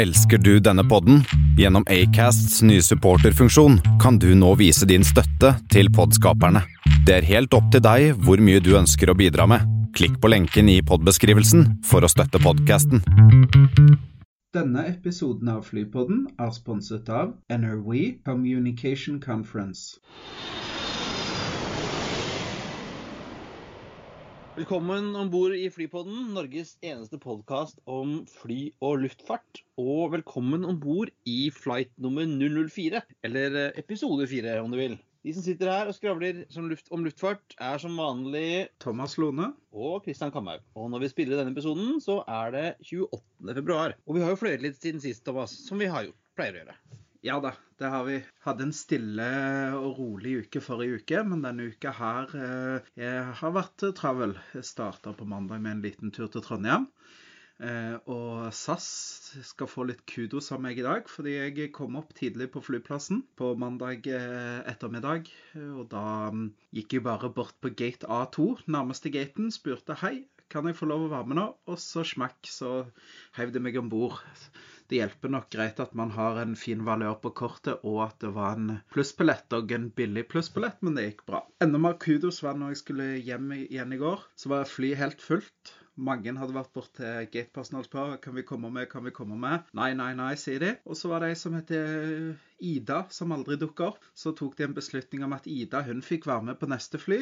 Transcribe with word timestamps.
Elsker 0.00 0.38
du 0.38 0.60
denne 0.64 0.80
podden? 0.88 1.18
Gjennom 1.58 1.84
Acasts 1.92 2.62
nye 2.62 2.80
supporterfunksjon 2.80 3.74
kan 4.00 4.16
du 4.18 4.30
nå 4.34 4.54
vise 4.56 4.86
din 4.88 5.04
støtte 5.04 5.50
til 5.68 5.90
podskaperne. 5.92 6.62
Det 7.04 7.18
er 7.18 7.26
helt 7.28 7.52
opp 7.52 7.68
til 7.74 7.84
deg 7.84 8.14
hvor 8.24 8.40
mye 8.40 8.62
du 8.64 8.70
ønsker 8.78 9.12
å 9.12 9.16
bidra 9.18 9.44
med. 9.50 9.66
Klikk 9.92 10.16
på 10.22 10.30
lenken 10.32 10.72
i 10.72 10.78
podbeskrivelsen 10.80 11.66
for 11.84 12.00
å 12.00 12.08
støtte 12.08 12.40
podkasten. 12.40 13.04
Denne 14.56 14.86
episoden 14.88 15.52
av 15.52 15.66
Flypodden 15.68 16.30
er 16.40 16.56
sponset 16.56 17.12
av 17.12 17.36
NRW 17.52 18.22
Communication 18.24 19.20
Conference. 19.20 20.00
Velkommen 24.56 25.12
om 25.14 25.28
bord 25.30 25.52
i 25.54 25.68
Flypodden, 25.70 26.32
Norges 26.34 26.72
eneste 26.82 27.20
podkast 27.22 27.76
om 27.86 28.16
fly 28.26 28.72
og 28.82 29.04
luftfart. 29.04 29.60
Og 29.78 30.10
velkommen 30.16 30.64
om 30.66 30.80
bord 30.82 31.12
i 31.22 31.52
flight 31.54 31.92
nummer 32.02 32.26
004, 32.26 32.98
eller 33.28 33.58
eh, 33.60 33.78
episode 33.78 34.26
4 34.26 34.56
om 34.58 34.74
du 34.74 34.80
vil. 34.80 34.96
De 35.22 35.34
som 35.36 35.44
sitter 35.46 35.70
her 35.70 35.86
og 35.86 35.94
skravler 35.94 36.42
luft, 36.66 36.90
om 36.90 37.06
luftfart, 37.06 37.54
er 37.62 37.78
som 37.78 37.94
vanlig 38.00 38.66
Thomas 38.82 39.14
Lone. 39.22 39.52
og 39.70 40.02
Kristian 40.02 40.34
Kamhaug. 40.34 40.66
Og 40.74 40.90
når 40.90 41.04
vi 41.04 41.12
spiller 41.12 41.38
denne 41.38 41.54
episoden, 41.54 42.00
så 42.02 42.24
er 42.26 42.50
det 42.56 42.66
28. 42.82 43.54
februar. 43.54 43.94
Og 44.08 44.18
vi 44.18 44.24
har 44.26 44.34
jo 44.34 44.40
fløyet 44.40 44.66
litt 44.66 44.82
siden 44.82 44.98
sist, 44.98 45.22
Thomas, 45.28 45.54
som 45.68 45.78
vi 45.78 45.86
har 45.86 46.08
gjort, 46.08 46.18
pleier 46.34 46.58
å 46.58 46.64
gjøre. 46.64 46.78
Ja 47.20 47.34
da, 47.44 47.50
det 47.76 47.88
har 47.92 48.04
vi. 48.06 48.14
Hadde 48.46 48.64
en 48.64 48.72
stille 48.72 49.24
og 49.76 49.98
rolig 49.98 50.38
uke 50.46 50.62
forrige 50.64 51.02
uke, 51.02 51.18
men 51.28 51.42
denne 51.44 51.66
uka 51.68 51.92
her 51.92 52.30
eh, 52.32 53.26
har 53.36 53.52
vært 53.52 53.84
travel. 53.98 54.32
Jeg 54.56 54.64
starta 54.64 55.12
på 55.12 55.26
mandag 55.28 55.60
med 55.60 55.74
en 55.74 55.82
liten 55.84 56.14
tur 56.16 56.30
til 56.32 56.40
Trondheim. 56.46 56.86
Eh, 57.60 57.98
og 58.08 58.48
SAS 58.56 58.88
skal 59.50 59.68
få 59.68 59.84
litt 59.90 60.00
kudos 60.08 60.48
av 60.56 60.64
meg 60.64 60.80
i 60.80 60.86
dag, 60.86 61.12
fordi 61.12 61.36
jeg 61.36 61.68
kom 61.76 62.00
opp 62.00 62.16
tidlig 62.16 62.48
på 62.54 62.64
flyplassen 62.64 63.20
på 63.36 63.52
mandag 63.60 64.08
eh, 64.08 64.64
ettermiddag. 64.72 65.28
Og 65.76 65.84
da 65.92 66.32
mm, 66.32 66.46
gikk 66.80 66.96
jeg 66.96 67.04
bare 67.04 67.28
bort 67.36 67.60
på 67.60 67.74
gate 67.76 68.08
A2, 68.08 68.64
nærmeste 68.64 69.12
gaten, 69.12 69.52
spurte 69.52 70.00
hei, 70.00 70.22
kan 70.50 70.66
jeg 70.66 70.80
få 70.80 70.88
lov 70.88 71.04
å 71.04 71.12
være 71.12 71.30
med 71.30 71.38
nå? 71.38 71.50
Og 71.68 71.76
så 71.78 72.02
smakk, 72.02 72.48
så 72.48 72.86
heiv 73.36 73.52
de 73.52 73.60
meg 73.62 73.76
om 73.78 73.92
bord. 73.92 74.16
Det 74.90 74.98
hjelper 74.98 75.30
nok 75.30 75.44
greit 75.54 75.78
at 75.82 75.92
man 75.94 76.10
har 76.16 76.40
en 76.42 76.56
fin 76.58 76.80
valør 76.82 77.20
på 77.22 77.30
kortet, 77.38 77.84
og 77.86 78.00
at 78.08 78.16
det 78.24 78.32
var 78.34 78.56
en 78.58 78.80
plussbillett, 78.90 79.46
og 79.54 79.70
en 79.76 79.84
billig 79.94 80.24
plussbillett, 80.32 80.80
men 80.82 80.96
det 80.98 81.04
gikk 81.04 81.22
bra. 81.28 81.44
Enda 81.62 81.78
mer 81.78 81.94
kudos 82.02 82.40
var 82.42 82.58
når 82.58 82.72
jeg 82.72 82.80
skulle 82.80 83.06
hjem 83.22 83.52
igjen 83.60 83.94
i 83.94 84.00
går. 84.00 84.24
Så 84.34 84.50
var 84.50 84.66
flyet 84.66 84.98
helt 84.98 85.22
fullt. 85.22 85.76
Mange 86.10 86.34
hadde 86.40 86.56
vært 86.56 86.72
bort 86.74 86.90
til 86.96 87.28
gatepersonal 87.30 87.86
og 88.02 88.18
kan 88.24 88.34
vi 88.34 88.46
komme 88.48 88.72
med, 88.74 88.88
kan 88.90 89.06
vi 89.06 89.14
komme 89.14 89.38
med. 89.38 89.70
Nei, 89.78 89.92
nei, 89.94 90.10
nei, 90.18 90.32
sier 90.40 90.58
de. 90.62 90.74
Og 90.90 90.98
så 90.98 91.12
var 91.12 91.22
det 91.22 91.30
ei 91.30 91.38
som 91.38 91.54
heter 91.54 92.34
Ida, 92.58 93.04
som 93.14 93.36
aldri 93.36 93.60
dukker 93.60 93.92
opp. 93.92 94.10
Så 94.16 94.34
tok 94.34 94.58
de 94.58 94.66
en 94.66 94.76
beslutning 94.76 95.22
om 95.26 95.38
at 95.38 95.46
Ida 95.46 95.84
hun 95.86 96.02
fikk 96.02 96.26
være 96.30 96.50
med 96.50 96.58
på 96.58 96.70
neste 96.72 96.98
fly. 96.98 97.20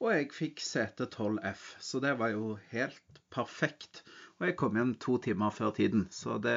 Og 0.00 0.12
jeg 0.14 0.30
fikk 0.32 0.62
sete 0.64 1.10
12F, 1.10 1.64
så 1.84 2.00
det 2.00 2.14
var 2.22 2.30
jo 2.32 2.54
helt 2.70 3.18
perfekt. 3.34 4.04
Og 4.40 4.48
jeg 4.48 4.56
kom 4.56 4.76
hjem 4.78 4.94
to 4.96 5.18
timer 5.20 5.52
før 5.52 5.74
tiden, 5.76 6.06
så 6.16 6.38
det 6.40 6.56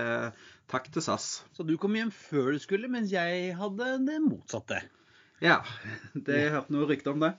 takk 0.72 0.88
til 0.94 1.04
SAS. 1.04 1.44
Så 1.52 1.66
du 1.68 1.76
kom 1.76 1.98
hjem 2.00 2.14
før 2.16 2.54
du 2.56 2.62
skulle, 2.64 2.88
mens 2.92 3.12
jeg 3.12 3.52
hadde 3.60 3.90
det 4.08 4.22
motsatte. 4.24 4.80
Ja, 5.44 5.60
det 6.16 6.46
jeg 6.46 6.54
hørte 6.54 6.72
noe 6.72 6.88
rykte 6.88 7.12
om 7.12 7.20
det. 7.26 7.34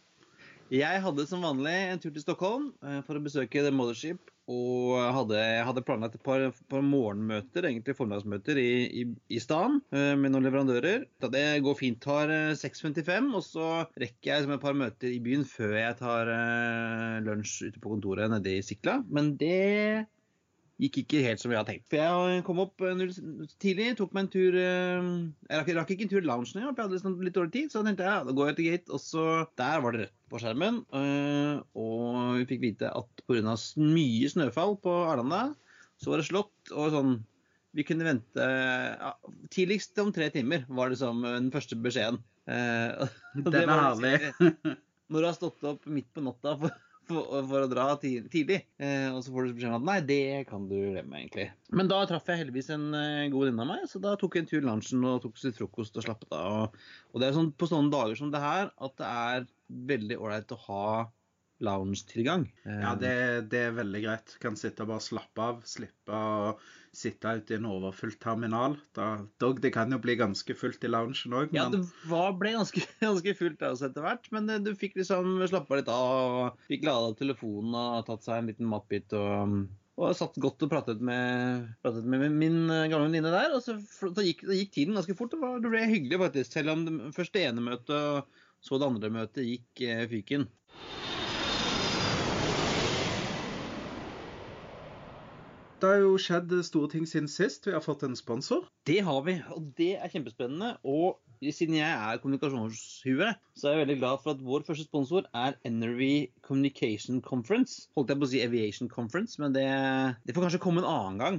Jeg 0.72 1.00
hadde 1.05 1.25
som 1.28 1.45
vanlig 1.45 1.72
en 1.89 2.00
tur 2.00 2.12
til 2.12 2.25
Stockholm 2.25 2.70
eh, 2.84 3.00
for 3.06 3.17
å 3.17 3.25
besøke 3.25 3.65
The 3.65 3.72
Mothership. 3.72 4.31
Og 4.45 4.98
hadde, 5.00 5.41
hadde 5.65 5.83
planlagt 5.89 6.19
et 6.19 6.25
par, 6.25 6.42
par, 6.69 6.83
morgenmøter, 6.84 7.65
egentlig 7.65 7.95
formiddagsmøter, 7.97 8.59
i, 8.61 8.72
i, 9.00 9.05
i 9.33 9.41
staden 9.41 9.78
med 9.89 10.34
noen 10.34 10.45
leverandører. 10.45 11.06
Da 11.25 11.31
det 11.33 11.62
går 11.65 11.78
fint, 11.78 11.97
tar 12.05 12.28
6.55, 12.61 13.31
og 13.33 13.41
så 13.47 13.69
rekker 13.97 14.34
jeg 14.34 14.45
som 14.45 14.53
et 14.53 14.61
par 14.61 14.77
møter 14.77 15.15
i 15.17 15.22
byen 15.25 15.48
før 15.48 15.78
jeg 15.78 15.97
tar 16.03 16.28
uh, 16.28 17.22
lunsj 17.25 17.71
ute 17.71 17.81
på 17.81 17.94
kontoret 17.94 18.28
nede 18.34 18.59
i 18.59 18.66
Sikla. 18.66 18.99
Men 19.09 19.33
det 19.41 20.04
gikk 20.82 21.00
ikke 21.04 21.22
helt 21.22 21.42
som 21.42 21.52
jeg 21.52 21.60
hadde 21.60 21.70
tenkt. 21.70 21.86
For 21.90 22.00
jeg 22.00 22.44
kom 22.46 22.60
opp 22.64 22.82
tidlig, 23.62 23.92
tok 23.98 24.14
meg 24.16 24.24
en 24.24 24.30
tur 24.32 24.56
Jeg 24.58 25.60
rakk, 25.60 25.70
rakk 25.78 25.92
ikke 25.94 26.06
en 26.06 26.10
tur 26.10 26.22
i 26.22 26.26
loungen, 26.26 26.60
jeg 26.60 26.66
hadde 26.66 26.96
liksom 26.96 27.20
litt 27.22 27.36
dårlig 27.36 27.54
tid, 27.54 27.70
så 27.70 27.80
da 27.80 27.90
tenkte 27.90 28.06
jeg 28.06 28.10
ja, 28.10 28.24
da 28.26 28.34
går 28.34 28.50
jeg 28.50 28.58
til 28.58 28.70
gate. 28.72 28.94
Og 28.94 29.02
så 29.02 29.26
der 29.60 29.84
var 29.84 29.94
det 29.94 30.02
rødt 30.04 30.16
på 30.32 30.40
skjermen. 30.42 30.80
Og 31.78 32.40
vi 32.40 32.48
fikk 32.50 32.64
vite 32.64 32.90
at 32.90 33.24
pga. 33.28 33.54
mye 33.78 34.32
snøfall 34.32 34.76
på 34.82 34.96
Arlanda, 35.12 35.44
så 36.02 36.12
var 36.12 36.22
det 36.22 36.28
slått. 36.30 36.74
Og 36.74 36.91
sånn 36.94 37.16
Vi 37.74 37.82
kunne 37.82 38.06
vente 38.06 38.44
ja, 38.46 39.08
Tidligst 39.50 39.98
om 39.98 40.12
tre 40.14 40.28
timer, 40.34 40.66
var 40.68 40.91
liksom 40.92 41.22
den 41.26 41.50
første 41.54 41.78
beskjeden. 41.78 42.20
Den 43.46 43.62
er 43.62 43.86
herlig. 43.88 44.18
Når 45.12 45.20
du 45.20 45.26
har 45.26 45.36
stått 45.36 45.64
opp 45.68 45.86
midt 45.86 46.10
på 46.14 46.22
natta 46.24 46.54
for 46.58 46.72
for, 47.09 47.31
for, 47.48 47.65
å 47.65 47.70
dra 47.70 47.87
tidlig. 48.00 48.60
Eh, 48.81 49.09
og 49.10 49.20
så 49.25 49.32
får 49.32 49.48
du 49.48 49.56
beskjed 49.56 49.72
om 49.72 49.76
at 49.81 49.88
nei, 49.88 49.97
det 50.09 50.44
kan 50.48 50.69
du 50.70 50.76
glemme, 50.76 51.20
egentlig. 51.20 51.48
Men 51.75 51.91
da 51.91 52.03
traff 52.09 52.31
jeg 52.31 52.42
heldigvis 52.42 52.70
en 52.75 52.87
uh, 52.94 53.26
god 53.32 53.48
venninne 53.48 53.66
av 53.66 53.70
meg, 53.72 53.88
så 53.91 54.00
da 54.03 54.15
tok 54.20 54.37
jeg 54.37 54.44
en 54.44 54.50
tur 54.53 54.60
i 54.60 54.65
lunsjen 54.69 55.09
og 55.09 55.20
tok 55.25 55.42
litt 55.42 55.59
frokost 55.59 55.98
og 56.00 56.06
slappet 56.06 56.32
av. 56.37 56.54
Og, 56.54 56.78
og, 57.12 57.19
det 57.20 57.28
er 57.28 57.37
sånn 57.37 57.53
på 57.56 57.69
sånne 57.70 57.92
dager 57.94 58.20
som 58.20 58.32
det 58.34 58.42
her 58.44 58.72
at 58.72 58.97
det 59.00 59.10
er 59.10 59.50
veldig 59.94 60.20
ålreit 60.20 60.56
å 60.56 60.62
ha 60.69 60.87
lounge-tilgang. 61.65 62.48
Ja, 62.66 62.94
det, 62.98 63.15
det, 63.53 63.66
er 63.69 63.76
veldig 63.76 64.00
greit. 64.04 64.34
Kan 64.42 64.59
sitte 64.59 64.84
og 64.84 64.91
bare 64.91 65.04
slappe 65.04 65.44
av. 65.44 65.60
Slippe 65.69 66.19
å 66.19 66.56
sitte 66.97 67.37
ute 67.38 67.55
i 67.55 67.59
en 67.59 67.69
overfylt 67.71 68.19
terminal. 68.22 68.77
Da, 68.97 69.09
dog, 69.43 69.60
det 69.65 69.75
kan 69.77 69.93
jo 69.93 70.00
bli 70.03 70.16
ganske 70.21 70.56
fullt 70.59 70.84
i 70.87 70.91
loungen 70.91 71.37
òg. 71.37 71.53
Men... 71.53 71.59
Ja, 71.59 71.69
det 71.72 71.82
var, 72.10 72.34
ble 72.41 72.55
ganske, 72.56 72.84
ganske 73.05 73.37
fullt 73.38 73.60
der 73.62 73.75
også 73.75 73.91
etter 73.91 74.06
hvert. 74.06 74.28
Men 74.34 74.50
eh, 74.50 74.60
du 74.65 74.72
fikk 74.78 74.99
liksom 75.00 75.38
slappa 75.50 75.81
litt 75.81 75.91
av. 75.93 76.27
og 76.43 76.69
Fikk 76.71 76.87
lada 76.88 77.15
telefonen 77.19 77.78
og 77.78 78.04
tatt 78.09 78.27
seg 78.27 78.43
en 78.43 78.53
liten 78.53 78.71
matbit. 78.71 79.16
og... 79.16 79.65
Og 79.94 80.09
jeg 80.09 80.16
satt 80.19 80.38
godt 80.43 80.62
og 80.66 80.71
pratet 80.72 81.03
med, 81.06 81.69
pratet 81.84 82.06
med 82.10 82.25
min 82.34 82.56
gamle 82.66 83.04
venninne 83.04 83.31
der. 83.31 83.53
Og 83.54 83.62
så 83.62 83.77
da 84.10 84.25
gikk, 84.27 84.43
da 84.49 84.56
gikk, 84.59 84.72
tiden 84.75 84.99
ganske 84.99 85.15
fort. 85.15 85.37
Var, 85.38 85.60
det 85.62 85.71
ble 85.71 85.84
hyggelig, 85.87 86.19
faktisk. 86.19 86.50
Selv 86.56 86.72
om 86.75 86.83
det 86.88 87.12
første 87.15 87.44
ene 87.47 87.62
møtet 87.62 87.94
og 87.94 88.41
så 88.65 88.81
det 88.81 88.87
andre 88.88 89.12
møtet 89.12 89.44
gikk 89.44 89.84
eh, 89.84 90.06
fyken. 90.09 90.49
Det 95.84 95.91
har 95.91 95.99
jo 96.00 96.12
skjedd 96.17 96.53
store 96.65 96.89
ting 96.95 97.03
siden 97.05 97.27
sist. 97.28 97.67
Vi 97.69 97.75
har 97.75 97.83
fått 97.84 98.06
en 98.06 98.15
sponsor. 98.17 98.62
Det 98.89 99.03
har 99.05 99.19
vi, 99.27 99.34
og 99.53 99.67
det 99.77 99.91
er 99.99 100.09
kjempespennende. 100.09 100.71
Og 100.81 101.19
siden 101.53 101.77
jeg 101.77 101.91
er 101.93 102.22
kommunikasjonshue, 102.22 103.28
så 103.53 103.69
er 103.69 103.75
jeg 103.75 103.83
veldig 103.83 103.97
glad 103.99 104.22
for 104.22 104.33
at 104.33 104.41
vår 104.47 104.65
første 104.65 104.87
sponsor 104.87 105.28
er 105.37 105.59
NRV 105.69 106.00
Communication 106.49 107.21
Conference. 107.21 107.91
Holdt 107.99 108.15
jeg 108.15 108.22
på 108.22 108.25
å 108.25 108.33
si 108.33 108.41
Aviation 108.47 108.89
Conference, 108.89 109.37
men 109.43 109.53
det, 109.53 109.67
det 110.25 110.33
får 110.33 110.47
kanskje 110.47 110.62
komme 110.65 110.81
en 110.81 110.89
annen 110.89 111.21
gang. 111.21 111.39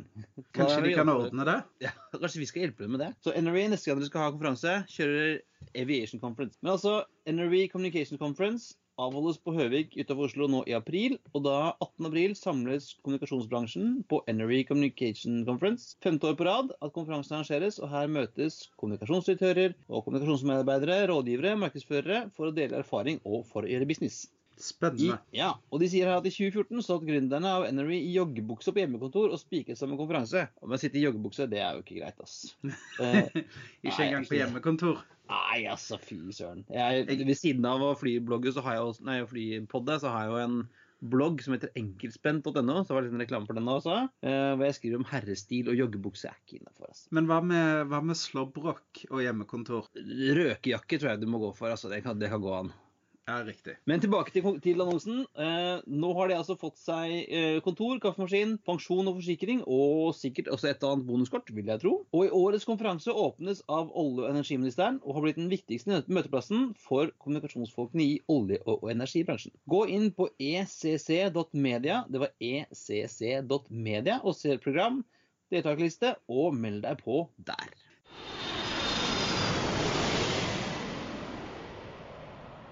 Kanskje 0.53 0.85
de 0.85 0.93
kan 0.99 1.09
ordne 1.15 1.49
det? 1.49 1.59
Ja, 1.87 1.97
kanskje 2.13 2.43
vi 2.43 2.51
skal 2.51 2.67
hjelpe 2.67 2.85
dem 2.85 2.93
med 2.99 3.01
det. 3.07 3.11
Så 3.25 3.33
NRV, 3.33 3.63
neste 3.73 3.89
gang 3.89 4.03
dere 4.03 4.13
skal 4.13 4.27
ha 4.27 4.31
konferanse, 4.35 4.77
kjører 4.93 5.39
Aviation 5.73 6.21
Conference. 6.21 6.61
Men 6.61 6.75
altså, 6.77 6.99
NRV 7.25 7.63
Communication 7.73 8.21
Conference 8.21 8.75
avholdes 9.01 9.37
på 9.43 9.53
Høvik 9.55 9.95
utover 9.99 10.29
Oslo 10.29 10.47
nå 10.51 10.61
i 10.69 10.75
april. 10.77 11.17
Og 11.33 11.43
da 11.47 11.55
18. 11.83 12.07
april 12.09 12.35
samles 12.39 12.91
kommunikasjonsbransjen 13.01 13.97
på 14.11 14.21
Energy 14.31 14.61
Communication 14.69 15.41
Conference. 15.47 15.95
Femte 16.05 16.29
år 16.29 16.37
på 16.39 16.47
rad 16.47 16.71
at 16.79 16.93
konferansen 16.95 17.37
arrangeres, 17.37 17.79
og 17.81 17.91
her 17.91 18.11
møtes 18.11 18.61
kommunikasjonsdirektører 18.79 19.75
og 19.89 20.05
kommunikasjonsmedarbeidere, 20.05 21.03
rådgivere, 21.11 21.57
markedsførere 21.65 22.25
for 22.37 22.49
å 22.49 22.55
dele 22.55 22.79
erfaring 22.83 23.19
og 23.25 23.43
for 23.51 23.65
å 23.65 23.71
gjøre 23.71 23.89
business. 23.91 24.25
Spennende. 24.61 25.17
I, 25.33 25.39
ja, 25.41 25.49
og 25.69 25.81
de 25.81 25.89
sier 25.91 26.07
her 26.07 26.21
at 26.21 26.27
i 26.29 26.31
2014 26.31 26.85
satt 26.85 27.03
gründerne 27.07 27.51
av 27.57 27.65
Enery 27.67 27.97
i 27.99 28.13
joggebukse 28.15 28.71
på 28.71 28.83
hjemmekontor 28.83 29.33
og 29.33 29.41
spiket 29.41 29.79
sammen 29.79 29.99
konferanse. 29.99 30.45
Om 30.63 30.75
jeg 30.75 30.85
sitter 30.85 31.01
i 31.01 31.03
joggebukse, 31.07 31.49
det 31.51 31.59
er 31.59 31.75
jo 31.75 31.83
ikke 31.83 31.99
greit, 31.99 32.23
ass. 32.23 32.55
ikke 33.85 34.07
engang 34.07 34.29
på 34.29 34.39
hjemmekontor? 34.39 35.03
Nei, 35.31 35.65
altså, 35.71 35.99
fy 35.99 36.19
søren. 36.35 36.63
Jeg, 36.71 37.05
ved 37.09 37.37
siden 37.37 37.67
av 37.67 37.83
å 37.83 37.93
flyblogge, 37.99 38.53
så 38.55 38.63
har 38.65 38.77
jeg 38.77 38.89
også, 38.91 39.05
nei, 39.09 39.19
flypodde, 39.29 39.99
så 40.03 40.13
har 40.13 40.27
jeg 40.27 40.35
jo 40.35 40.41
en 40.43 40.59
blogg 41.05 41.41
som 41.43 41.55
heter 41.55 41.73
enkeltspent.no. 41.77 42.77
Så 42.85 42.95
var 42.95 43.05
det 43.05 43.11
en 43.13 43.21
reklame 43.21 43.49
for 43.49 43.57
den 43.57 43.69
også. 43.69 43.97
Uh, 44.25 44.53
hvor 44.55 44.65
jeg 44.67 44.77
skriver 44.79 45.01
om 45.01 45.09
herrestil 45.09 45.71
og 45.71 45.79
joggebukse 45.81 46.29
er 46.29 46.39
ikke 46.39 46.61
innafor. 46.61 46.89
Altså. 46.93 47.09
Men 47.17 47.29
hva 47.29 47.41
med, 47.45 47.83
hva 47.91 48.01
med 48.05 48.19
slåbrok 48.19 49.05
og 49.11 49.21
hjemmekontor? 49.25 49.91
Røkejakke 50.39 51.01
tror 51.01 51.13
jeg 51.13 51.23
du 51.23 51.29
må 51.31 51.43
gå 51.43 51.51
for. 51.57 51.73
altså 51.73 51.91
Det 51.91 52.03
kan, 52.05 52.19
det 52.21 52.31
kan 52.33 52.43
gå 52.43 52.53
an. 52.61 52.73
Ja, 53.25 53.39
riktig. 53.41 53.73
Men 53.89 54.01
tilbake 54.03 54.29
til, 54.29 54.45
til 54.61 54.81
annonsen. 54.83 55.23
Eh, 55.41 55.79
nå 55.89 56.11
har 56.13 56.29
de 56.29 56.35
altså 56.37 56.53
fått 56.61 56.77
seg 56.77 57.13
eh, 57.25 57.55
kontor, 57.65 57.97
kaffemaskin, 58.03 58.59
pensjon 58.67 59.09
og 59.09 59.17
forsikring, 59.17 59.63
og 59.65 60.11
sikkert 60.13 60.51
også 60.53 60.69
et 60.69 60.85
annet 60.85 61.07
bonuskort, 61.07 61.49
vil 61.57 61.71
jeg 61.73 61.81
tro. 61.81 61.95
Og 62.13 62.27
i 62.27 62.33
årets 62.37 62.67
konferanse 62.69 63.09
åpnes 63.09 63.63
av 63.65 63.89
olje- 63.97 64.27
og 64.27 64.29
energiministeren 64.29 64.99
og 65.01 65.17
har 65.17 65.25
blitt 65.25 65.39
den 65.41 65.49
viktigste 65.49 66.03
møteplassen 66.05 66.67
for 66.77 67.09
kommunikasjonsfolkene 67.23 68.05
i 68.05 68.19
olje- 68.29 68.61
og 68.69 68.85
energibransjen. 68.93 69.55
Gå 69.73 69.81
inn 69.95 70.11
på 70.13 70.29
ecc.media, 70.37 72.03
det 72.05 72.21
var 72.27 72.35
ecc.media, 72.37 74.19
og 74.21 74.37
se 74.37 74.59
program 74.61 75.01
deltakerliste, 75.49 76.13
og 76.29 76.53
meld 76.61 76.85
deg 76.85 77.01
på 77.01 77.23
der. 77.49 77.73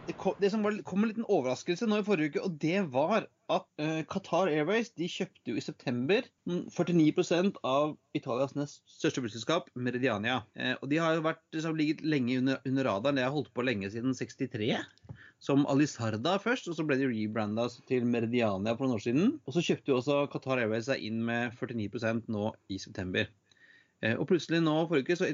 Det 0.04 0.14
kom, 0.20 0.34
det 0.40 0.50
som 0.52 0.64
var, 0.66 0.76
kom 0.84 1.06
en 1.06 1.14
liten 1.14 1.26
overraskelse 1.32 1.88
nå 1.88 2.02
i 2.02 2.04
forrige 2.04 2.34
uke, 2.34 2.42
og 2.44 2.56
det 2.60 2.82
var 2.92 3.30
at 3.54 3.68
uh, 3.80 4.02
Qatar 4.12 4.50
Airways 4.52 4.90
de 5.00 5.08
kjøpte 5.08 5.54
jo 5.54 5.60
i 5.60 5.64
september 5.64 6.26
49% 6.46 7.62
av 7.64 7.94
Italias 8.18 8.52
nest 8.58 8.82
største 8.92 9.24
busselskap, 9.24 9.70
Meridiania. 9.80 10.42
Uh, 10.60 10.74
og 10.82 10.90
de 10.92 11.00
har 11.00 11.16
jo 11.16 11.24
vært, 11.24 11.40
liksom, 11.56 11.78
ligget 11.80 12.04
lenge 12.04 12.36
under, 12.42 12.60
under 12.68 12.90
radaren. 12.90 13.22
Det 13.22 13.24
har 13.24 13.32
holdt 13.36 13.54
på 13.56 13.64
lenge 13.64 13.94
siden 13.94 14.18
63 14.18 14.74
som 15.44 15.64
Alisarda 15.72 16.36
først, 16.44 16.68
og 16.68 16.76
så 16.76 16.88
ble 16.88 17.00
de 17.00 17.08
rebranda 17.08 17.70
til 17.88 18.04
Meridiania 18.04 18.76
for 18.76 18.88
noen 18.90 19.00
år 19.00 19.06
siden. 19.06 19.32
Og 19.48 19.56
så 19.56 19.64
kjøpte 19.70 19.94
jo 19.94 20.02
også 20.02 20.20
Qatar 20.36 20.66
Airways 20.66 20.92
seg 20.92 21.08
inn 21.08 21.24
med 21.30 21.56
49% 21.62 22.28
nå 22.32 22.52
i 22.68 22.82
september. 22.82 23.32
Eh, 24.04 24.18
og 24.20 24.28
plutselig 24.28 24.60
nå 24.64 24.76
forrige 24.90 25.16
uke 25.16 25.20
så, 25.20 25.32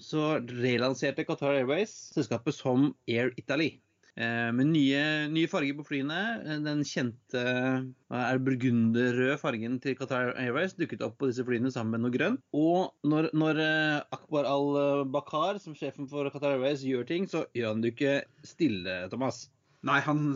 så 0.00 0.24
relanserte 0.48 1.28
Qatar 1.28 1.60
Airways 1.60 1.92
selskapet 2.16 2.56
som 2.56 2.94
Air 3.04 3.34
Italy. 3.36 3.74
Eh, 4.18 4.48
med 4.56 4.70
nye, 4.72 5.02
nye, 5.30 5.48
farger 5.50 5.76
på 5.78 5.86
flyene. 5.86 6.18
Eh, 6.42 6.58
den 6.64 6.82
kjente 6.86 7.44
er 7.44 8.42
burgunderrøde 8.42 9.38
fargen 9.40 9.78
til 9.82 9.96
Qatar 9.98 10.34
Airways 10.34 10.74
dukket 10.78 11.04
opp 11.06 11.16
på 11.20 11.30
disse 11.30 11.46
flyene 11.46 11.70
sammen 11.74 11.94
med 11.94 12.04
noe 12.04 12.16
grønt. 12.16 12.42
Og 12.56 12.90
når, 13.06 13.30
når 13.36 13.62
eh, 13.64 14.00
Akbar 14.16 14.48
al-Bakar, 14.50 15.62
som 15.62 15.78
sjefen 15.78 16.10
for 16.10 16.28
Qatar 16.34 16.56
Airways, 16.56 16.84
gjør 16.86 17.06
ting, 17.08 17.30
så 17.30 17.46
gjør 17.56 17.74
han 17.74 17.84
det 17.84 17.94
ikke 17.94 18.18
stille, 18.46 19.00
Thomas. 19.12 19.46
Nei, 19.86 20.00
han 20.04 20.26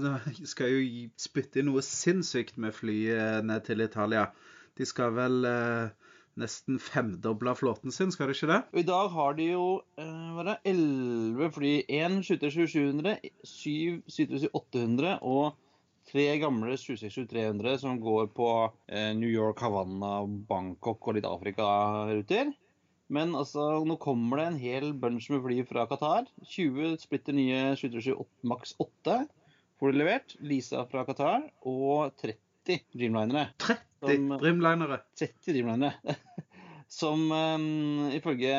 skal 0.49 0.73
jo 0.73 1.09
spytte 1.21 1.61
inn 1.61 1.69
noe 1.73 1.83
sinnssykt 1.85 2.57
med 2.63 2.73
flyet 2.77 3.45
ned 3.45 3.67
til 3.67 3.85
Italia. 3.85 4.31
De 4.79 4.87
skal 4.89 5.13
vel 5.19 5.45
eh, 5.49 6.04
nesten 6.41 6.79
femdobla 6.83 7.55
flåten 7.59 7.93
sin, 7.95 8.13
skal 8.13 8.31
det 8.31 8.39
ikke 8.39 8.51
det? 8.51 8.61
Og 8.73 8.81
I 8.81 8.87
dag 8.89 9.11
har 9.15 9.37
de 9.39 9.51
jo 9.53 9.67
eh, 10.01 10.55
11 10.71 11.53
fly. 11.55 11.75
Én 11.89 12.19
737-700, 12.27 13.19
syv 13.47 14.01
737-800 14.11 15.19
og 15.23 15.55
tre 16.11 16.27
gamle 16.43 16.77
767-300 16.81 17.79
som 17.85 18.01
går 18.03 18.29
på 18.37 18.51
eh, 18.89 19.13
New 19.17 19.31
York, 19.31 19.63
Havanna, 19.65 20.19
Bangkok 20.51 21.09
og 21.09 21.19
litt 21.19 21.29
Afrika-ruter. 21.29 22.53
Men 23.15 23.35
altså, 23.37 23.85
nå 23.85 23.99
kommer 24.01 24.41
det 24.41 24.47
en 24.49 24.61
hel 24.61 24.93
bunch 24.97 25.29
med 25.33 25.43
fly 25.45 25.61
fra 25.69 25.85
Qatar. 25.91 26.29
20 26.57 26.97
splitter 27.03 27.37
nye 27.37 27.75
737 27.77 28.25
Max 28.49 28.75
8 28.81 29.25
får 29.79 29.93
de 29.93 30.01
levert. 30.01 30.37
Lisa 30.41 30.87
fra 30.89 31.05
Qatar. 31.09 31.45
Og 31.69 32.15
30 32.23 32.39
Dreamlinere. 32.93 33.55
30 33.59 33.81
Dreamlinere. 34.39 35.05
30 35.15 35.53
Dreamlinere. 35.53 36.01
som 36.95 37.27
um, 37.33 38.11
ifølge 38.15 38.55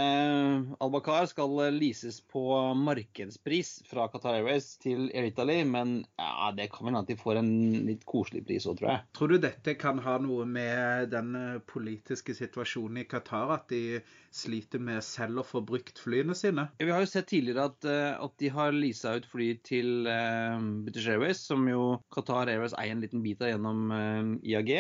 Al-Bakar 0.84 1.30
skal 1.32 1.56
leases 1.76 2.20
på 2.32 2.44
markedspris 2.78 3.78
fra 3.90 4.10
Qatar 4.12 4.40
Airways 4.40 4.74
til 4.84 5.08
Air 5.14 5.30
Italy, 5.30 5.62
men 5.68 5.98
ja, 6.20 6.52
det 6.56 6.68
kan 6.74 6.88
vel 6.88 6.98
hende 6.98 7.08
de 7.10 7.18
får 7.20 7.40
en 7.40 7.52
litt 7.88 8.04
koselig 8.10 8.44
pris 8.48 8.68
òg, 8.68 8.80
tror 8.80 8.92
jeg. 8.92 9.04
Tror 9.18 9.32
du 9.32 9.38
dette 9.46 9.76
kan 9.80 10.02
ha 10.04 10.18
noe 10.22 10.48
med 10.50 11.12
den 11.14 11.32
eh, 11.40 11.62
politiske 11.70 12.36
situasjonen 12.38 13.04
i 13.04 13.08
Qatar, 13.10 13.54
at 13.56 13.70
de 13.72 14.02
sliter 14.36 14.84
med 14.84 15.04
selv 15.06 15.42
å 15.42 15.48
få 15.48 15.64
brukt 15.66 16.02
flyene 16.02 16.36
sine? 16.38 16.68
Ja, 16.80 16.90
vi 16.90 16.94
har 16.96 17.06
jo 17.06 17.12
sett 17.12 17.30
tidligere 17.32 17.70
at, 17.72 17.88
eh, 17.88 18.12
at 18.20 18.36
de 18.42 18.52
har 18.52 18.76
leasa 18.76 19.16
ut 19.20 19.30
fly 19.32 19.54
til 19.66 20.10
uh, 20.10 20.60
British 20.86 21.08
Airways, 21.12 21.42
som 21.48 21.66
jo 21.70 21.96
Qatar 22.14 22.52
Airways 22.52 22.76
eier 22.76 22.96
en 22.96 23.04
liten 23.06 23.24
bit 23.26 23.44
av 23.44 23.54
gjennom 23.54 23.90
uh, 23.96 24.36
IAG. 24.44 24.76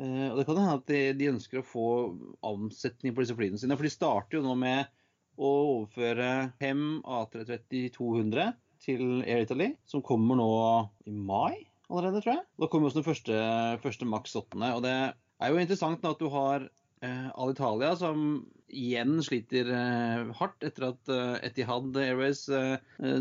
Eh, 0.00 0.26
og 0.30 0.40
det 0.40 0.46
kan 0.48 0.58
hende 0.60 0.78
at 0.78 0.88
de, 0.88 1.02
de, 1.18 1.28
ønsker 1.34 1.60
å 1.60 1.66
få 1.66 1.86
omsetning 2.46 3.14
på 3.14 3.24
disse 3.24 3.36
flyene 3.36 3.60
sine. 3.60 3.76
For 3.76 3.86
de 3.86 3.92
starter 3.92 4.38
jo 4.38 4.44
nå 4.46 4.56
med 4.60 4.88
å 5.40 5.50
overføre 5.76 6.50
fem 6.60 7.00
A330-200 7.04 8.54
til 8.80 9.20
Air 9.26 9.44
Italy, 9.44 9.74
som 9.88 10.04
kommer 10.04 10.40
nå 10.40 10.52
i 11.08 11.12
mai 11.12 11.66
allerede, 11.90 12.22
tror 12.22 12.38
jeg. 12.38 12.46
Da 12.60 12.68
kommer 12.70 12.88
også 12.88 13.00
den 13.00 13.08
første, 13.08 13.40
første 13.82 14.08
Max 14.08 14.36
8. 14.38 14.56
Og 14.76 14.84
det 14.84 14.96
er 14.96 15.52
jo 15.52 15.60
interessant 15.60 16.04
at 16.06 16.20
du 16.20 16.28
har 16.32 16.64
eh, 17.04 17.28
Alitalia, 17.34 17.92
som 17.98 18.44
igjen 18.70 19.18
sliter 19.26 19.70
eh, 19.74 20.30
hardt 20.38 20.66
etter 20.66 20.90
at 20.92 21.12
eh, 21.12 21.36
Etihad 21.48 21.96
Airways 21.98 22.44
eh, 22.54 22.76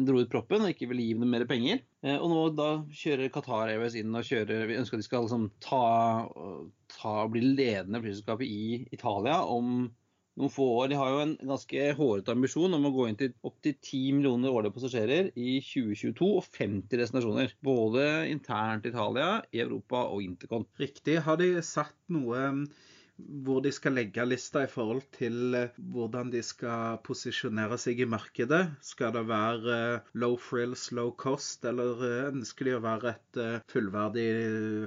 dro 0.05 0.21
ut 0.21 0.31
proppen 0.31 0.65
og 0.65 0.73
ikke 0.73 0.91
ville 0.91 1.07
gi 1.07 1.17
dem 1.17 1.33
mer 1.33 1.47
penger. 1.49 1.81
Og 1.99 2.27
nå 2.31 2.43
da 2.55 2.67
kjører 2.95 3.31
Qatar 3.33 3.73
Airways 3.73 3.95
inn 3.99 4.15
og 4.15 4.23
kjører 4.23 4.69
Vi 4.69 4.77
ønsker 4.79 4.95
at 4.95 5.01
de 5.03 5.07
skal 5.07 5.25
liksom 5.25 5.49
ta, 5.63 6.27
ta 6.95 7.15
bli 7.31 7.41
ledende 7.43 7.99
flyselskapet 8.03 8.47
i 8.47 8.85
Italia 8.95 9.41
om 9.43 9.89
noen 10.39 10.53
få 10.53 10.67
år. 10.77 10.91
De 10.91 10.99
har 10.99 11.11
jo 11.11 11.23
en 11.25 11.33
ganske 11.51 11.87
hårete 11.97 12.35
ambisjon 12.35 12.77
om 12.77 12.87
å 12.87 12.93
gå 12.95 13.07
inn 13.09 13.19
til 13.19 13.33
opptil 13.47 13.75
10 13.75 14.19
millioner 14.19 14.55
årlige 14.55 14.77
passasjerer 14.77 15.31
i 15.35 15.57
2022 15.65 16.29
og 16.39 16.47
50 16.55 17.01
destinasjoner. 17.01 17.55
Både 17.65 18.05
internt 18.31 18.87
i 18.87 18.93
Italia, 18.93 19.41
i 19.51 19.63
Europa 19.65 20.05
og 20.07 20.23
Intercon. 20.23 20.67
Riktig. 20.79 21.19
Har 21.25 21.41
de 21.41 21.51
satt 21.65 21.97
noe 22.13 22.45
hvor 23.43 23.61
de 23.63 23.71
skal 23.73 23.95
legge 23.97 24.23
lista 24.27 24.63
i 24.63 24.69
forhold 24.69 25.03
til 25.15 25.55
eh, 25.57 25.75
hvordan 25.93 26.31
de 26.33 26.41
skal 26.45 26.99
posisjonere 27.05 27.77
seg 27.81 28.01
i 28.03 28.07
markedet. 28.09 28.61
Skal 28.85 29.13
det 29.15 29.25
være 29.29 29.75
eh, 29.75 30.09
low 30.21 30.37
frills, 30.39 30.89
low 30.95 31.11
cost, 31.19 31.65
eller 31.69 32.03
eh, 32.05 32.29
ønsker 32.31 32.69
de 32.69 32.75
å 32.77 32.83
være 32.83 33.13
et 33.15 33.41
fullverdig 33.71 34.27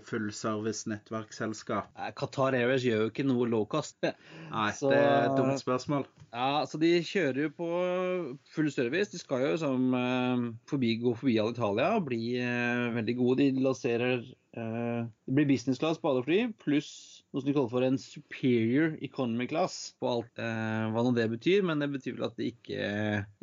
fullservice 0.09 0.91
nettverksselskap? 0.91 1.93
Qatar 2.19 2.57
Airways 2.59 2.87
gjør 2.87 3.07
jo 3.07 3.13
ikke 3.13 3.27
noe 3.29 3.49
low 3.51 3.67
cost. 3.71 3.99
Nei, 4.03 4.69
så, 4.77 4.93
det 4.93 5.01
er 5.01 5.29
et 5.29 5.39
dumt 5.39 5.63
spørsmål. 5.63 6.07
Ja, 6.33 6.65
så 6.69 6.81
De 6.81 6.93
kjører 7.05 7.47
jo 7.47 7.55
på 7.57 7.71
full 8.55 8.71
service. 8.73 9.13
De 9.13 9.21
skal 9.21 9.45
jo 9.47 9.57
som 9.61 9.91
forbi, 10.69 10.95
gå 11.03 11.13
forbi 11.19 11.37
Alitalia 11.43 11.93
og 11.99 12.07
bli 12.09 12.23
veldig 12.97 13.17
gode. 13.19 13.43
De 13.43 13.65
lanserer 13.65 14.25
Det 14.53 15.35
blir 15.37 15.49
business 15.49 15.81
class 15.81 16.01
på 16.01 16.11
alle 16.11 16.25
fly, 16.27 16.41
pluss 16.61 17.12
noe 17.33 17.41
som 17.41 17.49
de 17.49 17.55
kaller 17.57 17.73
for 17.73 17.87
en 17.87 17.99
superior 18.01 18.97
economy 19.01 19.47
class 19.49 19.77
på 20.01 20.09
alt. 20.11 20.33
Eh, 20.43 20.89
hva 20.93 21.05
nå 21.05 21.15
det 21.17 21.29
betyr, 21.33 21.65
men 21.67 21.81
det 21.81 21.89
betyr 21.95 22.19
vel 22.19 22.29
at 22.29 22.37
det 22.39 22.51
ikke, 22.53 22.89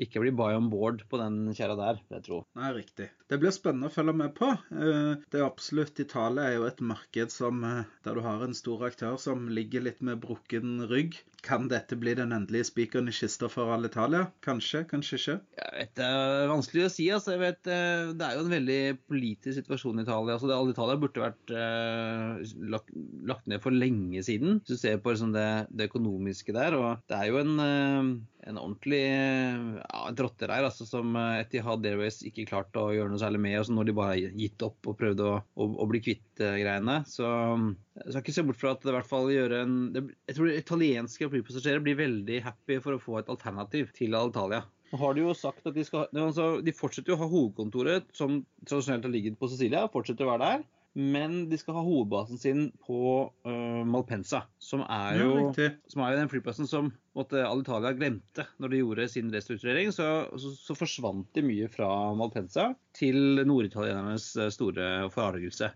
ikke 0.05 0.23
blir 0.23 0.37
buy 0.37 0.53
on 0.57 0.69
board 0.71 1.05
på 1.09 1.21
den 1.21 1.49
kjerra 1.57 1.77
der, 1.79 2.03
jeg 2.13 2.25
tror. 2.27 2.45
Nei, 2.59 2.73
riktig. 2.77 3.09
Det 3.29 3.37
blir 3.41 3.53
spennende 3.53 3.91
å 3.91 3.93
følge 3.93 4.15
med 4.17 4.35
på. 4.37 4.51
Eh, 4.73 5.15
det 5.29 5.41
er 5.41 5.45
absolutt 5.45 5.99
Italia 6.01 6.47
er 6.49 6.59
jo 6.59 6.69
et 6.69 6.79
marked 6.81 7.33
som, 7.33 7.63
eh, 7.65 7.89
der 8.05 8.17
du 8.17 8.23
har 8.25 8.45
en 8.45 8.57
stor 8.57 8.87
aktør 8.87 9.19
som 9.21 9.49
ligger 9.53 9.85
litt 9.85 10.01
med 10.05 10.21
brukken 10.23 10.87
rygg. 10.89 11.19
Kan 11.45 11.69
dette 11.71 11.95
bli 11.95 12.15
den 12.17 12.33
endelige 12.35 12.67
spikeren 12.67 13.07
i 13.07 13.13
kista 13.15 13.47
for 13.51 13.71
Alitalia? 13.71 14.25
Kanskje, 14.43 14.81
kanskje 14.89 15.19
ikke? 15.19 15.35
Jeg 15.61 15.75
vet, 15.77 15.93
Det 15.95 16.05
er 16.05 16.49
vanskelig 16.51 16.85
å 16.85 16.91
si. 16.91 17.05
altså. 17.09 17.31
Jeg 17.35 17.39
vet, 17.39 17.67
eh, 17.67 18.13
Det 18.13 18.25
er 18.25 18.33
jo 18.35 18.43
en 18.43 18.55
veldig 18.57 18.97
politisk 19.07 19.61
situasjon 19.61 19.99
i 19.99 20.03
Italia. 20.03 20.33
altså 20.33 20.49
det, 20.49 20.57
Alitalia 20.57 20.97
burde 20.97 21.23
vært 21.23 21.53
uh, 21.53 22.41
lagt, 22.69 22.89
lagt, 23.23 23.47
ned 23.47 23.61
for 23.61 23.71
lenge 23.79 24.23
siden, 24.25 24.59
hvis 24.59 24.75
du 24.75 24.81
ser 24.81 24.99
på 25.01 25.13
liksom 25.13 25.33
det, 25.35 25.47
det, 25.71 25.89
økonomiske 25.89 26.55
der. 26.55 26.77
og 26.77 27.05
Det 27.09 27.17
er 27.17 27.29
jo 27.31 27.39
en, 27.41 27.53
uh, 27.59 28.09
en 28.49 28.61
ordentlig 28.61 29.01
ja, 29.05 30.01
der, 30.15 30.55
altså, 30.57 30.87
som 30.89 31.15
Etihad 31.17 31.85
Airways 31.85 32.21
ikke 32.27 32.47
klarte 32.49 32.81
å 32.81 32.93
gjøre 32.95 33.13
noe 33.13 33.21
særlig 33.21 33.43
med. 33.45 33.57
Altså, 33.59 33.75
når 33.77 33.89
de 33.89 33.97
bare 33.99 34.33
gitt 34.39 34.65
opp 34.65 34.89
og 34.91 34.97
prøvde 34.99 35.27
å, 35.27 35.37
å, 35.55 35.69
å 35.83 35.89
bli 35.89 36.03
kvitt 36.03 36.25
greiene. 36.39 37.01
Så 37.09 37.27
jeg 37.27 38.09
skal 38.09 38.23
ikke 38.23 38.35
se 38.35 38.47
bort 38.47 38.59
fra 38.61 38.73
at 38.75 38.83
det 38.83 38.93
i 38.93 38.97
hvert 38.97 39.09
fall 39.09 39.31
gjør 39.33 39.55
en 39.59 39.77
det, 39.95 40.03
Jeg 40.29 40.37
tror 40.37 40.51
italienske 40.55 41.31
flypassasjerer 41.33 41.83
blir 41.83 41.99
veldig 41.99 42.43
happy 42.45 42.79
for 42.83 42.95
å 42.95 43.01
få 43.03 43.19
et 43.19 43.31
alternativ 43.31 43.91
til 43.97 44.15
Alitalia. 44.17 44.63
Nå 44.89 44.97
har 44.97 45.13
De 45.13 45.21
jo 45.21 45.35
sagt 45.37 45.67
at 45.69 45.75
de, 45.75 45.85
skal, 45.85 46.07
altså, 46.17 46.49
de 46.65 46.73
fortsetter 46.73 47.13
å 47.13 47.19
ha 47.21 47.29
hovedkontoret 47.29 48.09
som 48.15 48.41
tradisjonelt 48.65 49.05
har 49.05 49.13
ligget 49.13 49.37
på 49.39 49.49
Sicilia, 49.51 49.85
fortsetter 49.93 50.25
å 50.25 50.31
være 50.33 50.47
der. 50.47 50.63
Men 50.97 51.43
de 51.49 51.57
skal 51.57 51.75
ha 51.77 51.81
hovedbasen 51.85 52.39
sin 52.41 52.61
på 52.81 53.01
uh, 53.45 53.81
Malpensa, 53.85 54.41
som 54.57 54.81
er, 54.89 55.19
jo, 55.21 55.51
ja, 55.53 55.69
som 55.91 56.01
er 56.01 56.17
den 56.17 56.31
flyplassen 56.31 56.67
som 56.69 56.89
måtte, 57.17 57.43
Alitalia 57.45 57.93
glemte 57.93 58.47
når 58.57 58.73
de 58.73 58.79
gjorde 58.81 59.05
sin 59.13 59.29
restrukturering. 59.33 59.93
Så, 59.93 60.07
så, 60.41 60.53
så 60.57 60.77
forsvant 60.77 61.29
de 61.37 61.45
mye 61.45 61.69
fra 61.71 61.89
Malpensa 62.17 62.71
til 62.97 63.43
norditalienernes 63.45 64.31
eh, 64.39 64.49
store 64.53 64.89
forargelse. 65.13 65.69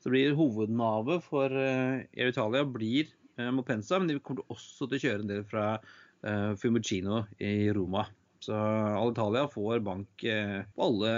Så 0.00 0.12
blir 0.12 0.36
hovednavet 0.36 1.24
for 1.24 1.56
uh, 1.56 2.04
Air 2.12 2.32
Italia 2.34 2.64
blir 2.68 3.08
uh, 3.40 3.48
Malpensa, 3.56 3.98
men 3.98 4.12
de 4.12 4.20
kommer 4.20 4.44
også 4.52 4.90
til 4.90 5.00
å 5.00 5.04
kjøre 5.06 5.24
en 5.24 5.32
del 5.32 5.48
fra 5.48 5.66
uh, 5.80 6.52
Fiumicino 6.60 7.24
i 7.40 7.72
Roma. 7.76 8.04
Så 8.44 8.56
Alitalia 8.56 9.48
får 9.52 9.82
bank 9.84 10.22
på 10.24 10.84
alle, 10.86 11.10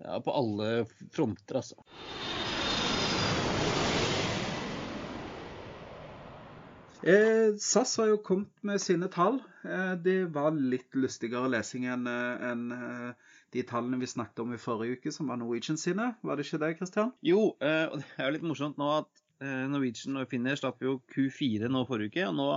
ja, 0.00 0.20
på 0.24 0.32
alle 0.32 0.70
fronter, 1.12 1.60
altså. 1.60 1.76
Eh, 7.02 7.56
SAS 7.56 7.96
har 7.96 8.10
jo 8.10 8.18
kommet 8.20 8.64
med 8.66 8.80
sine 8.80 9.08
tall. 9.08 9.38
Eh, 9.64 9.94
det 10.04 10.18
var 10.34 10.52
litt 10.52 10.92
lystigere 10.92 11.48
lesing 11.48 11.86
enn 11.88 12.08
eh, 12.10 12.42
en, 12.50 12.64
eh, 12.76 13.36
de 13.54 13.62
tallene 13.66 14.00
vi 14.02 14.08
snakket 14.10 14.42
om 14.44 14.52
i 14.52 14.60
forrige 14.60 14.98
uke, 14.98 15.12
som 15.14 15.30
var 15.32 15.40
Norwegian 15.40 15.80
sine. 15.80 16.10
Var 16.20 16.36
det 16.36 16.46
ikke 16.46 16.60
det, 16.60 16.74
Christian? 16.76 17.14
Jo, 17.24 17.54
eh, 17.64 17.86
og 17.88 18.02
det 18.02 18.10
er 18.18 18.28
jo 18.28 18.34
litt 18.36 18.44
morsomt 18.50 18.80
nå 18.80 18.90
at 18.98 19.24
eh, 19.40 19.64
Norwegian 19.72 20.20
og 20.20 20.28
Finner 20.28 20.60
slapp 20.60 20.84
jo 20.84 20.98
Q4 21.14 21.70
nå 21.72 21.86
forrige 21.88 22.12
uke. 22.12 22.28
og 22.28 22.36
nå 22.36 22.50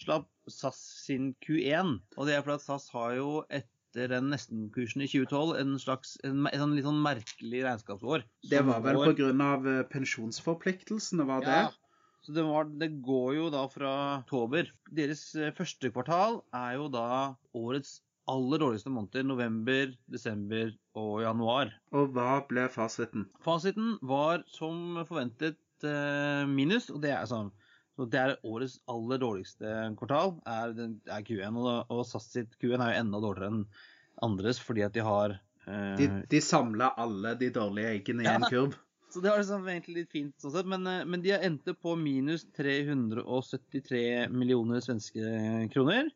slapp 0.00 0.30
SAS 0.48 0.80
sin 1.04 1.34
Q1. 1.44 1.98
Og 2.16 2.26
det 2.26 2.38
er 2.38 2.46
fordi 2.46 2.56
at 2.56 2.64
SAS 2.64 2.88
har 2.94 3.18
jo 3.18 3.28
etter 3.52 4.08
den 4.14 4.30
nestenkursen 4.32 5.04
i 5.04 5.10
2012 5.10 5.58
en 5.60 5.76
slags 5.82 6.14
en, 6.24 6.46
en, 6.46 6.60
sånn 6.62 6.74
litt 6.78 6.86
sånn 6.86 7.04
merkelig 7.04 7.62
regnskapsår. 7.66 8.24
Det 8.48 8.64
var 8.64 8.80
vel 8.86 9.02
pga. 9.12 9.76
pensjonsforpliktelsene, 9.92 11.28
var 11.28 11.44
det? 11.44 11.60
Ja. 11.66 11.89
Så 12.20 12.34
det, 12.36 12.44
var, 12.44 12.68
det 12.80 12.90
går 13.04 13.34
jo 13.38 13.48
da 13.52 13.64
fra 13.72 13.92
oktober. 14.20 14.68
Deres 14.92 15.22
eh, 15.38 15.52
første 15.56 15.90
kvartal 15.94 16.42
er 16.56 16.76
jo 16.76 16.90
da 16.92 17.06
årets 17.56 18.00
aller 18.30 18.60
dårligste 18.62 18.92
måneder. 18.92 19.24
November, 19.26 19.94
desember 20.12 20.74
og 21.00 21.22
januar. 21.24 21.72
Og 21.96 22.12
hva 22.14 22.42
ble 22.50 22.66
fasiten? 22.70 23.24
Fasiten 23.42 23.96
var 24.06 24.44
som 24.52 25.00
forventet 25.08 25.58
eh, 25.86 26.44
minus, 26.50 26.90
og 26.92 27.00
det 27.06 27.14
er 27.16 27.26
sånn 27.30 27.50
så 27.98 28.06
det 28.08 28.20
er 28.20 28.36
årets 28.48 28.78
aller 28.88 29.18
dårligste 29.20 29.70
kvartal, 29.98 30.36
er, 30.48 30.70
er 31.10 31.24
Q1. 31.26 31.56
Og, 31.60 31.90
og 31.92 32.04
SAS 32.08 32.30
sitt 32.32 32.54
Q1 32.62 32.80
er 32.80 32.94
jo 32.94 33.00
enda 33.02 33.20
dårligere 33.20 33.50
enn 33.50 33.64
andres, 34.24 34.60
fordi 34.62 34.84
at 34.86 34.94
de 34.96 35.02
har 35.04 35.34
eh, 35.66 35.96
De, 35.98 36.06
de 36.30 36.40
samla 36.44 36.94
alle 37.00 37.34
de 37.40 37.50
dårlige 37.52 37.96
eggene 37.98 38.24
i 38.24 38.28
Ja. 38.30 38.38
en 38.38 38.46
kurv. 38.48 38.78
Så 39.10 39.22
det 39.22 39.32
var 39.32 39.40
liksom 39.42 39.66
egentlig 39.68 39.96
litt 39.96 40.12
fint 40.14 40.34
sånn 40.42 40.54
sett. 40.54 40.68
Men, 40.70 40.86
eh, 40.86 41.04
men 41.04 41.22
de 41.24 41.34
endte 41.36 41.74
på 41.74 41.96
minus 41.98 42.46
373 42.56 44.28
millioner 44.30 44.82
svenske 44.84 45.66
kroner. 45.74 46.10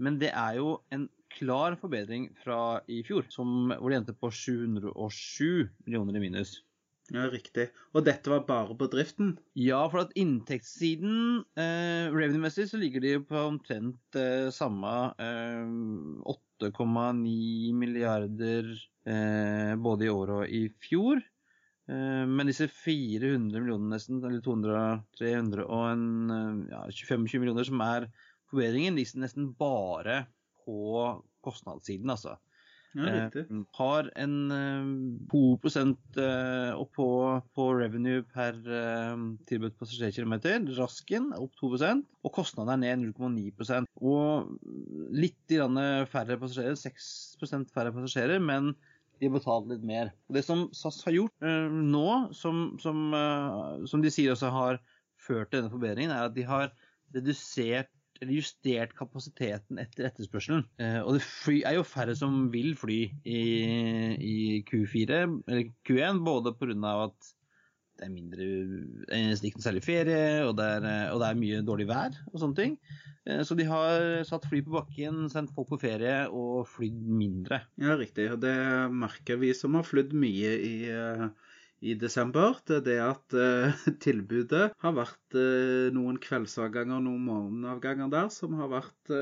Men 0.00 0.16
det 0.20 0.32
er 0.32 0.56
jo 0.56 0.78
en 0.94 1.08
klar 1.30 1.76
forbedring 1.78 2.30
fra 2.42 2.80
i 2.90 3.02
fjor, 3.06 3.28
som, 3.30 3.70
hvor 3.76 3.92
de 3.92 4.00
endte 4.00 4.16
på 4.16 4.32
707 4.32 5.68
millioner 5.84 6.16
i 6.16 6.24
minus. 6.24 6.56
Ja, 7.10 7.26
riktig. 7.26 7.66
Og 7.90 8.04
dette 8.06 8.30
var 8.30 8.44
bare 8.46 8.76
på 8.78 8.86
driften? 8.90 9.34
Ja, 9.58 9.82
for 9.90 10.04
at 10.04 10.14
inntektssiden, 10.18 11.42
eh, 11.58 12.06
revenue-messig, 12.14 12.68
så 12.70 12.78
ligger 12.78 13.02
de 13.02 13.16
på 13.26 13.40
omtrent 13.48 14.18
eh, 14.18 14.46
samme 14.54 14.92
eh, 15.18 15.66
8,9 16.62 17.74
milliarder 17.74 18.70
eh, 19.10 19.74
både 19.74 20.06
i 20.06 20.12
år 20.14 20.34
og 20.38 20.54
i 20.54 20.68
fjor. 20.86 21.18
Eh, 21.90 22.26
men 22.30 22.50
disse 22.50 22.68
400 22.70 23.58
millionene 23.58 23.96
nesten, 23.96 24.20
eller 24.22 24.42
200, 24.44 24.84
300 25.18 25.64
og 25.66 25.86
en 25.88 26.04
eh, 26.34 26.60
ja, 26.74 26.84
25 26.92 27.42
millioner 27.42 27.66
som 27.66 27.82
er 27.84 28.06
forbedringen, 28.50 28.98
ligger 28.98 29.24
nesten 29.24 29.50
bare 29.58 30.24
på 30.62 30.78
kostnadssiden, 31.44 32.12
altså. 32.12 32.36
Ja. 32.98 33.28
Eh, 33.30 33.44
har 33.78 34.08
en 34.18 34.50
eh, 34.50 34.88
2 35.30 35.40
eh, 35.70 36.72
opp 36.74 36.90
på, 36.96 37.08
på 37.54 37.66
revenue 37.78 38.24
per 38.34 38.58
eh, 38.66 39.26
tilbudt 39.46 39.78
passasjerkilometer. 39.78 40.66
Rasken 40.78 41.30
er 41.30 41.44
opp 41.44 41.54
2% 41.62 42.02
og 42.26 42.34
kostnaden 42.34 42.82
er 42.82 42.96
ned 42.98 43.12
0,9% 43.14 43.86
Og 44.02 44.50
litt 45.14 45.54
færre 46.10 46.38
passasjerer, 46.42 46.78
6% 46.78 47.70
færre 47.74 47.94
passasjerer, 47.94 48.42
men 48.42 48.74
de 49.20 49.28
har 49.28 49.36
betalt 49.36 49.68
litt 49.68 49.84
mer. 49.86 50.12
Det 50.32 50.42
som 50.46 50.68
SAS 50.76 51.02
har 51.04 51.16
gjort 51.16 51.46
eh, 51.46 51.68
nå, 51.70 52.08
som, 52.36 52.62
som, 52.80 53.08
eh, 53.16 53.86
som 53.90 54.04
de 54.04 54.12
sier 54.12 54.32
også 54.32 54.52
har 54.54 54.80
ført 55.20 55.50
til 55.50 55.60
denne 55.60 55.72
forbedringen, 55.72 56.14
er 56.14 56.30
at 56.30 56.36
de 56.36 56.46
har 56.48 56.70
redusert 57.14 57.90
eller 58.20 58.36
justert 58.36 58.92
kapasiteten 58.96 59.80
etter 59.80 60.10
etterspørselen. 60.10 60.66
Eh, 60.80 60.98
og 61.00 61.16
det 61.16 61.24
fly, 61.24 61.60
er 61.64 61.78
jo 61.78 61.86
færre 61.88 62.14
som 62.16 62.48
vil 62.52 62.74
fly 62.76 62.98
i, 63.24 63.42
i 64.20 64.38
Q4, 64.68 65.20
eller 65.48 65.70
Q1, 65.88 66.20
både 66.26 66.52
pga. 66.60 66.96
at 67.06 67.30
det 68.00 68.08
er 68.08 68.14
mindre 68.14 68.46
eh, 69.12 69.32
ikke 69.36 69.60
noe 69.60 69.66
særlig 69.66 69.84
ferie, 69.84 70.20
og 70.46 70.54
det, 70.56 70.66
er, 70.78 70.88
eh, 70.88 71.12
og 71.12 71.20
det 71.20 71.28
er 71.28 71.40
mye 71.40 71.60
dårlig 71.66 71.86
vær 71.90 72.16
og 72.32 72.40
sånne 72.40 72.56
ting. 72.56 72.78
Eh, 73.28 73.42
så 73.44 73.56
de 73.58 73.66
har 73.68 74.24
satt 74.28 74.48
fly 74.48 74.62
på 74.64 74.72
bakken, 74.78 75.26
sendt 75.32 75.52
folk 75.56 75.68
på 75.74 75.80
ferie 75.82 76.22
og 76.32 76.64
flydd 76.72 77.02
mindre. 77.20 77.60
Ja, 77.80 77.98
riktig. 78.00 78.30
Og 78.32 78.40
det 78.40 78.56
merker 78.94 79.40
vi 79.42 79.52
som 79.56 79.76
har 79.76 79.84
flydd 79.84 80.14
mye 80.16 80.54
i, 80.64 80.74
i 81.84 81.96
desember. 82.00 82.56
Det 82.64 82.80
er 82.80 82.86
det 82.88 82.98
at 83.04 83.36
tilbudet 84.06 84.70
har 84.80 84.96
vært 84.96 85.38
noen 85.92 86.16
kveldsavganger, 86.24 87.04
noen 87.04 87.28
morgenavganger 87.28 88.08
der, 88.16 88.32
som 88.32 88.56
har 88.62 88.72
vært 88.72 89.12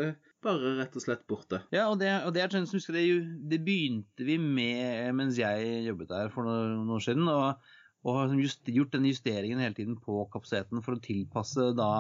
bare 0.45 0.77
rett 0.79 0.95
og 0.95 1.03
slett 1.03 1.27
borte. 1.27 1.65
Ja, 1.75 1.89
og 1.91 1.99
det, 1.99 2.13
og 2.23 2.31
det 2.37 2.45
er 2.45 2.55
sånn 2.55 2.71
som 2.71 2.79
husker 2.79 2.95
det, 2.95 3.09
det 3.51 3.59
begynte 3.67 4.23
vi 4.23 4.39
med 4.39 5.11
mens 5.19 5.41
jeg 5.41 5.83
jobbet 5.89 6.15
der 6.15 6.31
for 6.31 6.47
noen 6.47 6.95
år 6.95 7.03
siden. 7.03 7.27
Og, 7.27 7.75
og 8.09 8.19
har 8.23 8.35
just, 8.41 8.65
gjort 8.73 8.95
den 8.97 9.07
justeringen 9.11 9.61
hele 9.63 9.77
tiden 9.77 9.99
på 10.01 10.25
kapasiteten 10.33 10.83
for 10.85 10.97
å 10.97 11.05
tilpasse 11.05 11.73
da 11.79 11.93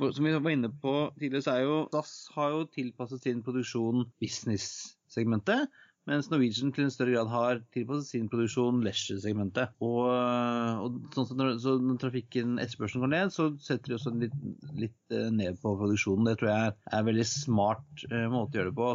for, 0.00 0.14
Som 0.16 0.24
vi 0.24 0.32
var 0.32 0.54
inne 0.54 0.70
på 0.80 0.94
tidligere, 1.18 1.44
så 1.44 1.52
er 1.52 1.66
jo 1.66 1.78
SAS 1.92 2.12
har 2.32 2.54
jo 2.54 2.60
tilpasset 2.72 3.26
sin 3.26 3.42
produksjon 3.44 4.06
business-segmentet. 4.22 5.68
Mens 6.08 6.30
Norwegian 6.30 6.72
til 6.72 6.86
en 6.86 6.92
større 6.94 7.12
grad 7.12 7.28
har 7.28 7.60
tilpasset 7.74 8.08
sin 8.08 8.30
produksjon 8.32 8.80
leisure-segmentet. 8.86 9.74
Og, 9.84 10.08
og 10.08 10.96
sånn 11.14 11.28
sett 11.28 11.36
når, 11.36 11.52
så 11.60 11.74
når 11.84 12.00
trafikken 12.00 12.56
etterspørselen 12.62 13.04
går 13.04 13.12
ned, 13.12 13.34
så 13.34 13.50
setter 13.60 13.92
de 13.92 13.98
også 13.98 14.14
litt, 14.22 14.38
litt 14.80 15.14
eh, 15.14 15.28
ned 15.36 15.60
på 15.60 15.74
produksjonen. 15.82 16.30
Det 16.30 16.38
tror 16.40 16.50
jeg 16.54 16.72
er 16.72 16.96
en 17.02 17.10
veldig 17.10 17.28
smart 17.28 18.06
eh, 18.08 18.26
måte 18.32 18.56
å 18.56 18.62
gjøre 18.62 18.72
det 18.72 18.78
på. 18.80 18.90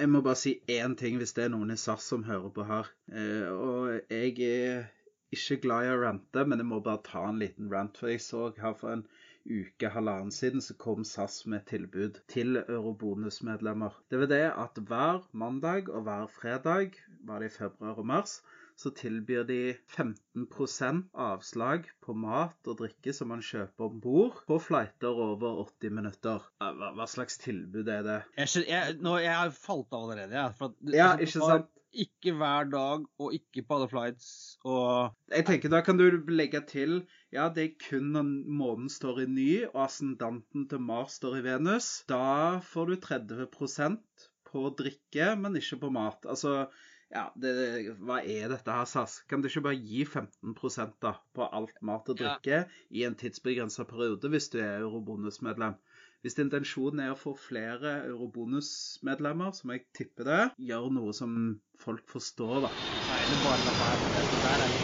Jeg 0.00 0.08
må 0.14 0.22
bare 0.24 0.40
si 0.40 0.54
én 0.70 0.94
ting 0.96 1.18
hvis 1.20 1.34
det 1.36 1.48
er 1.48 1.52
noen 1.52 1.74
i 1.74 1.78
SAS 1.80 2.06
som 2.08 2.22
hører 2.24 2.54
på 2.54 2.64
her. 2.70 2.88
Eh, 3.12 3.50
og 3.50 4.14
jeg 4.14 4.38
er 4.46 4.86
ikke 5.34 5.60
glad 5.64 5.86
i 5.86 5.90
å 5.94 5.98
rante, 6.02 6.44
men 6.46 6.62
jeg 6.62 6.68
må 6.70 6.80
bare 6.84 7.02
ta 7.06 7.24
en 7.28 7.40
liten 7.42 7.70
rant. 7.72 7.98
For 8.00 8.12
jeg 8.12 8.22
så 8.24 8.48
her 8.58 8.76
for 8.78 8.94
en 8.96 9.04
uke, 9.46 9.90
halvannen 9.94 10.32
siden, 10.34 10.62
så 10.64 10.76
kom 10.80 11.04
SAS 11.06 11.44
med 11.46 11.62
et 11.62 11.70
tilbud 11.74 12.20
til 12.30 12.60
eurobonusmedlemmer. 12.62 13.96
Det 14.10 14.20
var 14.22 14.32
det 14.32 14.46
at 14.50 14.80
hver 14.90 15.22
mandag 15.32 15.88
og 15.88 16.04
hver 16.08 16.26
fredag, 16.34 16.98
var 17.26 17.40
det 17.40 17.52
i 17.52 17.56
februar 17.60 18.00
og 18.02 18.10
mars, 18.10 18.40
så 18.80 18.90
tilbyr 18.96 19.44
de 19.44 19.58
15% 19.92 21.10
avslag 21.20 21.88
på 22.00 22.14
mat 22.16 22.70
og 22.70 22.78
drikke 22.78 23.12
som 23.12 23.28
man 23.32 23.42
kjøper 23.44 23.90
om 23.90 23.98
bord 24.00 24.38
på 24.48 24.56
flighter 24.62 25.20
over 25.26 25.60
80 25.66 25.96
minutter. 25.98 26.46
Hva, 26.62 26.92
hva 26.96 27.08
slags 27.10 27.36
tilbud 27.42 27.90
er 27.92 28.06
det? 28.06 28.20
Jeg, 28.40 28.64
jeg, 28.70 28.96
nå, 29.04 29.18
jeg 29.20 29.36
har 29.36 29.52
falt 29.52 29.92
av 29.92 30.06
allerede. 30.06 30.46
For 30.56 30.72
Ja, 30.88 31.12
altså, 31.12 31.26
ikke 31.28 31.52
sant? 31.52 31.76
Ikke 31.92 32.32
hver 32.38 32.68
dag, 32.70 33.06
og 33.18 33.32
ikke 33.34 33.64
på 33.66 33.76
alle 33.76 33.88
flights. 33.90 34.58
Og 34.64 35.10
Jeg 35.34 35.46
tenker 35.48 35.72
Da 35.72 35.80
kan 35.82 35.98
du 35.98 36.04
legge 36.30 36.60
til 36.68 37.00
ja, 37.34 37.48
det 37.54 37.64
er 37.64 37.88
kun 37.88 38.12
når 38.14 38.28
månen 38.46 38.90
står 38.92 39.24
i 39.24 39.26
ny 39.30 39.48
og 39.72 39.80
ascendanten 39.88 40.68
til 40.70 40.82
Mars 40.86 41.18
står 41.18 41.40
i 41.40 41.44
Venus. 41.48 41.90
Da 42.10 42.60
får 42.62 42.92
du 42.92 42.94
30% 43.08 44.28
på 44.50 44.64
drikke, 44.78 45.34
men 45.38 45.58
ikke 45.58 45.80
på 45.82 45.90
mat. 45.94 46.26
Altså, 46.30 46.68
ja, 47.10 47.26
det, 47.42 47.52
hva 47.98 48.20
er 48.22 48.50
dette 48.52 48.74
her, 48.74 48.86
SAS? 48.86 49.20
Kan 49.30 49.42
du 49.42 49.48
ikke 49.50 49.64
bare 49.66 49.78
gi 49.82 50.04
15 50.04 50.54
da 51.02 51.16
på 51.34 51.46
alt 51.50 51.82
mat 51.82 52.08
og 52.08 52.20
Ja. 52.20 52.36
drikke 52.38 52.70
i 52.90 53.04
en 53.04 53.18
tidsbegrensa 53.18 53.84
periode 53.84 54.30
hvis 54.30 54.48
du 54.50 54.58
er 54.58 54.78
eurobonusmedlem? 54.84 55.74
Hvis 56.20 56.36
intensjonen 56.42 57.00
er 57.04 57.14
å 57.14 57.18
få 57.18 57.32
flere 57.40 57.92
eurobonusmedlemmer, 58.10 59.54
som 59.56 59.72
jeg 59.72 59.86
tipper 59.96 60.28
det, 60.28 60.40
gjør 60.70 60.90
noe 60.98 61.14
som 61.16 61.36
folk 61.80 62.04
forstår, 62.12 62.58
da. 62.66 62.72
er 63.16 63.30
det 63.32 63.40
bare 63.46 63.64
la 63.64 63.72
være. 63.78 64.10
Det 64.34 64.40
der 64.44 64.66
er 64.66 64.76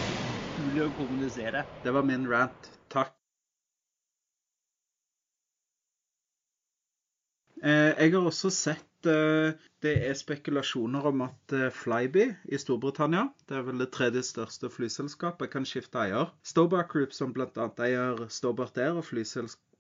umulig 0.57 0.87
å 0.87 0.95
kommunisere. 0.97 1.67
Det 1.85 1.93
var 1.93 2.07
min 2.09 2.25
rant. 2.31 2.71
Takk. 2.93 3.13
Eh, 7.63 7.93
Jeg 8.01 8.13
har 8.13 8.25
også 8.29 8.51
sett 8.53 9.07
eh, 9.09 9.53
det 9.85 9.93
er 10.09 10.17
spekulasjoner 10.19 11.07
om 11.13 11.23
at 11.27 11.53
eh, 11.57 11.69
Flyby 11.73 12.27
i 12.53 12.59
Storbritannia, 12.61 13.27
det 13.49 13.57
er 13.61 13.65
vel 13.69 13.81
det 13.85 13.91
tredje 13.97 14.25
største 14.29 14.71
flyselskapet, 14.73 15.51
kan 15.53 15.69
skifte 15.69 16.01
eier. 16.03 16.33
Stobart 16.45 16.89
Group, 16.93 17.13
som 17.17 17.33
bl.a. 17.37 17.69
eier 17.89 18.27
Stobart 18.33 18.77
Air 18.81 19.01
og 19.01 19.07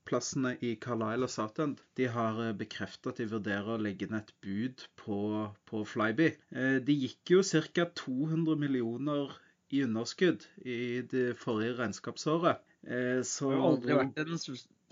flyselskapsplassene 0.06 0.56
i 0.62 0.76
Carlisle 0.80 1.26
og 1.26 1.30
Southend, 1.30 1.80
de 1.96 2.06
har 2.08 2.38
eh, 2.42 2.52
bekreftet 2.56 3.12
at 3.12 3.16
de 3.18 3.26
vurderer 3.30 3.74
å 3.74 3.80
legge 3.80 4.06
ned 4.10 4.22
et 4.22 4.34
bud 4.42 4.84
på, 4.96 5.18
på 5.66 5.82
Flyby. 5.84 6.28
Eh, 6.54 6.78
De 6.86 6.94
gikk 6.94 7.30
jo 7.34 7.42
ca. 7.42 7.86
200 7.94 8.56
millioner 8.56 9.32
i 9.74 9.82
underskudd 9.82 10.44
i 10.64 11.02
det 11.10 11.36
forrige 11.40 11.76
regnskapsåret. 11.80 12.62
Eh, 12.86 13.22
Så 13.22 13.50
Det 13.50 13.58
har 13.58 13.68
aldri 13.72 13.98
vært 13.98 14.18
en 14.22 14.38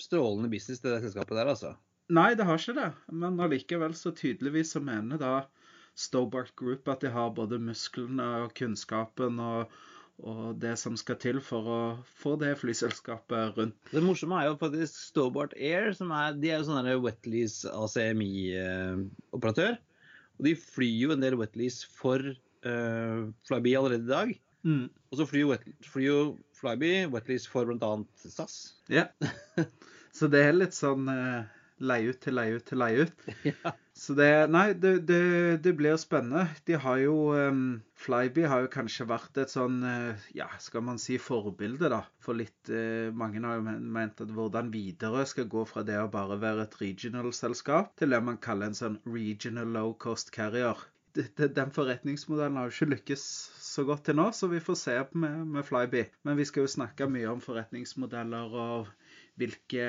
strålende 0.02 0.50
business, 0.50 0.80
det 0.82 0.90
der 0.90 1.04
selskapet 1.06 1.36
der, 1.38 1.46
altså. 1.54 1.76
Nei, 2.10 2.34
det 2.34 2.44
har 2.44 2.58
ikke 2.58 2.74
det. 2.76 2.90
Men 3.12 3.38
allikevel 3.40 3.94
så 3.96 4.12
tydeligvis 4.12 4.74
så 4.74 4.82
mener 4.82 5.18
da 5.18 5.46
Stobart 5.96 6.50
Group 6.58 6.88
at 6.90 7.00
de 7.00 7.08
har 7.14 7.30
både 7.30 7.60
musklene 7.62 8.26
og 8.44 8.54
kunnskapen 8.58 9.38
og, 9.40 9.70
og 10.22 10.54
det 10.62 10.76
som 10.78 10.94
skal 10.98 11.18
til 11.20 11.40
for 11.42 11.66
å 11.66 11.78
få 12.20 12.36
det 12.40 12.52
flyselskapet 12.60 13.58
rundt. 13.58 13.76
Det 13.90 14.02
morsomme 14.04 14.38
er 14.38 14.50
jo 14.50 14.60
faktisk 14.60 14.94
Stobart 14.94 15.56
Air, 15.58 15.90
som 15.96 16.12
er, 16.14 16.36
de 16.38 16.52
er 16.52 16.60
jo 16.60 16.68
sånn 16.68 16.88
wetlease 17.02 17.72
ACMI-operatør. 17.74 19.76
Og 20.38 20.48
de 20.48 20.54
flyr 20.58 20.94
jo 21.02 21.14
en 21.14 21.22
del 21.22 21.36
wetlease 21.38 21.90
for 21.98 22.22
uh, 22.22 23.26
Flyby 23.48 23.74
allerede 23.78 24.06
i 24.06 24.12
dag. 24.12 24.34
Og 24.64 25.18
så 25.18 25.26
flyr 25.28 25.44
jo, 25.44 25.50
wet, 25.52 25.66
flyr 25.84 26.06
jo 26.06 26.20
Flyby 26.56 26.92
wetlease 27.12 27.50
for 27.50 27.68
bl.a. 27.68 27.92
SAS. 28.22 28.78
Ja. 28.92 29.10
Så 30.14 30.30
det 30.30 30.44
er 30.46 30.56
litt 30.56 30.76
sånn 30.76 31.10
uh, 31.10 31.42
leie 31.82 32.14
ut 32.14 32.22
til 32.22 32.38
leie 32.38 32.56
ut 32.56 32.66
til 32.70 32.80
leie 32.80 33.06
ut. 33.06 33.26
Ja. 33.50 33.74
Så 33.94 34.14
det 34.18 34.28
Nei, 34.50 34.72
det, 34.74 34.92
det, 35.06 35.18
det 35.62 35.72
blir 35.78 35.94
spennende. 36.02 36.48
De 36.66 36.74
har 36.82 36.98
jo 36.98 37.14
um, 37.30 37.80
Flyby 38.04 38.42
har 38.50 38.64
jo 38.64 38.70
kanskje 38.72 39.06
vært 39.06 39.38
et 39.38 39.52
sånn 39.52 39.76
uh, 39.86 40.24
Ja, 40.34 40.48
skal 40.58 40.82
man 40.86 40.98
si 40.98 41.14
forbilde, 41.22 41.92
da. 41.92 42.00
For 42.24 42.34
litt 42.34 42.72
uh, 42.74 43.14
Mange 43.14 43.42
har 43.44 43.60
jo 43.60 43.76
ment 43.94 44.24
at 44.24 44.32
hvordan 44.34 44.72
Widerøe 44.74 45.22
skal 45.30 45.46
gå 45.52 45.62
fra 45.70 45.86
det 45.86 46.00
å 46.02 46.10
bare 46.10 46.40
være 46.42 46.66
et 46.66 46.76
regional-selskap 46.80 47.94
til 48.00 48.16
det 48.16 48.20
man 48.26 48.40
kaller 48.42 48.72
en 48.72 48.80
sånn 48.80 48.98
regional 49.06 49.70
low 49.78 49.94
cost 49.94 50.34
carrier. 50.34 50.82
Den 51.14 51.70
forretningsmodellen 51.70 52.58
har 52.58 52.66
jo 52.66 52.74
ikke 52.74 52.90
lykkes 52.96 53.24
så 53.62 53.84
godt 53.86 54.08
til 54.08 54.18
nå, 54.18 54.32
så 54.34 54.50
vi 54.50 54.58
får 54.58 54.78
se 54.80 54.96
med, 55.14 55.44
med 55.54 55.66
Flyby. 55.66 56.02
Men 56.26 56.40
vi 56.40 56.46
skal 56.50 56.66
jo 56.66 56.72
snakke 56.74 57.06
mye 57.06 57.30
om 57.30 57.42
forretningsmodeller 57.44 58.58
og 58.58 58.90
hvilke 59.38 59.86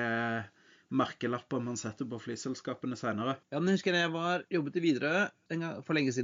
merkelapper 0.94 1.62
man 1.63 1.77
setter 1.80 2.08
på 2.10 2.20
flyselskapene 2.22 2.98
senere. 3.00 3.38
Ja, 3.54 3.60
men 3.60 3.74
husker 3.74 3.96
jeg 3.98 4.12
var, 4.13 4.46
jobbet 4.54 4.80
i 4.80 4.84
Widerøe 4.84 5.24
for, 5.50 5.75
for 5.86 5.98
lenge 5.98 6.15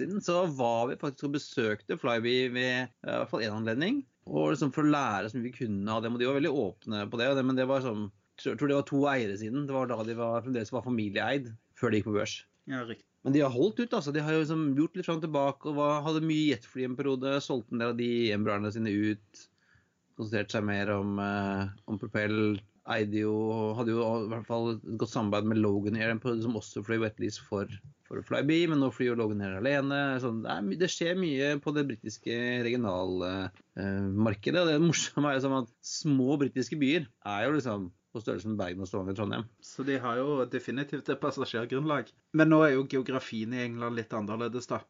siden, 0.00 0.22
så 0.24 0.42
var 0.58 0.90
vi 0.90 0.98
faktisk 1.00 1.30
og 1.30 1.36
besøkte 1.38 1.98
Flyby 2.00 2.36
ved 2.54 2.74
i 2.84 2.88
hvert 3.08 3.30
fall 3.30 3.44
én 3.46 3.54
anledning. 3.56 4.02
Og 4.30 4.52
liksom 4.52 4.72
for 4.74 4.86
å 4.86 4.92
lære 4.92 5.30
så 5.30 5.38
mye 5.38 5.48
vi 5.48 5.56
kunne 5.56 5.94
av 5.94 6.04
dem. 6.04 6.14
Og 6.14 6.22
de 6.22 6.28
var 6.28 6.38
veldig 6.38 6.52
åpne 6.64 7.06
på 7.10 7.18
det. 7.18 7.30
Men 7.42 7.58
det 7.58 7.66
var 7.70 7.82
sånn, 7.84 8.10
jeg 8.38 8.58
tror 8.58 8.70
det 8.70 8.78
var 8.78 8.90
to 8.90 9.00
eiere 9.10 9.38
siden. 9.40 9.64
Det 9.66 9.74
var 9.74 9.90
da 9.90 9.98
de 10.06 10.18
var, 10.18 10.44
fremdeles 10.44 10.74
var 10.74 10.84
familieeid, 10.86 11.50
før 11.78 11.90
de 11.90 12.00
gikk 12.00 12.10
på 12.10 12.18
børs. 12.20 12.36
Ja, 12.70 12.84
riktig. 12.86 13.08
Men 13.22 13.34
de 13.36 13.42
har 13.44 13.54
holdt 13.54 13.78
ut, 13.78 13.92
altså. 13.94 14.12
De 14.14 14.22
har 14.22 14.34
jo 14.34 14.42
liksom 14.42 14.62
gjort 14.78 14.96
litt 14.98 15.06
fram 15.06 15.20
og 15.20 15.26
tilbake 15.26 15.70
og 15.70 15.78
var, 15.78 16.00
hadde 16.06 16.24
mye 16.26 16.52
jetfly 16.52 16.86
en 16.88 16.98
periode. 16.98 17.36
Solgte 17.42 17.74
en 17.74 17.82
del 17.82 17.94
av 17.94 17.98
de 17.98 18.12
embraerne 18.34 18.72
sine 18.74 18.90
ut. 18.90 19.42
Konsentrerte 20.18 20.56
seg 20.56 20.66
mer 20.66 20.90
om, 20.94 21.18
eh, 21.22 21.70
om 21.90 22.00
propell 22.02 22.58
eide 22.90 23.22
jo, 23.22 23.32
hadde 23.78 23.94
jo 23.94 24.04
i 24.24 24.28
hvert 24.32 24.46
fall 24.48 24.72
et 24.74 24.86
godt 24.98 25.12
samarbeid 25.12 25.48
med 25.52 25.60
Logan 25.62 25.98
Air, 25.98 26.14
som 26.42 26.58
også 26.58 26.82
fløy 26.86 26.98
wetlease 27.04 27.42
for, 27.46 27.70
for 28.08 28.22
Flyby, 28.26 28.64
men 28.70 28.82
nå 28.82 28.90
flyr 28.94 29.18
Logan 29.18 29.44
Air 29.44 29.60
alene. 29.60 30.00
Sånn, 30.22 30.42
det, 30.44 30.78
det, 30.80 30.90
skjer 30.92 31.18
mye 31.20 31.54
på 31.62 31.74
det 31.76 31.86
britiske 31.92 32.38
regionalmarkedet. 32.66 34.58
Eh, 34.58 34.62
og 34.64 34.70
det 34.72 34.78
morsomme 34.82 35.30
er 35.30 35.38
jo 35.38 35.44
sånn 35.46 35.58
at 35.62 35.74
små 35.86 36.38
britiske 36.42 36.78
byer 36.80 37.06
er 37.06 37.46
jo 37.46 37.56
liksom 37.58 37.90
på 38.12 38.20
størrelse 38.22 38.50
med 38.50 38.60
Bergen 38.60 38.84
og 38.84 38.88
Stavanger 38.90 39.14
og 39.14 39.18
Trondheim. 39.20 39.48
Så 39.64 39.84
de 39.88 39.96
har 40.02 40.20
jo 40.20 40.44
definitivt 40.52 41.08
et 41.08 41.20
passasjergrunnlag. 41.22 42.12
Men 42.36 42.52
nå 42.52 42.60
er 42.66 42.74
jo 42.76 42.86
geografien 42.90 43.54
i 43.56 43.62
England 43.64 43.96
litt 43.98 44.12
annerledes, 44.16 44.68
da. 44.70 44.82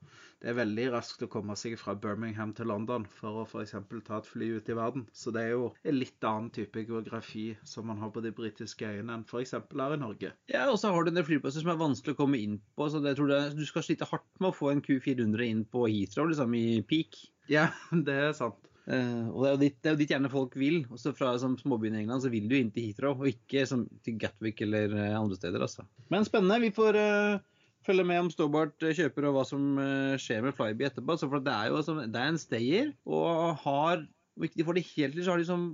Det 0.42 0.50
er 0.50 0.56
veldig 0.58 0.88
raskt 0.96 1.22
å 1.22 1.28
komme 1.30 1.54
seg 1.58 1.76
fra 1.78 1.94
Birmingham 1.94 2.50
til 2.58 2.66
London 2.66 3.04
for 3.20 3.42
å 3.42 3.44
f.eks. 3.46 3.76
ta 4.08 4.16
et 4.18 4.26
fly 4.26 4.48
ut 4.56 4.70
i 4.72 4.74
verden. 4.74 5.04
Så 5.14 5.30
det 5.34 5.44
er 5.46 5.52
jo 5.54 5.68
en 5.86 5.98
litt 6.00 6.26
annen 6.26 6.50
type 6.54 6.82
geografi 6.82 7.52
som 7.62 7.86
man 7.86 8.02
har 8.02 8.10
på 8.10 8.24
de 8.24 8.34
britiske 8.34 8.88
øyene 8.88 9.20
enn 9.20 9.26
f.eks. 9.28 9.54
her 9.54 9.94
i 9.94 10.00
Norge. 10.02 10.32
Ja, 10.50 10.66
og 10.72 10.80
så 10.82 10.90
har 10.90 11.06
du 11.06 11.12
en 11.12 11.20
del 11.20 11.28
flyplasser 11.28 11.62
som 11.62 11.70
er 11.70 11.78
vanskelig 11.84 12.16
å 12.16 12.20
komme 12.24 12.42
inn 12.42 12.58
på. 12.74 12.90
så 12.90 13.04
jeg 13.06 13.20
tror 13.20 13.30
det, 13.30 13.40
Du 13.54 13.62
skal 13.68 13.86
slite 13.86 14.10
hardt 14.10 14.26
med 14.40 14.50
å 14.50 14.56
få 14.56 14.72
en 14.72 14.82
Q400 14.82 15.46
inn 15.46 15.62
på 15.62 15.86
Heathrow 15.86 16.32
liksom 16.32 16.58
i 16.58 16.82
peak. 16.82 17.22
Ja, 17.50 17.70
det 18.06 18.18
er 18.26 18.34
sant. 18.34 18.71
Uh, 18.82 19.30
og 19.30 19.44
det 19.44 19.46
er, 19.46 19.52
jo 19.52 19.60
dit, 19.60 19.76
er 19.86 19.94
jo 19.94 20.00
dit 20.00 20.12
gjerne 20.12 20.30
folk 20.32 20.56
vil. 20.58 20.80
Også 20.90 21.12
fra 21.14 21.32
som 21.38 21.54
småbyen 21.58 21.96
i 21.96 22.02
England 22.02 22.24
så 22.24 22.32
vil 22.32 22.48
du 22.50 22.56
inn 22.58 22.72
til 22.74 22.88
Heathrow, 22.88 23.20
og 23.20 23.30
ikke 23.30 23.64
som, 23.68 23.84
til 24.02 24.18
Gatwick 24.22 24.62
eller 24.64 24.94
uh, 24.96 25.20
andre 25.20 25.38
steder. 25.38 25.62
altså. 25.62 25.86
Men 26.12 26.26
spennende. 26.26 26.60
Vi 26.64 26.72
får 26.74 26.98
uh, 26.98 27.68
følge 27.86 28.06
med 28.08 28.24
om 28.24 28.32
Stobart 28.32 28.74
kjøper 28.82 29.28
og 29.28 29.36
hva 29.36 29.44
som 29.46 29.78
skjer 30.22 30.42
med 30.44 30.56
Flyby 30.58 30.88
etterpå. 30.88 31.14
Altså, 31.14 31.30
for 31.30 31.44
det 31.44 31.54
er 31.54 31.70
jo 31.70 31.78
altså, 31.78 31.98
det 32.02 32.24
er 32.24 32.32
en 32.32 32.42
stayer, 32.42 32.90
og 33.06 33.62
har 33.64 34.04
Om 34.32 34.44
ikke 34.46 34.56
de 34.56 34.64
får 34.64 34.76
det 34.78 34.88
helt 34.94 35.12
til, 35.12 35.24
så 35.26 35.32
har 35.34 35.40
de 35.42 35.44
som 35.44 35.64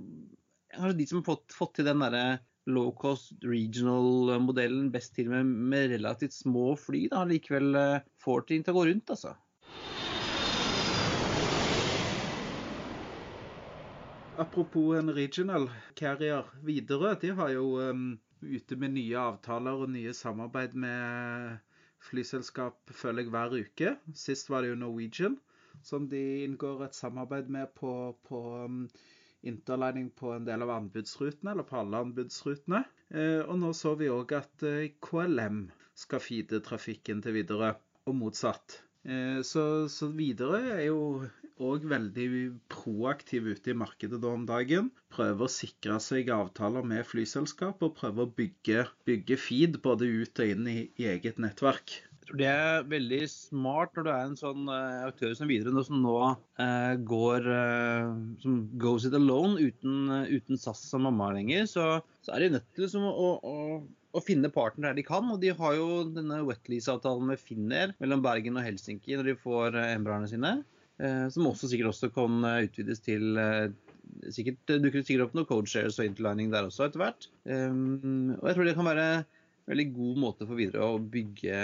kanskje 0.75 0.97
de 0.97 1.05
som 1.07 1.21
har 1.21 1.27
fått, 1.29 1.53
fått 1.55 1.77
til 1.77 1.85
den 1.87 2.01
derre 2.03 2.23
low 2.69 2.89
cost 2.91 3.31
regional-modellen 3.47 4.89
best 4.91 5.13
til 5.15 5.29
med, 5.31 5.47
med 5.47 5.93
relativt 5.93 6.35
små 6.35 6.73
fly, 6.77 7.05
da 7.13 7.23
likevel 7.29 7.77
får 8.19 8.43
ting 8.49 8.65
til 8.65 8.75
å 8.75 8.81
gå 8.81 8.83
rundt, 8.89 9.13
altså. 9.15 9.31
Apropos 14.39 14.95
en 14.95 15.11
regional 15.11 15.65
carrier, 15.99 16.47
Widerøe 16.63 17.17
de 17.19 17.31
har 17.35 17.49
jo 17.51 17.65
um, 17.83 18.03
ute 18.39 18.77
med 18.79 18.93
nye 18.95 19.17
avtaler 19.19 19.81
og 19.83 19.91
nye 19.91 20.13
samarbeid 20.15 20.77
med 20.79 21.57
flyselskap, 22.07 22.77
føler 23.01 23.25
jeg, 23.25 23.33
hver 23.33 23.55
uke. 23.57 23.91
Sist 24.15 24.47
var 24.49 24.63
det 24.63 24.71
jo 24.71 24.79
Norwegian, 24.79 25.35
som 25.83 26.07
de 26.13 26.21
inngår 26.45 26.85
et 26.87 26.95
samarbeid 26.95 27.51
med 27.51 27.67
på, 27.75 27.91
på 28.29 28.43
um, 28.63 28.85
interlining 29.43 30.07
på 30.21 30.31
en 30.37 30.47
del 30.47 30.63
av 30.63 30.71
anbudsrutene, 30.77 31.51
eller 31.51 31.67
på 31.67 31.81
alle 31.81 32.03
anbudsrutene. 32.05 32.85
Eh, 33.09 33.41
og 33.43 33.59
nå 33.59 33.73
så 33.75 33.95
vi 33.99 34.07
òg 34.13 34.37
at 34.39 34.67
eh, 34.67 34.93
KLM 35.03 35.65
skal 35.99 36.23
feede 36.23 36.63
trafikken 36.63 37.23
til 37.25 37.41
Widerøe, 37.41 37.75
og 38.07 38.15
motsatt. 38.23 38.79
Eh, 39.07 39.41
så, 39.47 39.87
så 39.91 40.09
videre 40.11 40.59
er 40.75 40.85
jo 40.89 41.27
òg 41.59 41.85
veldig 41.91 42.27
proaktiv 42.71 43.47
ute 43.51 43.71
i 43.71 43.77
markedet 43.77 44.19
da 44.23 44.31
om 44.31 44.45
dagen. 44.47 44.91
Prøver 45.13 45.47
å 45.47 45.51
sikre 45.51 45.99
seg 46.03 46.31
avtaler 46.33 46.85
med 46.87 47.07
flyselskap 47.07 47.83
og 47.83 47.97
prøver 47.99 48.25
å 48.25 48.33
bygge, 48.35 48.85
bygge 49.07 49.39
feed 49.39 49.81
både 49.83 50.07
ut 50.07 50.43
og 50.43 50.53
inn 50.55 50.69
i, 50.71 50.79
i 50.99 51.09
eget 51.11 51.39
nettverk. 51.41 51.99
Det 52.29 52.45
er 52.45 52.83
veldig 52.85 53.23
smart 53.31 53.95
når 53.97 54.05
du 54.05 54.09
er 54.13 54.25
en 54.27 54.35
sånn 54.37 54.67
uh, 54.69 55.07
aktør 55.07 55.31
som 55.33 55.49
Widerøe, 55.49 55.81
som 55.87 56.03
nå 56.03 56.17
uh, 56.29 56.93
går 57.09 57.47
uh, 57.49 58.11
som 58.43 58.59
goes 58.81 59.07
it 59.09 59.17
alone 59.17 59.57
uten, 59.57 60.11
uten 60.29 60.61
SAS 60.61 60.83
som 60.91 61.07
mamma 61.07 61.31
lenger. 61.33 61.65
Så, 61.71 61.87
så 62.21 62.35
er 62.35 62.45
de 62.45 62.51
nødt 62.59 62.67
til 62.75 62.85
liksom, 62.85 63.07
å, 63.09 63.31
å 63.41 63.55
å 64.15 64.23
finne 64.25 64.49
partner 64.53 64.89
der 64.89 64.99
de 64.99 65.05
kan. 65.05 65.29
Og 65.33 65.39
de 65.43 65.53
har 65.55 65.77
jo 65.77 66.03
denne 66.15 66.41
wetlease-avtalen 66.47 67.29
med 67.29 67.41
Finnair 67.41 67.95
mellom 68.01 68.23
Bergen 68.25 68.57
og 68.59 68.65
Helsinki 68.65 69.17
når 69.17 69.31
de 69.33 69.39
får 69.43 69.77
Embraerne 69.85 70.29
sine. 70.31 70.59
Eh, 70.99 71.27
som 71.31 71.47
også 71.47 71.69
sikkert 71.71 71.93
også 71.93 72.09
kan 72.11 72.41
eh, 72.43 72.65
utvides 72.67 72.99
til 73.05 73.39
eh, 73.39 73.69
sikkert 74.35 74.73
dukker 74.83 75.05
sikkert 75.05 75.29
opp 75.29 75.37
noen 75.37 75.47
codeshares 75.47 75.99
og 76.01 76.09
interlining 76.09 76.49
der 76.51 76.67
også 76.67 76.89
etter 76.89 76.99
hvert. 76.99 77.29
og 77.47 78.43
jeg 78.49 78.57
tror 78.57 78.67
det 78.67 78.73
kan 78.75 78.89
være 78.89 79.05
en 79.21 79.69
veldig 79.69 79.85
god 79.95 80.19
måte 80.25 80.47
for 80.49 80.59
videre 80.59 80.89
å 80.89 80.97
bygge, 80.99 81.59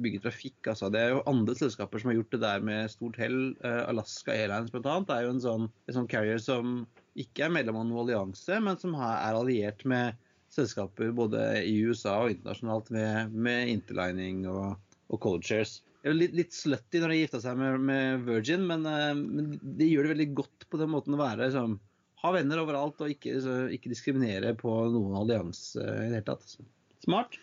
bygge 0.00 0.22
trafikk. 0.24 0.70
Altså, 0.70 0.88
det 0.94 1.02
er 1.02 1.12
jo 1.12 1.24
andre 1.28 1.56
selskaper 1.58 2.00
som 2.00 2.12
har 2.12 2.20
gjort 2.20 2.36
det 2.36 2.42
der 2.46 2.64
med 2.64 2.92
stort 2.94 3.18
hell. 3.20 3.38
Alaska 3.66 4.32
Airlines 4.32 4.72
bl.a. 4.72 4.94
er 5.02 5.26
jo 5.26 5.34
en 5.34 5.42
sånn, 5.42 5.68
en 5.90 5.98
sånn, 5.98 6.08
carrier 6.08 6.40
som 6.40 6.84
ikke 7.18 7.48
er 7.48 7.56
medlem 7.58 7.82
av 7.82 7.88
noen 7.90 8.06
allianse, 8.06 8.62
men 8.62 8.78
som 8.80 8.94
er 8.96 9.34
alliert 9.34 9.82
med 9.84 10.16
selskaper 10.52 11.14
både 11.16 11.44
i 11.64 11.78
USA 11.86 12.18
og 12.24 12.34
internasjonalt 12.34 12.92
med, 12.94 13.32
med 13.32 13.72
interlining 13.72 14.44
og, 14.50 14.76
og 15.08 15.22
codeshares 15.22 15.80
litt, 16.10 16.34
litt 16.34 16.54
slutty 16.54 17.00
når 17.00 17.12
de 17.12 17.20
gifta 17.20 17.40
seg 17.42 17.58
med, 17.60 17.78
med 17.86 18.26
Virgin, 18.26 18.66
men, 18.66 18.84
uh, 18.88 19.12
men, 19.14 19.54
de 19.62 19.88
gjør 19.88 20.08
det 20.08 20.14
veldig 20.16 20.28
godt 20.42 20.68
på 20.70 20.80
den 20.80 20.92
måten 20.94 21.16
å 21.16 21.22
være 21.22 21.46
liksom, 21.48 21.78
Ha 22.22 22.30
venner 22.30 22.60
overalt 22.62 23.00
og 23.02 23.10
ikke, 23.10 23.34
så, 23.42 23.64
ikke 23.74 23.90
diskriminere 23.90 24.52
på 24.58 24.70
noen 24.94 25.16
allianse 25.18 25.82
uh, 25.82 26.04
i 26.04 26.10
det 26.10 26.20
hele 26.20 26.26
tatt. 26.28 26.44
Så. 26.46 26.66
Smart. 27.02 27.38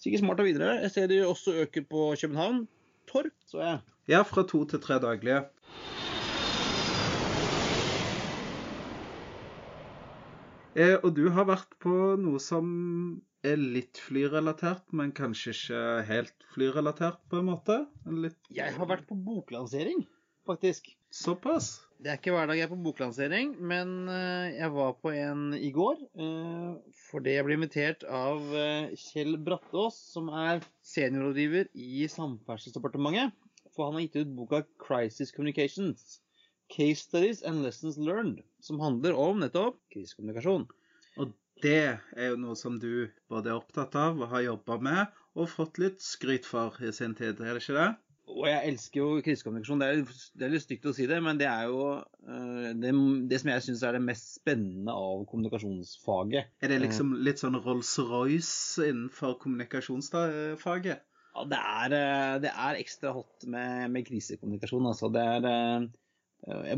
Sikkert 0.00 0.24
smart 0.24 0.40
og 0.40 0.48
videre. 0.48 0.78
Jeg 0.86 0.94
ser 0.94 1.10
de 1.10 1.20
også 1.26 1.58
øker 1.66 1.84
på 1.88 2.06
København. 2.16 2.64
Torp, 3.10 3.34
så 3.44 3.60
jeg. 3.60 3.82
Ja, 4.08 4.22
fra 4.24 4.46
to 4.48 4.64
til 4.70 4.80
tre 4.82 4.96
daglige. 5.02 5.42
Eh, 10.72 10.96
og 11.02 11.12
du 11.18 11.26
har 11.34 11.44
vært 11.48 11.74
på 11.84 11.92
noe 12.20 12.40
som 12.40 12.66
er 13.44 13.58
litt 13.60 13.98
flyrelatert, 14.00 14.86
men 14.96 15.12
kanskje 15.12 15.52
ikke 15.52 15.84
helt 16.08 16.46
flyrelatert, 16.54 17.20
på 17.28 17.42
en 17.42 17.50
måte? 17.50 17.78
Litt... 18.08 18.38
Jeg 18.54 18.72
har 18.78 18.88
vært 18.88 19.04
på 19.08 19.18
boklansering, 19.18 20.06
faktisk. 20.48 20.88
Såpass? 21.12 21.74
Det 22.02 22.08
er 22.08 22.16
ikke 22.16 22.32
hver 22.34 22.48
dag 22.48 22.56
jeg 22.56 22.64
er 22.64 22.72
på 22.72 22.80
boklansering, 22.82 23.52
men 23.60 23.92
eh, 24.10 24.56
jeg 24.56 24.72
var 24.72 24.96
på 25.04 25.12
en 25.12 25.52
i 25.58 25.68
går. 25.74 26.00
Eh, 26.16 26.96
fordi 27.10 27.36
jeg 27.36 27.46
ble 27.46 27.58
invitert 27.60 28.06
av 28.08 28.48
eh, 28.56 28.96
Kjell 28.98 29.36
Brattås, 29.44 30.00
som 30.14 30.32
er 30.32 30.64
seniorrådgiver 30.88 31.68
i 31.76 32.08
Samferdselsdepartementet. 32.10 33.36
For 33.76 33.90
han 33.90 34.00
har 34.00 34.06
gitt 34.06 34.22
ut 34.22 34.34
boka 34.40 34.64
'Crisis 34.80 35.36
Communications'. 35.36 36.22
Case 36.72 37.04
Studies 37.04 37.42
and 37.42 37.62
Lessons 37.62 37.98
Learned, 38.00 38.40
som 38.64 38.80
handler 38.80 39.16
om 39.18 39.42
nettopp 39.42 39.76
krisekommunikasjon. 39.92 40.64
Og 41.20 41.34
det 41.62 41.98
er 42.16 42.30
jo 42.30 42.38
noe 42.40 42.56
som 42.58 42.78
du 42.80 43.10
både 43.30 43.52
er 43.52 43.58
opptatt 43.58 43.94
av 43.98 44.22
og 44.22 44.30
har 44.32 44.46
jobba 44.48 44.78
med 44.82 45.18
og 45.36 45.50
fått 45.52 45.80
litt 45.80 46.00
skryt 46.04 46.48
for 46.48 46.76
i 46.82 46.92
sin 46.94 47.14
tid, 47.18 47.40
er 47.40 47.54
det 47.54 47.62
ikke 47.62 47.76
det? 47.76 47.90
Og 48.32 48.46
jeg 48.48 48.68
elsker 48.70 49.00
jo 49.00 49.20
krisekommunikasjon. 49.26 49.82
Det 49.82 49.88
er, 49.90 50.02
det 50.38 50.46
er 50.46 50.52
litt 50.54 50.64
stygt 50.64 50.88
å 50.88 50.94
si 50.96 51.06
det, 51.10 51.18
men 51.24 51.40
det 51.40 51.48
er 51.50 51.68
jo 51.68 51.80
uh, 52.00 52.68
det, 52.80 52.92
det, 53.28 53.40
som 53.42 53.50
jeg 53.52 53.64
syns 53.66 53.82
er 53.84 53.98
det 53.98 54.04
mest 54.06 54.36
spennende 54.38 54.94
av 54.94 55.26
kommunikasjonsfaget. 55.28 56.52
Er 56.62 56.72
det 56.72 56.80
liksom 56.86 57.16
litt 57.26 57.42
sånn 57.42 57.58
Rolls-Royce 57.60 58.88
innenfor 58.88 59.36
kommunikasjonsfaget? 59.42 61.02
Ja, 61.32 61.44
det 61.48 61.58
er, 61.58 61.96
eh, 61.96 62.38
det 62.44 62.50
er 62.52 62.78
ekstra 62.80 63.12
hot 63.16 63.46
med, 63.48 63.88
med 63.92 64.04
krisekommunikasjon. 64.04 64.88
Altså. 64.90 65.08
Det 65.12 65.22
er 65.36 65.86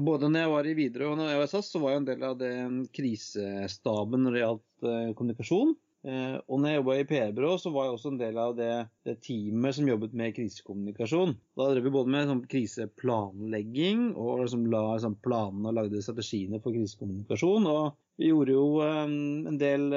både 0.04 0.28
når 0.28 0.44
jeg 0.44 0.52
var 0.52 0.66
i 0.68 0.74
Widerøe 0.76 1.14
og 1.14 1.18
når 1.18 1.30
jeg 1.30 1.40
var 1.40 1.48
i 1.48 1.52
SAS, 1.54 1.70
så 1.72 1.80
var 1.80 1.94
jeg 1.94 2.02
en 2.02 2.10
del 2.10 2.24
av 2.28 2.36
den 2.40 2.84
krisestaben 2.92 4.24
når 4.26 4.34
det 4.34 4.42
gjaldt 4.42 4.88
eh, 4.90 5.12
kommunikasjon. 5.16 5.72
Eh, 6.04 6.34
og 6.36 6.60
når 6.60 6.68
jeg 6.68 6.78
jobba 6.80 6.96
i 7.00 7.06
PR-byrå, 7.08 7.52
så 7.62 7.72
var 7.72 7.86
jeg 7.86 7.94
også 7.96 8.12
en 8.12 8.20
del 8.20 8.40
av 8.42 8.52
det, 8.58 8.72
det, 9.08 9.14
teamet 9.24 9.78
som 9.78 9.88
jobbet 9.88 10.16
med 10.20 10.34
krisekommunikasjon. 10.36 11.32
Da 11.56 11.70
drev 11.70 11.88
vi 11.88 11.94
både 11.94 12.12
med 12.12 12.28
sånn, 12.28 12.42
kriseplanlegging 12.52 14.10
og 14.12 14.42
liksom, 14.42 14.68
la 14.74 14.84
sånn, 15.00 15.16
planene 15.24 15.72
og 15.72 15.78
lagde 15.80 16.04
strategiene 16.04 16.60
for 16.60 16.76
krisekommunikasjon. 16.76 17.70
Og 17.72 17.96
vi 18.20 18.28
gjorde 18.34 18.58
jo 18.58 18.66
en 18.84 19.58
del 19.58 19.88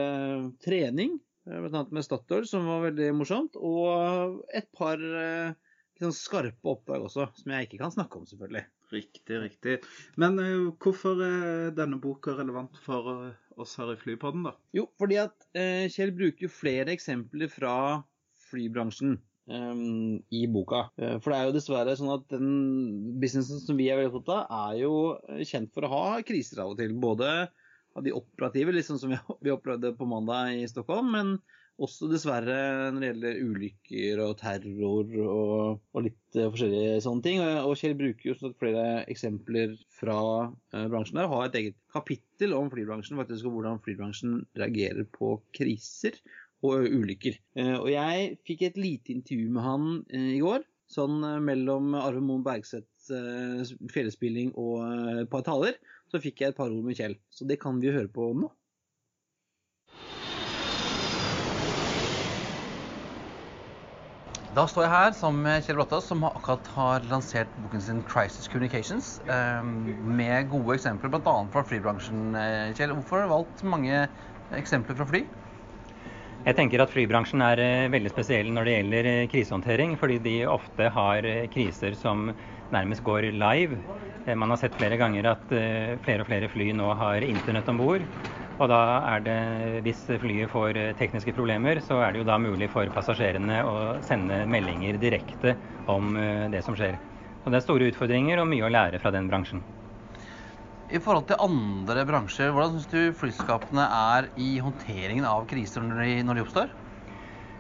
trening, 0.64 1.20
bl.a. 1.44 1.84
med 1.92 2.08
Statoil, 2.08 2.48
som 2.48 2.72
var 2.72 2.88
veldig 2.88 3.12
morsomt. 3.20 3.60
Og 3.60 4.40
et 4.56 4.72
par 4.80 5.04
sånn 6.00 6.16
skarpe 6.16 6.72
oppdrag 6.72 7.04
også, 7.12 7.28
som 7.36 7.52
jeg 7.52 7.68
ikke 7.68 7.84
kan 7.84 7.94
snakke 7.94 8.22
om, 8.22 8.26
selvfølgelig. 8.32 8.64
Riktig, 8.94 9.38
riktig. 9.42 9.78
Men 10.16 10.38
uh, 10.40 10.70
hvorfor 10.80 11.20
er 11.26 11.74
denne 11.76 12.00
boka 12.00 12.38
relevant 12.38 12.78
for 12.86 13.10
uh, 13.12 13.32
oss 13.60 13.76
her 13.80 13.92
i 13.92 13.98
Flypodden, 14.00 14.46
da? 14.48 14.54
Jo, 14.76 14.88
fordi 15.02 15.18
at 15.26 15.36
uh, 15.58 15.88
Kjell 15.92 16.14
bruker 16.16 16.48
jo 16.48 16.52
flere 16.54 16.94
eksempler 16.96 17.52
fra 17.52 17.74
flybransjen 18.48 19.18
um, 19.52 20.22
i 20.32 20.46
boka. 20.48 20.86
for 20.96 21.34
det 21.34 21.38
er 21.38 21.50
jo 21.50 21.56
dessverre 21.58 21.98
sånn 22.00 22.14
at 22.14 22.30
den 22.32 22.52
businessen 23.20 23.60
som 23.60 23.76
vi 23.80 23.90
er 23.92 24.00
veldig 24.00 24.22
opptatt 24.22 24.48
av, 24.48 24.70
er 24.72 24.80
jo 24.86 25.44
kjent 25.50 25.74
for 25.76 25.84
å 25.84 25.92
ha 25.92 26.06
kriser 26.24 26.64
av 26.64 26.72
og 26.72 26.80
til. 26.80 26.96
Både 26.96 27.32
av 27.98 28.06
de 28.06 28.14
operative, 28.16 28.72
liksom 28.78 29.02
som 29.02 29.12
vi 29.44 29.52
opplevde 29.52 29.98
på 30.00 30.08
mandag 30.08 30.62
i 30.62 30.68
Stockholm, 30.72 31.12
men 31.12 31.36
også 31.78 32.10
dessverre 32.10 32.58
når 32.94 33.02
det 33.02 33.10
gjelder 33.12 33.42
ulykker 33.46 34.22
og 34.24 34.34
terror 34.40 35.12
og, 35.24 35.84
og 35.94 36.06
litt 36.06 36.38
uh, 36.40 36.48
forskjellige 36.50 37.02
sånne 37.06 37.26
ting. 37.26 37.42
Og, 37.44 37.76
Kjell 37.80 37.98
bruker 38.00 38.32
jo 38.32 38.52
flere 38.58 38.86
eksempler 39.12 39.76
fra 39.98 40.20
uh, 40.50 40.88
bransjen 40.90 41.20
der, 41.20 41.30
har 41.32 41.46
et 41.48 41.60
eget 41.62 41.78
kapittel 41.94 42.56
om 42.58 42.72
flybransjen 42.74 43.20
faktisk, 43.20 43.48
og 43.48 43.58
hvordan 43.58 43.82
flybransjen 43.86 44.42
reagerer 44.58 45.08
på 45.14 45.38
kriser 45.58 46.18
og 46.66 46.88
ulykker. 46.90 47.36
og 47.78 47.86
jeg 47.92 48.32
fikk 48.50 48.64
et 48.66 48.80
lite 48.82 49.12
intervju 49.14 49.52
med 49.54 49.62
han 49.62 49.84
i 50.10 50.40
går, 50.42 50.64
sånn 50.90 51.20
mellom 51.46 51.94
Arve 51.94 52.24
Moen 52.26 52.42
Bergseths 52.42 53.12
fjellspilling 53.94 54.56
og 54.58 54.82
et 55.22 55.30
par 55.30 55.46
taler. 55.46 55.78
Så 56.10 56.18
fikk 56.24 56.42
jeg 56.42 56.56
et 56.56 56.58
par 56.58 56.74
ord 56.74 56.88
med 56.88 56.98
Kjell. 56.98 57.14
Så 57.30 57.46
det 57.46 57.60
kan 57.62 57.78
vi 57.84 57.94
høre 57.94 58.10
på 58.10 58.32
nå. 58.42 58.50
Da 64.58 64.64
står 64.66 64.88
jeg 64.88 64.90
her 64.90 65.12
sammen 65.14 65.44
med 65.46 65.66
Kjell 65.68 65.78
Brattås, 65.78 66.08
som 66.10 66.24
akkurat 66.26 66.66
har 66.74 67.04
lansert 67.12 67.52
boken 67.62 67.82
sin 67.84 68.00
'Crisis 68.02 68.48
Communications', 68.50 69.20
ehm, 69.30 69.86
med 70.18 70.50
gode 70.50 70.80
eksempler 70.80 71.12
bl.a. 71.14 71.34
fra 71.54 71.62
flybransjen. 71.62 72.34
Eh, 72.34 72.74
Kjell, 72.74 72.96
hvorfor 72.98 73.20
har 73.20 73.28
du 73.28 73.34
valgt 73.36 73.62
mange 73.62 74.08
eksempler 74.58 74.98
fra 74.98 75.06
fly? 75.06 75.22
Jeg 76.48 76.58
tenker 76.58 76.82
at 76.82 76.90
flybransjen 76.90 77.44
er 77.46 77.62
eh, 77.62 77.92
veldig 77.94 78.10
spesiell 78.16 78.50
når 78.50 78.66
det 78.66 78.76
gjelder 78.80 79.12
eh, 79.12 79.28
krisehåndtering, 79.30 79.94
fordi 80.02 80.18
de 80.26 80.36
ofte 80.50 80.90
har 80.90 81.30
kriser 81.54 81.94
som 81.94 82.32
nærmest 82.74 83.06
går 83.06 83.30
live. 83.38 83.78
Man 84.26 84.50
har 84.50 84.58
sett 84.58 84.74
flere 84.74 84.98
ganger 84.98 85.30
at 85.38 85.54
flere 86.02 86.26
og 86.26 86.28
flere 86.28 86.50
fly 86.50 86.72
nå 86.74 86.90
har 86.98 87.22
internett 87.22 87.70
om 87.70 87.78
bord. 87.78 88.10
Og 88.58 88.70
da 88.72 88.78
er 89.14 89.22
det, 89.22 89.40
hvis 89.86 90.00
flyet 90.18 90.50
får 90.50 90.80
tekniske 90.98 91.34
problemer, 91.38 91.78
så 91.86 92.00
er 92.02 92.14
det 92.14 92.24
jo 92.24 92.28
da 92.28 92.40
mulig 92.42 92.72
for 92.74 92.90
passasjerene 92.94 93.60
å 93.62 93.76
sende 94.06 94.42
meldinger 94.50 94.98
direkte 95.02 95.54
om 95.94 96.16
eh, 96.18 96.48
det 96.50 96.64
som 96.66 96.78
skjer. 96.78 96.98
Og 97.46 97.54
det 97.54 97.60
er 97.60 97.68
store 97.68 97.92
utfordringer 97.92 98.42
og 98.42 98.50
mye 98.50 98.66
å 98.66 98.74
lære 98.74 99.02
fra 99.04 99.14
den 99.14 99.30
bransjen. 99.30 99.62
I 100.90 101.02
forhold 101.04 101.28
til 101.30 101.42
andre 101.44 102.06
bransjer, 102.08 102.50
hvordan 102.56 102.78
syns 102.80 102.90
du 102.90 103.14
flyselskapene 103.20 103.86
er 104.18 104.32
i 104.42 104.56
håndteringen 104.64 105.28
av 105.28 105.46
kriser 105.50 105.84
når 105.86 106.02
de, 106.02 106.12
når 106.26 106.40
de 106.40 106.46
oppstår? 106.48 106.76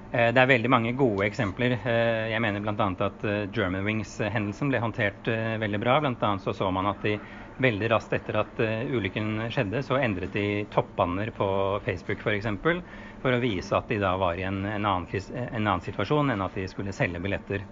Eh, 0.10 0.32
det 0.34 0.42
er 0.42 0.50
veldig 0.50 0.72
mange 0.74 0.98
gode 0.98 1.28
eksempler. 1.28 1.78
Eh, 1.78 2.28
jeg 2.34 2.42
mener 2.42 2.64
bl.a. 2.66 2.90
at 3.06 3.28
Germanwings-hendelsen 3.54 4.74
ble 4.74 4.82
håndtert 4.82 5.30
veldig 5.62 5.84
bra. 5.84 6.00
Annet 6.02 6.42
så, 6.42 6.58
så 6.58 6.74
man 6.74 6.90
at 6.90 7.06
de 7.06 7.20
veldig 7.62 7.90
raskt 7.92 8.14
etter 8.18 8.38
at 8.42 8.60
uh, 8.62 8.86
ulykken 8.94 9.48
skjedde, 9.54 9.82
så 9.86 9.98
endret 10.02 10.34
de 10.36 10.66
toppbanner 10.74 11.32
på 11.36 11.48
Facebook 11.86 12.20
f.eks. 12.20 12.24
For, 12.24 12.38
eksempel, 12.38 12.82
for 13.24 13.34
å 13.34 13.42
vise 13.42 13.76
at 13.78 13.90
de 13.90 14.00
da 14.02 14.14
var 14.20 14.38
i 14.38 14.46
en, 14.48 14.64
en, 14.66 14.86
annen, 14.86 15.08
en, 15.10 15.64
annen, 15.64 15.84
situasjon 15.86 16.34
enn 16.34 16.46
at 16.46 16.58
de 16.58 16.68
skulle 16.70 16.96
selge 16.96 17.22
billetter. 17.24 17.66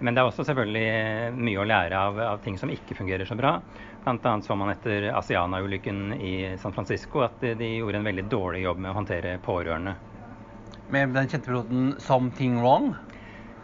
Men 0.00 0.16
det 0.16 0.22
er 0.22 0.30
også 0.30 0.46
selvfølgelig 0.48 0.84
eh, 0.88 1.34
mye 1.36 1.60
å 1.60 1.66
lære 1.68 1.98
av, 1.98 2.20
av 2.24 2.38
ting 2.44 2.56
som 2.56 2.70
ikke 2.72 2.96
fungerer 2.96 3.28
så 3.28 3.36
bra. 3.36 3.58
Bl.a. 4.04 4.32
så 4.40 4.56
man 4.56 4.72
etter 4.72 5.10
Asiana-ulykken 5.12 6.14
i 6.16 6.34
San 6.62 6.72
Francisco 6.72 7.26
at 7.26 7.42
de 7.42 7.74
gjorde 7.74 8.00
en 8.00 8.08
veldig 8.08 8.24
dårlig 8.32 8.64
jobb 8.64 8.80
med 8.80 8.94
å 8.94 8.96
håndtere 8.96 9.36
pårørende. 9.44 9.98
Med 10.90 11.12
den 11.14 11.28
kjente 11.28 11.50
piloten 11.50 11.92
'Something 11.98 12.62
Wrong'? 12.62 12.94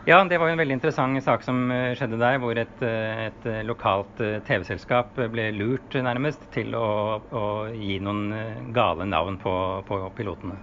Ja, 0.06 0.20
det 0.22 0.36
var 0.38 0.52
en 0.52 0.60
veldig 0.60 0.76
interessant 0.76 1.18
sak 1.24 1.42
som 1.42 1.64
eh, 1.74 1.96
skjedde 1.98 2.20
der, 2.20 2.36
hvor 2.38 2.54
et, 2.54 2.76
eh, 2.86 3.24
et 3.24 3.46
eh, 3.50 3.64
lokalt 3.66 4.20
TV-selskap 4.46 5.16
ble 5.32 5.48
lurt 5.56 5.96
nærmest 5.98 6.44
til 6.54 6.76
å, 6.78 6.90
å 7.26 7.46
gi 7.74 7.96
noen 7.98 8.70
gale 8.76 9.02
navn 9.10 9.34
på, 9.42 9.54
på, 9.88 9.98
pilotene. 10.14 10.60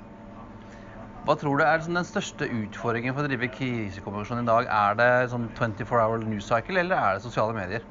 Hva 1.28 1.36
tror 1.42 1.60
du 1.60 1.66
er 1.66 1.84
den 1.84 2.08
største 2.08 2.48
utfordringen 2.48 3.18
for 3.18 3.28
å 3.28 3.32
drive 3.32 3.52
krisekommunikasjon 3.52 4.46
i 4.46 4.48
dag? 4.48 4.70
Er 4.72 4.96
det 5.02 5.10
sånn 5.34 5.50
24 5.60 6.00
hour 6.00 6.24
news 6.24 6.48
cycle, 6.48 6.80
eller 6.80 6.96
er 6.96 7.20
det 7.20 7.26
sosiale 7.28 7.58
medier? 7.58 7.84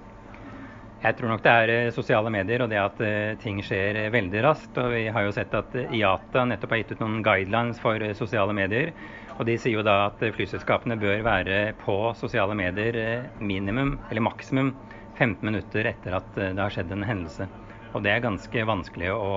Jeg 1.03 1.19
tror 1.19 1.35
nok 1.35 1.45
det 1.45 1.53
er 1.53 1.93
sosiale 1.93 2.33
medier 2.33 2.65
og 2.65 2.71
det 2.73 2.79
at 2.81 3.01
ting 3.43 3.59
skjer 3.67 4.07
veldig 4.15 4.45
raskt. 4.47 4.79
Og 4.81 4.95
vi 4.95 5.05
har 5.13 5.27
jo 5.27 5.35
sett 5.37 5.53
at 5.59 5.75
IATA 5.83 6.47
nettopp 6.49 6.73
har 6.73 6.81
gitt 6.81 6.95
ut 6.95 7.03
noen 7.03 7.25
guidelines 7.27 7.81
for 7.83 8.07
sosiale 8.17 8.57
medier 8.57 8.95
og 9.39 9.47
De 9.49 9.57
sier 9.59 9.79
jo 9.79 9.85
da 9.87 10.09
at 10.11 10.21
flyselskapene 10.37 10.99
bør 11.01 11.25
være 11.25 11.59
på 11.81 11.97
sosiale 12.19 12.57
medier 12.59 12.99
eh, 13.01 13.29
minimum, 13.41 13.97
eller 14.11 14.25
maksimum, 14.25 14.73
15 15.17 15.45
minutter 15.47 15.89
etter 15.89 16.17
at 16.19 16.39
eh, 16.39 16.53
det 16.53 16.63
har 16.63 16.75
skjedd 16.75 16.93
en 16.95 17.07
hendelse. 17.07 17.49
Og 17.93 18.05
det 18.05 18.13
er 18.13 18.25
ganske 18.25 18.65
vanskelig 18.69 19.13
å, 19.13 19.31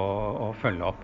å 0.47 0.53
følge 0.61 0.91
opp. 0.91 1.03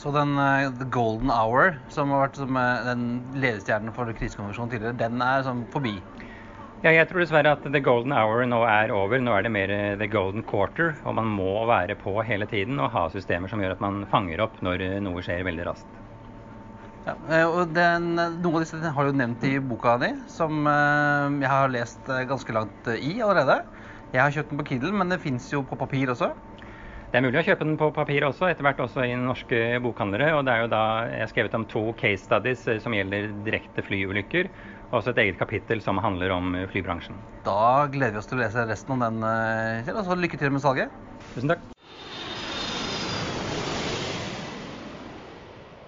Så 0.00 0.10
den 0.10 0.34
uh, 0.36 0.68
Golden 0.92 1.30
Hour, 1.30 1.78
som 1.92 2.10
har 2.12 2.26
vært 2.26 2.40
som, 2.40 2.56
uh, 2.58 2.82
den 2.88 3.04
ledestjernen 3.38 3.94
for 3.94 4.10
krisekonvensjonen 4.18 4.72
tidligere, 4.72 4.98
den 4.98 5.22
er 5.22 5.44
sånn 5.46 5.62
forbi? 5.72 5.94
Ja, 6.84 6.90
jeg 6.92 7.06
tror 7.08 7.22
dessverre 7.22 7.54
at 7.56 7.64
The 7.64 7.80
Golden 7.80 8.12
Hour 8.12 8.42
nå 8.44 8.58
er 8.68 8.92
over. 8.92 9.22
Nå 9.22 9.32
er 9.32 9.46
det 9.46 9.54
mer 9.54 9.70
The 10.00 10.10
Golden 10.12 10.44
Quarter. 10.44 10.98
Og 11.08 11.16
man 11.16 11.30
må 11.32 11.62
være 11.70 11.96
på 11.96 12.18
hele 12.26 12.48
tiden 12.50 12.82
og 12.82 12.92
ha 12.92 13.06
systemer 13.14 13.48
som 13.48 13.62
gjør 13.62 13.78
at 13.78 13.84
man 13.84 14.02
fanger 14.10 14.44
opp 14.44 14.60
når 14.66 14.90
noe 15.06 15.24
skjer 15.24 15.46
veldig 15.48 15.70
raskt. 15.70 16.03
Ja, 17.04 17.14
eh, 17.28 17.44
og 17.44 17.74
den, 17.76 18.14
Noen 18.16 18.54
av 18.56 18.62
disse 18.64 18.92
har 18.96 19.08
du 19.08 19.18
nevnt 19.18 19.44
i 19.44 19.58
boka 19.60 19.98
di, 20.00 20.14
som 20.32 20.64
eh, 20.70 21.36
jeg 21.42 21.50
har 21.52 21.72
lest 21.72 22.08
eh, 22.08 22.24
ganske 22.30 22.56
langt 22.56 22.88
i 22.94 23.18
allerede. 23.20 23.60
Jeg 24.14 24.22
har 24.22 24.32
kjøpt 24.32 24.54
den 24.54 24.60
på 24.60 24.66
Kiddel, 24.70 24.94
men 24.96 25.12
det 25.12 25.20
fins 25.20 25.50
jo 25.52 25.60
på 25.68 25.76
papir 25.76 26.12
også. 26.14 26.30
Det 27.12 27.20
er 27.20 27.26
mulig 27.26 27.42
å 27.42 27.44
kjøpe 27.46 27.66
den 27.66 27.76
på 27.78 27.90
papir 27.94 28.24
også, 28.26 28.48
etter 28.48 28.66
hvert 28.66 28.80
også 28.82 29.04
i 29.06 29.12
norske 29.20 29.60
bokhandlere. 29.84 30.32
Og 30.38 30.46
det 30.46 30.54
er 30.54 30.64
jo 30.64 30.70
da 30.72 30.84
jeg 31.10 31.20
har 31.20 31.30
skrevet 31.30 31.58
om 31.60 31.66
to 31.70 31.84
case 32.00 32.24
studies 32.24 32.64
som 32.82 32.96
gjelder 32.96 33.28
direkte 33.46 33.84
flyulykker. 33.86 34.50
Og 34.88 34.98
også 34.98 35.12
et 35.12 35.22
eget 35.26 35.38
kapittel 35.38 35.82
som 35.84 36.00
handler 36.02 36.34
om 36.34 36.56
flybransjen. 36.72 37.20
Da 37.46 37.86
gleder 37.92 38.16
vi 38.16 38.22
oss 38.22 38.30
til 38.30 38.40
å 38.40 38.42
lese 38.42 38.66
resten 38.70 38.96
om 38.96 39.06
den, 39.06 39.22
Kjell. 39.86 40.00
Og 40.00 40.08
så 40.08 40.18
lykke 40.18 40.42
til 40.42 40.56
med 40.56 40.64
salget. 40.64 40.98
Tusen 41.36 41.54
takk. 41.54 41.73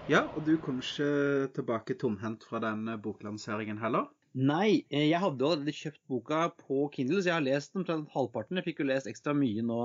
Ja, 0.07 0.21
og 0.39 0.45
du 0.47 0.53
kom 0.63 0.77
ikke 0.79 1.49
tilbake 1.57 1.97
tomhendt 1.99 2.45
fra 2.47 2.61
den 2.63 2.85
eh, 2.93 2.99
boklanseringen 3.03 3.81
heller? 3.83 4.05
Nei, 4.39 4.85
eh, 4.87 5.09
jeg 5.09 5.19
hadde 5.19 5.43
jo 5.43 5.49
allerede 5.51 5.75
kjøpt 5.75 5.99
boka 6.07 6.45
på 6.61 6.85
Kindle, 6.95 7.19
så 7.19 7.33
jeg 7.33 7.35
har 7.35 7.43
lest 7.43 7.73
den 7.73 7.83
omtrent 7.83 8.13
halvparten. 8.15 8.61
Jeg 8.61 8.69
fikk 8.69 8.85
jo 8.85 8.87
lest 8.87 9.11
ekstra 9.11 9.35
mye 9.35 9.65
nå 9.67 9.81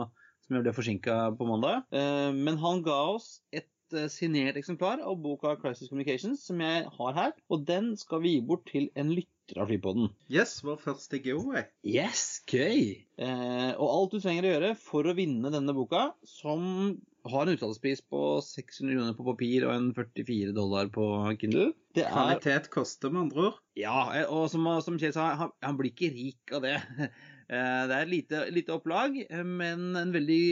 som 0.46 0.60
jeg 0.60 0.68
ble 0.68 0.76
forsinka 0.78 1.16
på 1.40 1.48
mandag. 1.50 1.88
Eh, 1.90 2.30
men 2.38 2.62
han 2.62 2.84
ga 2.86 3.00
oss 3.16 3.40
et 3.50 3.66
signert 4.14 4.62
eksemplar 4.62 5.02
av 5.02 5.18
boka 5.26 5.56
'Crisis 5.58 5.90
Communications', 5.90 6.46
som 6.46 6.62
jeg 6.62 6.86
har 7.00 7.18
her. 7.18 7.34
Og 7.50 7.66
den 7.66 7.96
skal 7.98 8.22
vi 8.22 8.36
gi 8.36 8.46
bort 8.46 8.70
til 8.70 8.92
en 8.94 9.10
lytter 9.18 9.41
av 9.60 9.72
Flypodden. 9.72 10.10
Yes, 10.32 10.60
vår 10.66 10.80
første 10.82 11.20
giveaway. 11.22 11.66
Yes, 11.88 12.42
gøy! 12.50 13.02
og 13.22 13.86
alt 13.86 14.14
du 14.16 14.22
trenger 14.24 14.48
å 14.48 14.52
gjøre 14.56 14.70
for 14.82 15.06
å 15.06 15.14
vinne 15.14 15.52
denne 15.54 15.76
boka, 15.78 16.08
som 16.26 16.96
har 17.30 17.46
en 17.46 17.54
utsalgspris 17.54 18.02
på 18.10 18.22
600 18.42 18.96
kroner 18.96 19.18
på 19.18 19.26
papir 19.28 19.66
og 19.68 19.74
en 19.76 19.90
44 19.94 20.54
dollar 20.58 20.90
på 20.94 21.06
Kindle. 21.42 21.72
Det 21.96 22.06
er... 22.06 22.14
Kvalitet 22.14 22.72
koster, 22.74 23.14
med 23.14 23.28
andre 23.28 23.50
ord. 23.50 23.60
Ja, 23.78 24.08
og 24.32 24.48
som, 24.52 24.66
som 24.86 24.98
Kjell 25.02 25.14
sa, 25.16 25.32
han, 25.38 25.54
han, 25.62 25.78
blir 25.80 25.94
ikke 25.94 26.14
rik 26.16 26.56
av 26.58 26.66
det. 26.68 26.80
Eh, 27.52 27.82
det 27.84 27.96
er 27.98 28.06
et 28.06 28.08
lite, 28.08 28.42
lite, 28.56 28.72
opplag, 28.72 29.18
men 29.44 29.98
en 30.00 30.14
veldig, 30.14 30.44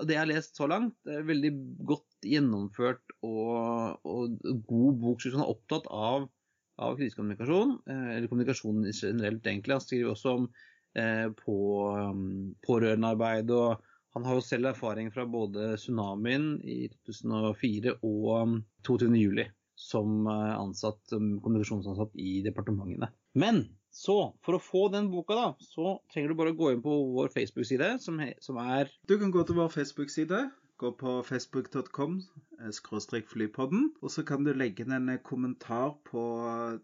det 0.00 0.14
jeg 0.14 0.16
har 0.16 0.30
lest 0.30 0.56
så 0.56 0.64
langt, 0.64 0.94
er 1.04 1.26
veldig 1.28 1.50
godt 1.90 2.24
gjennomført 2.24 3.12
og, 3.20 3.98
og 4.00 4.38
god 4.70 4.96
bok. 5.02 5.26
Han 5.28 5.44
er 5.44 5.52
opptatt 5.52 5.90
av, 5.92 6.24
av 6.78 6.96
krisekommunikasjon, 6.98 7.76
eh, 7.90 8.08
eller 8.16 8.30
kommunikasjon 8.30 8.82
generelt, 8.92 9.46
egentlig. 9.46 9.76
Han 9.76 9.84
skriver 9.84 10.12
også 10.12 10.34
om 10.38 10.48
eh, 10.98 11.28
på 11.42 11.58
um, 11.98 12.26
pårørendearbeid 12.66 13.54
og 13.56 13.86
han 14.16 14.24
har 14.24 14.38
jo 14.38 14.42
selv 14.42 14.70
erfaring 14.70 15.10
fra 15.14 15.26
både 15.28 15.74
tsunamien 15.78 16.54
i 16.64 16.88
2004 17.06 17.98
og 18.02 18.58
22. 18.88 19.10
Um, 19.12 19.18
juli. 19.18 19.48
som 19.78 20.26
ansatt, 20.26 20.98
som 21.06 21.36
kommunikasjonsansatt 21.38 22.16
i 22.18 22.40
departementene. 22.42 23.12
Men 23.38 23.60
så 23.94 24.16
for 24.42 24.56
å 24.56 24.62
få 24.62 24.88
den 24.90 25.06
boka, 25.12 25.36
da, 25.38 25.46
så 25.62 25.96
trenger 26.12 26.32
du 26.32 26.38
bare 26.40 26.50
å 26.50 26.58
gå 26.58 26.72
inn 26.74 26.82
på 26.82 26.96
vår 27.14 27.30
Facebook-side, 27.30 27.92
som, 28.02 28.18
som, 28.42 28.58
er 28.58 28.90
Du 29.06 29.16
kan 29.20 29.30
gå 29.30 29.44
til 29.46 29.58
vår 29.58 29.70
Facebook-side. 29.74 30.40
Gå 30.78 30.92
på 30.94 31.12
facebook.com 31.26 32.20
flypodden, 33.26 33.88
og 34.02 34.10
så 34.14 34.22
kan 34.22 34.44
du 34.46 34.52
legge 34.54 34.84
inn 34.84 34.94
en 34.94 35.10
kommentar 35.26 35.96
på 36.06 36.22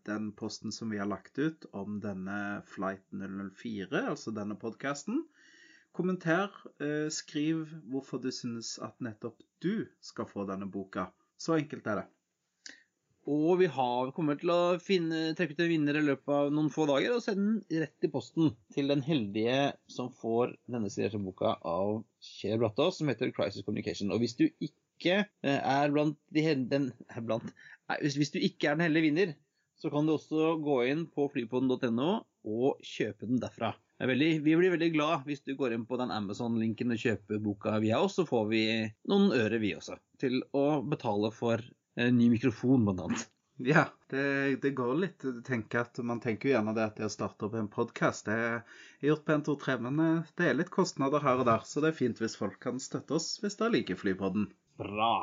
den 0.09 0.33
posten 0.35 0.75
som 0.75 0.91
vi 0.91 0.99
har 0.99 1.07
lagt 1.07 1.39
ut 1.39 1.67
om 1.73 2.01
denne 2.03 2.63
Flight 2.67 3.05
004, 3.13 4.09
altså 4.11 4.35
denne 4.35 4.57
podkasten. 4.59 5.23
Kommenter, 5.95 6.51
eh, 6.83 7.07
skriv 7.07 7.71
hvorfor 7.87 8.19
du 8.19 8.33
syns 8.35 8.79
at 8.83 8.99
nettopp 8.99 9.39
du 9.63 9.87
skal 10.03 10.27
få 10.27 10.43
denne 10.51 10.67
boka. 10.67 11.13
Så 11.39 11.55
enkelt 11.55 11.87
er 11.87 12.03
det. 12.03 12.09
Og 13.31 13.57
vi 13.57 13.67
har, 13.73 14.11
kommer 14.13 14.37
til 14.37 14.51
å 14.53 14.77
finne, 14.83 15.31
trekke 15.37 15.55
ut 15.57 15.63
en 15.65 15.71
vinner 15.71 15.97
i 15.97 16.03
løpet 16.05 16.33
av 16.37 16.51
noen 16.53 16.69
få 16.73 16.85
dager 16.91 17.15
og 17.15 17.23
sende 17.25 17.63
den 17.71 17.85
rett 17.85 18.05
i 18.05 18.11
posten 18.13 18.51
til 18.75 18.91
den 18.93 19.01
heldige 19.07 19.71
som 19.89 20.11
får 20.13 20.53
denne 20.69 20.91
signerte 20.93 21.21
boka 21.25 21.55
av 21.65 22.03
Kjell 22.21 22.61
Brattås, 22.61 22.99
som 22.99 23.09
heter 23.09 23.33
'Crisis 23.33 23.65
Communication'. 23.65 24.13
Og 24.13 24.21
hvis 24.21 24.37
du 24.37 24.45
ikke 24.45 25.23
eh, 25.25 25.57
er 25.57 25.95
blant 25.95 26.19
de 26.37 26.45
den, 26.69 26.91
blant, 27.25 27.49
hvis, 28.03 28.35
du 28.35 28.39
ikke 28.39 28.69
er 28.69 28.77
den 28.77 28.85
heldige 28.89 29.07
vinner, 29.09 29.33
så 29.81 29.89
kan 29.91 30.05
du 30.05 30.15
også 30.15 30.59
gå 30.61 30.77
inn 30.91 31.07
på 31.09 31.27
flypodden.no 31.33 32.11
og 32.45 32.85
kjøpe 32.85 33.31
den 33.31 33.41
derfra. 33.41 33.73
Veldig, 34.05 34.29
vi 34.45 34.57
blir 34.59 34.75
veldig 34.75 34.91
glad 34.93 35.25
hvis 35.25 35.41
du 35.47 35.55
går 35.57 35.73
inn 35.73 35.87
på 35.89 35.97
den 35.97 36.13
Amazon-linken 36.13 36.93
og 36.93 37.01
kjøper 37.01 37.41
boka 37.41 37.79
via 37.81 38.03
oss, 38.05 38.19
så 38.19 38.27
får 38.29 38.45
vi 38.51 38.63
noen 39.09 39.33
øre, 39.33 39.63
vi 39.63 39.73
også, 39.79 39.97
til 40.21 40.43
å 40.53 40.83
betale 40.85 41.33
for 41.33 41.65
ny 41.95 42.31
mikrofon, 42.33 42.85
blant 42.87 43.05
annet. 43.07 43.29
Ja, 43.57 43.85
det, 44.11 44.57
det, 44.63 44.71
går 44.71 44.95
litt. 44.99 45.25
Tenker 45.47 45.85
at, 45.85 45.99
man 46.03 46.19
tenker 46.21 46.49
jo 46.49 46.55
gjerne 46.57 46.75
det 46.75 46.89
at 46.89 46.97
det 46.99 47.07
å 47.07 47.13
starte 47.13 47.47
opp 47.47 47.55
en 47.55 47.71
podkast 47.71 48.27
er 48.33 48.65
gjort 49.05 49.23
på 49.23 49.35
en, 49.37 49.45
to, 49.47 49.55
tre, 49.61 49.77
men 49.79 50.01
eh, 50.03 50.33
det 50.35 50.49
er 50.49 50.57
litt 50.59 50.73
kostnader 50.75 51.23
her 51.23 51.39
og 51.39 51.47
der, 51.47 51.63
så 51.63 51.85
det 51.85 51.93
er 51.93 52.01
fint 52.01 52.19
hvis 52.19 52.35
folk 52.41 52.59
kan 52.63 52.83
støtte 52.83 53.15
oss 53.15 53.37
hvis 53.43 53.55
de 53.61 53.71
liker 53.71 54.01
Flypodden. 54.01 54.49
Bra. 54.81 55.15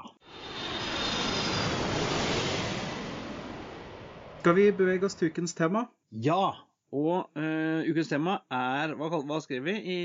Skal 4.39 4.55
vi 4.57 4.69
bevege 4.79 5.05
oss 5.05 5.19
til 5.19 5.33
ukens 5.33 5.53
tema? 5.57 5.89
Ja. 6.09 6.55
Og 6.95 7.27
uh, 7.35 7.83
ukens 7.87 8.09
tema 8.11 8.39
er 8.51 8.95
Hva, 8.99 9.11
hva 9.23 9.37
skrev 9.43 9.67
vi 9.67 9.75
i 9.75 9.99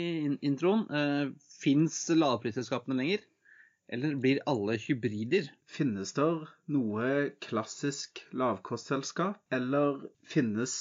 introen? 0.46 0.84
Uh, 0.90 1.30
Fins 1.62 2.02
lavprisselskapene 2.10 2.98
lenger? 2.98 3.24
Eller 3.88 4.16
blir 4.18 4.40
alle 4.50 4.74
hybrider? 4.82 5.46
Finnes 5.70 6.12
det 6.16 6.26
noe 6.74 7.10
klassisk 7.44 8.24
lavkostselskap, 8.34 9.38
eller 9.54 10.08
finnes 10.26 10.74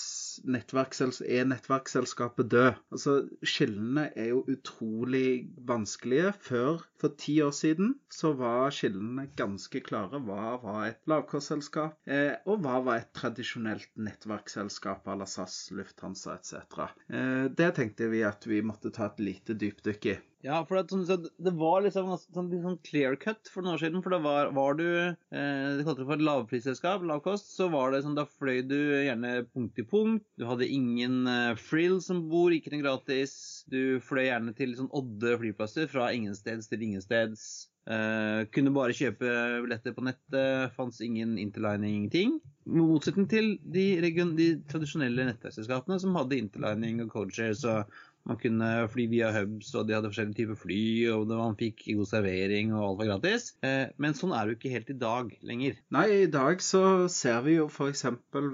er 0.44 1.48
nettverksselskapet 1.50 2.50
død? 2.52 2.82
Altså, 2.92 3.16
Skillene 3.46 4.10
er 4.16 4.32
jo 4.34 4.44
utrolig 4.52 5.48
vanskelige. 5.68 6.34
Før, 6.48 6.84
for 7.02 7.16
ti 7.20 7.38
år 7.46 7.54
siden, 7.56 7.96
så 8.12 8.34
var 8.38 8.74
skillene 8.76 9.28
ganske 9.38 9.82
klare. 9.86 10.22
Hva 10.26 10.56
var 10.64 10.84
et 10.90 11.02
lavkostselskap, 11.10 11.98
eh, 12.08 12.36
og 12.46 12.64
hva 12.66 12.82
var 12.86 13.02
et 13.02 13.12
tradisjonelt 13.18 13.92
nettverksselskap 13.96 15.08
à 15.08 15.18
la 15.20 15.28
SAS, 15.30 15.72
Lufthansa 15.76 16.38
etc. 16.40 16.88
Eh, 17.10 17.46
det 17.52 17.74
tenkte 17.80 18.10
vi 18.12 18.24
at 18.28 18.48
vi 18.48 18.62
måtte 18.66 18.94
ta 18.96 19.12
et 19.12 19.22
lite 19.32 19.58
dypdykk 19.60 20.14
i. 20.14 20.18
Ja, 20.46 20.60
for 20.68 20.78
det, 20.78 21.32
det 21.42 21.54
var 21.58 21.82
liksom 21.82 22.12
sånn, 22.22 22.52
sånn 22.62 22.78
clear 22.86 23.16
cut 23.18 23.50
for 23.50 23.66
noen 23.66 23.80
år 23.80 23.82
siden. 23.82 24.04
For 24.06 24.14
da 24.14 24.20
var, 24.22 24.52
var, 24.54 24.78
du 24.78 24.86
eh, 24.86 25.16
Det 25.32 25.86
kalte 25.88 26.04
det 26.04 26.06
for 26.06 26.18
et 26.20 26.26
lavprisselskap, 26.28 27.06
lavkost. 27.10 27.50
Så 27.56 27.70
var 27.74 27.96
det 27.96 28.04
sånn, 28.06 28.18
da 28.18 28.28
fløy 28.30 28.62
du 28.70 28.78
gjerne 28.78 29.40
punkt 29.50 29.74
til 29.80 29.88
punkt. 29.90 30.25
Du 30.36 30.44
hadde 30.50 30.68
ingen 30.68 31.28
eh, 31.32 31.54
frill 31.60 32.02
som 32.04 32.26
bor, 32.32 32.52
ikke 32.52 32.74
noe 32.74 32.84
gratis. 32.84 33.36
Du 33.72 34.02
fløy 34.04 34.26
gjerne 34.28 34.56
til 34.58 34.76
sånn 34.76 34.92
odde 34.96 35.38
flyplasser 35.40 35.88
fra 35.92 36.10
ingensteds 36.16 36.68
til 36.72 36.84
ingensteds. 36.90 37.46
Uh, 37.86 38.48
kunne 38.50 38.72
bare 38.74 38.96
kjøpe 38.98 39.30
billetter 39.62 39.94
på 39.94 40.04
nettet. 40.08 40.74
Fantes 40.74 41.04
ingen 41.06 41.36
interlining, 41.38 42.00
ingenting. 42.00 42.40
I 42.66 42.82
motsetning 42.82 43.30
til 43.30 43.52
de, 43.62 43.86
de 44.02 44.48
tradisjonelle 44.72 45.28
nettverksselskapene 45.30 46.00
som 46.02 46.18
hadde 46.18 46.42
interlining 46.42 47.04
og 47.06 47.14
codeshare. 47.14 47.54
og 47.54 47.94
man 48.26 48.40
kunne 48.42 48.70
fly 48.92 49.06
via 49.12 49.32
hubs, 49.36 49.72
og 49.78 49.88
de 49.88 49.96
hadde 49.96 50.10
forskjellige 50.10 50.40
typer 50.40 50.58
fly, 50.60 50.82
og 51.14 51.30
man 51.30 51.58
fikk 51.60 51.86
god 51.92 52.10
servering, 52.10 52.74
og 52.74 52.88
alt 52.88 53.00
var 53.02 53.12
gratis. 53.12 53.52
Eh, 53.66 53.92
men 54.02 54.18
sånn 54.18 54.34
er 54.34 54.46
det 54.46 54.56
jo 54.56 54.60
ikke 54.60 54.74
helt 54.74 54.92
i 54.94 54.98
dag 55.06 55.36
lenger. 55.46 55.78
Nei, 55.94 56.06
i 56.24 56.32
dag 56.32 56.64
så 56.66 56.84
ser 57.12 57.44
vi 57.46 57.60
jo 57.60 57.70
f.eks. 57.70 58.06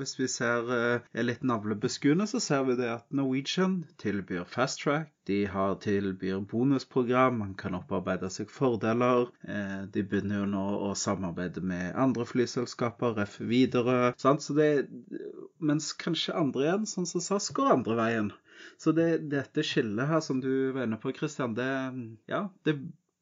hvis 0.01 0.17
vi 0.19 0.29
ser 0.31 0.75
eh, 0.75 1.07
er 1.15 1.27
litt 1.27 1.45
navlebeskuende, 1.47 2.27
så 2.27 2.43
ser 2.43 2.67
vi 2.67 2.77
det 2.81 2.91
at 2.97 3.07
Norwegian 3.15 3.81
tilbyr 4.01 4.43
fast 4.49 4.83
track. 4.83 5.11
De 5.29 5.45
har 5.45 5.75
tilbyr 5.79 6.39
bonusprogram, 6.49 7.37
man 7.39 7.53
kan 7.55 7.75
opparbeide 7.77 8.27
seg 8.33 8.49
fordeler. 8.51 9.29
Eh, 9.45 9.83
de 9.93 10.03
begynner 10.03 10.41
jo 10.41 10.47
nå 10.49 10.63
å 10.89 10.91
samarbeide 10.97 11.61
med 11.63 11.93
andre 11.95 12.25
flyselskaper, 12.27 13.15
ref. 13.21 13.37
Sant? 14.19 14.43
Så 14.43 14.57
mens 15.61 15.91
kanskje 16.01 16.35
andre 16.35 16.65
igjen, 16.65 16.87
sånn 16.89 17.07
som 17.07 17.23
SAS, 17.23 17.51
går 17.55 17.75
andre 17.77 17.99
veien. 18.01 18.31
Så 18.81 18.93
det, 18.97 19.09
dette 19.31 19.65
skillet 19.65 20.09
her 20.09 20.23
som 20.25 20.41
du 20.43 20.71
var 20.75 20.87
inne 20.87 20.99
på, 21.01 21.13
Christian, 21.17 21.55
det, 21.57 21.69
ja, 22.31 22.45
det 22.67 22.77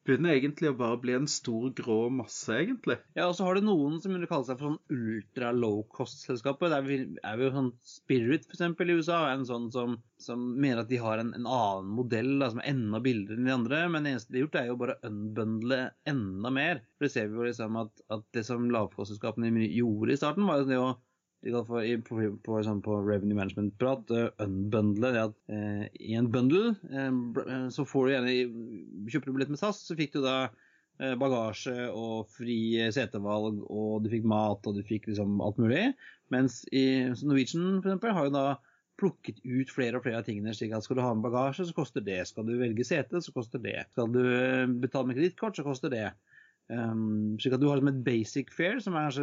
begynner 0.10 0.34
egentlig 0.34 0.72
å 0.72 0.78
bare 0.78 0.98
bli 1.02 1.14
en 1.14 1.28
stor 1.30 1.70
grå 1.78 1.98
masse, 2.14 2.50
egentlig. 2.56 2.98
Ja, 3.18 3.28
og 3.28 3.36
så 3.38 3.46
har 3.46 3.58
du 3.58 3.66
noen 3.68 4.00
som 4.02 4.16
vil 4.16 4.28
kalle 4.30 4.48
seg 4.48 4.60
for 4.60 4.72
sånn 4.72 4.96
ultra 4.96 5.52
low 5.56 5.84
cost-selskaper. 5.94 6.72
Der 6.74 6.88
er 7.28 7.40
vi 7.40 7.46
jo 7.46 7.52
sånn 7.54 7.72
Spirit 7.86 8.48
f.eks. 8.48 8.64
i 8.64 8.96
USA 8.98 9.20
en 9.34 9.46
sånn 9.48 9.68
som, 9.74 9.98
som 10.22 10.46
mener 10.56 10.84
at 10.84 10.92
de 10.92 11.02
har 11.02 11.22
en, 11.22 11.34
en 11.38 11.46
annen 11.50 11.92
modell 12.00 12.32
da, 12.42 12.50
som 12.54 12.64
er 12.64 12.72
enda 12.72 13.02
billigere 13.06 13.38
enn 13.38 13.50
de 13.50 13.56
andre. 13.56 13.84
Men 13.92 14.08
det 14.08 14.16
eneste 14.16 14.34
de 14.34 14.42
har 14.42 14.48
gjort, 14.48 14.60
er 14.62 14.72
jo 14.72 14.80
bare 14.82 14.98
å 14.98 15.12
unbundle 15.12 15.82
enda 16.10 16.54
mer. 16.56 16.82
For 16.98 17.08
det 17.08 17.14
ser 17.14 17.30
vi 17.30 17.40
jo 17.42 17.50
liksom 17.52 17.78
at, 17.84 18.06
at 18.16 18.26
det 18.36 18.46
som 18.48 18.70
lavkostselskapene 18.74 19.68
gjorde 19.68 20.16
i 20.16 20.20
starten, 20.22 20.50
var 20.50 20.64
jo 20.64 20.72
det 20.72 20.82
å 20.82 20.90
de 21.44 21.52
kan 21.54 21.68
få 21.68 21.82
på, 22.08 22.24
på, 22.44 22.62
sånn 22.66 22.82
på 22.84 22.98
revenue 23.00 23.38
management-prat 23.38 24.12
uh, 24.12 24.26
unbundle. 24.44 25.12
det 25.16 25.26
at 25.30 25.38
uh, 25.52 25.86
I 25.96 26.18
en 26.20 26.32
bundle 26.34 26.74
uh, 26.92 27.68
så 27.72 27.86
får 27.88 28.08
du 28.08 28.14
gjerne 28.14 28.34
Kjøper 29.08 29.30
du 29.30 29.38
billett 29.38 29.54
med 29.54 29.62
SAS, 29.62 29.86
så 29.88 29.98
fikk 30.00 30.18
du 30.18 30.24
da 30.26 30.40
bagasje 31.00 31.86
og 31.96 32.28
fri 32.36 32.76
setevalg, 32.92 33.62
og 33.72 34.02
du 34.04 34.10
fikk 34.12 34.26
mat 34.28 34.66
og 34.68 34.76
du 34.76 34.82
fikk 34.84 35.06
liksom 35.08 35.38
alt 35.40 35.56
mulig. 35.56 35.86
Mens 36.28 36.58
i 36.76 37.08
Norwegian 37.24 37.78
for 37.78 37.88
eksempel, 37.88 38.12
har 38.18 38.28
jo 38.28 38.34
da 38.34 38.42
plukket 39.00 39.40
ut 39.46 39.72
flere 39.72 39.96
og 39.96 40.04
flere 40.04 40.20
av 40.20 40.28
tingene. 40.28 40.52
slik 40.52 40.74
at 40.76 40.84
Skal 40.84 41.00
du 41.00 41.04
ha 41.06 41.14
med 41.16 41.24
bagasje, 41.24 41.70
så 41.70 41.78
koster 41.78 42.04
det. 42.04 42.20
Skal 42.28 42.50
du 42.50 42.58
velge 42.60 42.84
sete, 42.84 43.22
så 43.24 43.32
koster 43.32 43.64
det. 43.64 43.78
Skal 43.94 44.12
du 44.12 44.20
betale 44.84 45.08
med 45.08 45.16
kredittkort, 45.16 45.56
så 45.56 45.64
koster 45.64 45.94
det. 45.94 46.10
Um, 46.68 47.40
slik 47.40 47.56
at 47.56 47.64
du 47.64 47.70
har 47.70 47.80
liksom 47.80 47.94
et 47.94 48.04
basic 48.06 48.52
fare 48.54 48.84
som 48.84 49.00
er 49.00 49.16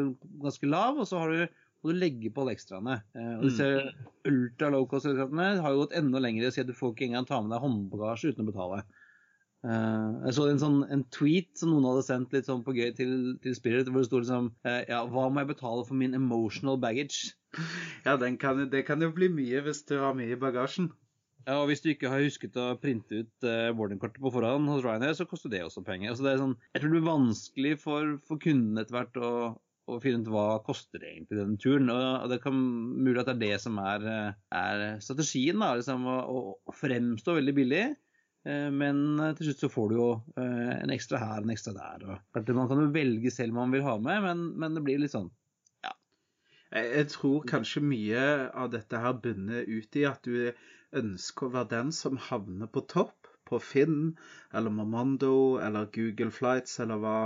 ganske 0.42 0.72
lav, 0.72 0.96
og 0.96 1.06
så 1.06 1.20
har 1.20 1.34
du 1.34 1.60
og 1.86 1.92
du 1.92 1.98
legger 2.02 2.32
på 2.34 2.42
alle 2.42 2.56
ekstraene. 2.56 2.98
Eh, 3.14 3.32
og 3.38 3.46
disse 3.46 3.66
mm. 3.66 4.06
ultra 4.32 4.70
low 4.74 4.86
cost-selskapene 4.90 5.48
har 5.62 5.74
jo 5.74 5.84
gått 5.84 5.94
enda 6.00 6.22
lenger 6.22 6.44
i 6.44 6.50
å 6.50 6.54
si 6.54 6.62
at 6.64 6.70
du 6.70 6.74
får 6.76 6.94
ikke 6.94 7.06
engang 7.10 7.28
ta 7.28 7.38
med 7.42 7.54
deg 7.54 7.62
håndbagasje 7.62 8.32
uten 8.34 8.44
å 8.44 8.50
betale. 8.50 8.80
Uh, 9.66 10.20
jeg 10.28 10.36
så 10.36 10.44
en, 10.46 10.60
sånn, 10.62 10.76
en 10.94 11.00
tweet 11.10 11.48
som 11.58 11.72
noen 11.72 11.88
hadde 11.88 12.04
sendt 12.06 12.34
litt 12.36 12.46
sånn 12.46 12.60
på 12.62 12.74
gøy 12.76 12.92
til, 12.94 13.14
til 13.42 13.56
Spirit, 13.56 13.88
hvor 13.90 14.04
det 14.04 14.10
sto 14.10 14.20
liksom 14.20 14.50
uh, 14.66 14.82
Ja, 14.86 15.00
hva 15.10 15.24
må 15.32 15.42
jeg 15.42 15.50
betale 15.54 15.82
for 15.88 15.98
min 15.98 16.14
emotional 16.14 16.78
baggage? 16.82 17.32
Ja, 18.06 18.14
kan, 18.38 18.60
det 18.70 18.84
kan 18.86 19.02
jo 19.02 19.08
bli 19.16 19.30
mye 19.32 19.62
hvis 19.64 19.80
du 19.88 19.96
har 20.02 20.14
mye 20.14 20.36
i 20.36 20.38
bagasjen. 20.38 20.90
Ja, 21.46 21.60
og 21.60 21.68
Hvis 21.70 21.82
du 21.82 21.92
ikke 21.92 22.10
har 22.10 22.22
husket 22.22 22.58
å 22.58 22.72
printe 22.82 23.22
ut 23.22 23.46
uh, 23.46 23.70
boardingkortet 23.78 24.18
på 24.22 24.32
forhånd 24.34 24.66
hos 24.70 24.82
Ryanair, 24.84 25.14
så 25.14 25.26
koster 25.30 25.50
det 25.52 25.62
også 25.62 25.84
penger. 25.86 26.10
Altså, 26.12 26.26
det 26.26 26.32
er 26.32 26.42
sånn, 26.42 26.56
jeg 26.74 26.82
tror 26.82 26.90
det 26.90 26.96
blir 26.96 27.06
vanskelig 27.06 27.74
for, 27.82 28.16
for 28.26 28.42
kundene 28.42 28.82
etter 28.82 28.98
hvert 28.98 29.20
å, 29.22 29.30
og 29.86 30.02
finne 30.02 30.24
ut 30.24 30.30
hva 30.34 30.46
koster 30.66 31.04
egentlig 31.06 31.38
denne 31.38 31.60
turen. 31.62 31.90
Og 31.92 32.26
det 32.32 32.40
kan 32.42 32.56
mulig 32.56 33.20
at 33.22 33.30
det 33.30 33.36
er 33.36 33.42
det 33.44 33.62
som 33.62 33.78
er, 33.82 34.06
er 34.50 34.84
strategien. 35.04 35.62
da, 35.62 35.76
liksom, 35.78 36.06
å, 36.10 36.42
å, 36.58 36.74
fremstå 36.74 37.36
veldig 37.38 37.54
billig. 37.56 37.84
Eh, 38.46 38.68
men 38.74 39.20
til 39.38 39.50
slutt 39.50 39.64
så 39.66 39.72
får 39.72 39.90
du 39.90 39.98
jo 39.98 40.08
eh, 40.42 40.72
en 40.80 40.94
ekstra 40.94 41.22
her 41.22 41.46
en 41.46 41.54
ekstra 41.54 41.74
der. 41.76 42.06
Og 42.10 42.54
man 42.58 42.70
kan 42.70 42.82
jo 42.82 42.94
velge 42.94 43.32
selv 43.34 43.54
hva 43.54 43.66
man 43.66 43.76
vil 43.76 43.86
ha 43.86 43.98
med, 44.02 44.22
men, 44.26 44.46
men 44.58 44.78
det 44.78 44.82
blir 44.86 45.02
litt 45.02 45.14
sånn 45.14 45.30
ja. 45.86 45.94
Jeg 46.74 47.06
tror 47.14 47.46
kanskje 47.46 47.84
mye 47.86 48.26
av 48.50 48.74
dette 48.74 49.02
her 49.02 49.14
bunner 49.22 49.70
ut 49.70 50.00
i 50.00 50.06
at 50.10 50.26
du 50.26 50.50
ønsker 50.96 51.46
å 51.46 51.54
være 51.60 51.72
den 51.76 51.94
som 51.94 52.18
havner 52.28 52.70
på 52.72 52.82
topp 52.90 53.25
på 53.48 53.60
Finn 53.62 54.14
eller 54.52 54.72
Momondo 54.74 55.58
eller 55.62 55.90
Google 55.94 56.32
Flights 56.34 56.80
eller 56.82 57.00
hva 57.02 57.18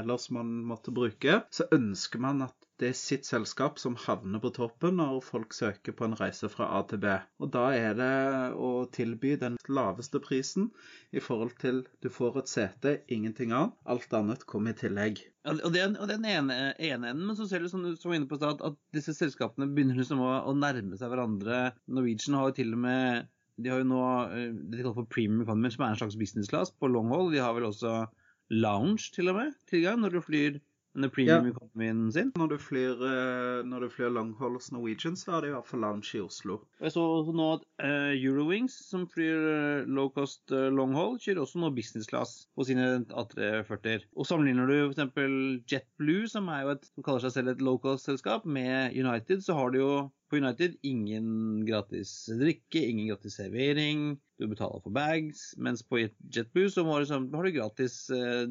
ellers 0.00 0.30
man 0.34 0.52
måtte 0.68 0.94
bruke, 0.94 1.42
så 1.50 1.68
ønsker 1.74 2.22
man 2.22 2.46
at 2.48 2.64
det 2.82 2.88
er 2.90 2.96
sitt 2.98 3.26
selskap 3.28 3.78
som 3.78 3.94
havner 4.02 4.40
på 4.42 4.50
toppen 4.56 4.96
når 4.98 5.20
folk 5.22 5.54
søker 5.54 5.94
på 5.94 6.08
en 6.08 6.16
reise 6.18 6.48
fra 6.50 6.66
A 6.74 6.80
til 6.90 6.98
B. 7.04 7.12
Og 7.38 7.52
da 7.54 7.68
er 7.76 7.94
det 7.98 8.14
å 8.58 8.70
tilby 8.94 9.36
den 9.38 9.58
laveste 9.70 10.18
prisen 10.22 10.72
i 11.14 11.22
forhold 11.22 11.54
til 11.62 11.84
du 12.02 12.10
får 12.10 12.40
et 12.42 12.50
sete, 12.50 12.96
ingenting 13.06 13.54
annet. 13.54 13.76
Alt 13.86 14.16
annet 14.18 14.42
kommer 14.50 14.74
i 14.74 14.80
tillegg. 14.80 15.22
Og 15.46 15.76
er 15.76 15.92
og 15.92 16.08
den 16.10 16.26
ene, 16.26 16.58
ene 16.74 17.12
enden, 17.12 17.26
men 17.28 17.38
så 17.38 17.46
ser 17.46 17.62
du 17.62 17.70
som 17.70 17.84
du 17.84 17.94
inne 18.10 18.26
på 18.26 18.40
at, 18.40 18.62
at 18.64 18.78
disse 18.96 19.14
selskapene 19.14 19.70
begynner 19.70 20.00
liksom 20.00 20.22
å, 20.24 20.32
å, 20.42 20.56
nærme 20.58 20.98
seg 20.98 21.12
hverandre. 21.12 21.62
Norwegian 21.86 22.38
har 22.40 22.50
jo 22.50 22.58
til 22.58 22.74
og 22.74 22.82
med 22.86 23.30
de 23.60 23.70
har 23.70 23.82
jo 23.82 23.88
nå 23.88 24.02
eh, 24.26 24.52
det 24.52 24.78
de 24.78 24.82
kaller 24.82 24.98
for 24.98 25.10
premium 25.10 25.44
economy, 25.44 25.70
som 25.72 25.84
er 25.86 25.94
en 25.94 26.00
slags 26.02 26.18
business 26.20 26.50
class 26.50 26.72
på 26.74 26.90
long 26.90 27.10
hold. 27.12 27.32
De 27.34 27.42
har 27.42 27.54
vel 27.56 27.68
også 27.68 28.04
lounge 28.52 29.10
til 29.14 29.30
og 29.32 29.38
med 29.38 29.54
tilgang 29.70 30.02
når 30.02 30.16
du 30.16 30.24
flyr 30.24 30.58
denne 30.94 31.10
premium 31.10 31.48
economyen 31.50 32.12
sin. 32.14 32.30
Når 32.38 32.54
du 32.54 32.56
flyr, 32.62 33.02
eh, 33.08 33.60
når 33.66 33.86
du 33.86 33.90
flyr 33.90 34.14
hos 34.38 34.70
Norwegian, 34.72 35.16
så 35.18 35.36
er 35.36 35.42
det 35.42 35.50
i 35.50 35.54
hvert 35.56 35.68
fall 35.68 35.82
lounge 35.82 36.14
i 36.14 36.22
Oslo. 36.22 36.60
Jeg 36.80 36.94
så 36.94 37.04
nå 37.34 37.48
at 37.56 37.66
uh, 37.82 38.12
Eurowings, 38.14 38.76
som 38.90 39.06
flyr 39.10 39.34
uh, 39.34 39.90
low 39.90 40.10
cost 40.14 40.54
uh, 40.54 40.70
long 40.70 40.94
kjører 40.94 41.42
også 41.42 41.58
nå 41.58 41.72
business 41.74 42.06
class 42.10 42.46
på 42.54 42.66
sine 42.68 43.04
A340. 43.10 44.06
Og 44.14 44.28
sammenligner 44.28 44.70
du 44.70 44.92
f.eks. 44.92 45.70
JetBlue, 45.70 46.28
som 46.30 46.50
et, 46.54 46.90
som 46.94 47.06
kaller 47.06 47.24
seg 47.26 47.38
selv 47.38 47.54
et 47.54 47.64
low 47.64 47.80
cost-selskap, 47.82 48.46
med 48.46 48.94
United, 48.94 49.42
så 49.42 49.58
har 49.58 49.74
du 49.74 49.80
jo 49.80 49.94
på 50.30 50.38
United 50.40 50.78
ingen 50.86 51.64
gratis 51.66 52.24
drikke, 52.40 52.80
ingen 52.80 53.10
gratis 53.10 53.36
servering. 53.38 54.14
Du 54.40 54.48
betaler 54.50 54.82
for 54.82 54.94
bags. 54.94 55.52
Mens 55.62 55.82
på 55.86 56.00
JetBlue 56.02 56.70
så 56.72 56.82
har 56.88 57.04
du, 57.04 57.36
har 57.36 57.46
du 57.46 57.54
gratis 57.54 57.98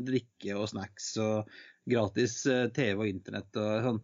drikke 0.04 0.56
og 0.56 0.70
snacks 0.72 1.10
og 1.20 1.50
gratis 1.90 2.38
eh, 2.50 2.68
TV 2.76 3.00
og 3.00 3.10
internett 3.10 3.60
og 3.60 3.88
sånn. 3.88 4.02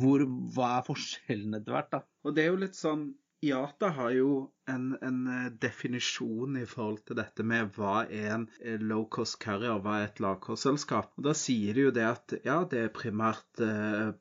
Hvor, 0.00 0.24
hva 0.54 0.70
er 0.78 0.86
forskjellen 0.86 1.58
etter 1.58 1.74
hvert, 1.74 1.90
da? 1.92 2.04
Og 2.24 2.36
det 2.36 2.44
er 2.44 2.52
jo 2.52 2.60
litt 2.62 2.78
sånn 2.78 3.10
IATA 3.44 3.90
har 3.96 4.12
jo 4.14 4.30
en, 4.70 4.86
en, 5.02 5.20
eh, 5.30 5.48
definisjon 5.62 6.58
i 6.60 6.66
forhold 6.68 7.02
til 7.08 7.18
dette 7.20 7.46
med 7.46 7.74
hva 7.76 8.04
er 8.06 8.36
en 8.36 8.46
eh, 8.62 8.78
low 8.80 9.06
cost 9.12 9.40
carrier, 9.42 9.80
hva 9.82 10.00
er 10.00 10.08
et 10.10 10.22
lavkostselskap. 10.22 11.12
Og 11.18 11.28
Da 11.30 11.36
sier 11.36 11.76
de 11.76 11.88
jo 11.88 11.94
det 11.94 12.06
at 12.06 12.38
ja, 12.46 12.62
det 12.70 12.86
er 12.86 12.94
primært 12.94 13.62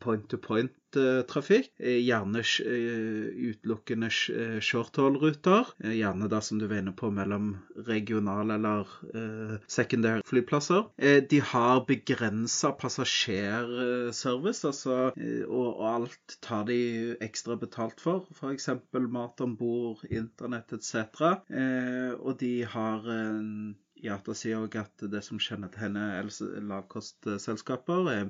point-to-point 0.02 0.76
trafikk. 1.30 1.68
Gjerne 1.78 2.42
utelukkende 2.42 4.10
short-haul-ruter. 4.10 5.70
Gjerne 5.86 6.30
da, 6.32 6.40
som 6.42 6.58
du 6.58 6.66
var 6.66 6.82
inne 6.82 6.96
på, 6.98 7.12
mellom 7.14 7.52
regionale 7.86 8.58
eller 8.58 8.90
secondary 9.70 10.26
flyplasser. 10.26 10.88
De 11.30 11.42
har 11.52 11.84
begrensa 11.86 12.74
passasjerservice, 12.82 14.66
altså, 14.66 14.98
og, 15.46 15.70
og 15.70 15.86
alt 15.94 16.40
tar 16.42 16.66
de 16.72 16.80
ekstra 17.22 17.60
betalt 17.62 18.02
for. 18.02 18.26
F.eks. 18.34 18.72
mat 19.14 19.46
om 19.46 19.56
bord, 19.62 20.02
internett 20.39 20.71
etc. 20.73 21.19
Og 22.23 22.39
de 22.39 22.54
har 22.71 23.08
IATA 23.99 24.36
sier 24.38 24.63
òg 24.63 24.78
at 24.80 25.04
det 25.12 25.21
som 25.25 25.39
kjennetegner 25.43 26.28
lavkostselskaper, 26.69 28.10
er 28.13 28.30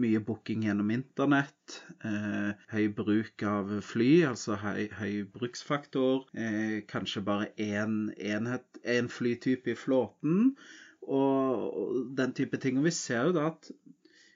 mye 0.00 0.18
booking 0.26 0.64
gjennom 0.66 0.90
internett, 0.90 1.76
eh, 2.02 2.54
høy 2.72 2.88
bruk 2.98 3.44
av 3.46 3.70
fly, 3.86 4.10
altså 4.26 4.58
høy, 4.58 4.88
høy 4.98 5.22
bruksfaktor, 5.36 6.24
eh, 6.34 6.80
kanskje 6.90 7.22
bare 7.28 7.52
én 7.62 8.10
enhet, 8.18 8.66
én 8.82 9.08
flytype 9.08 9.70
i 9.70 9.78
flåten, 9.78 10.56
og, 11.04 11.78
og, 11.78 11.96
den 12.18 12.32
type 12.34 12.58
ting. 12.58 12.78
Og 12.80 12.88
vi 12.88 12.94
ser 12.96 13.28
jo 13.28 13.36
da 13.36 13.46
at 13.52 13.70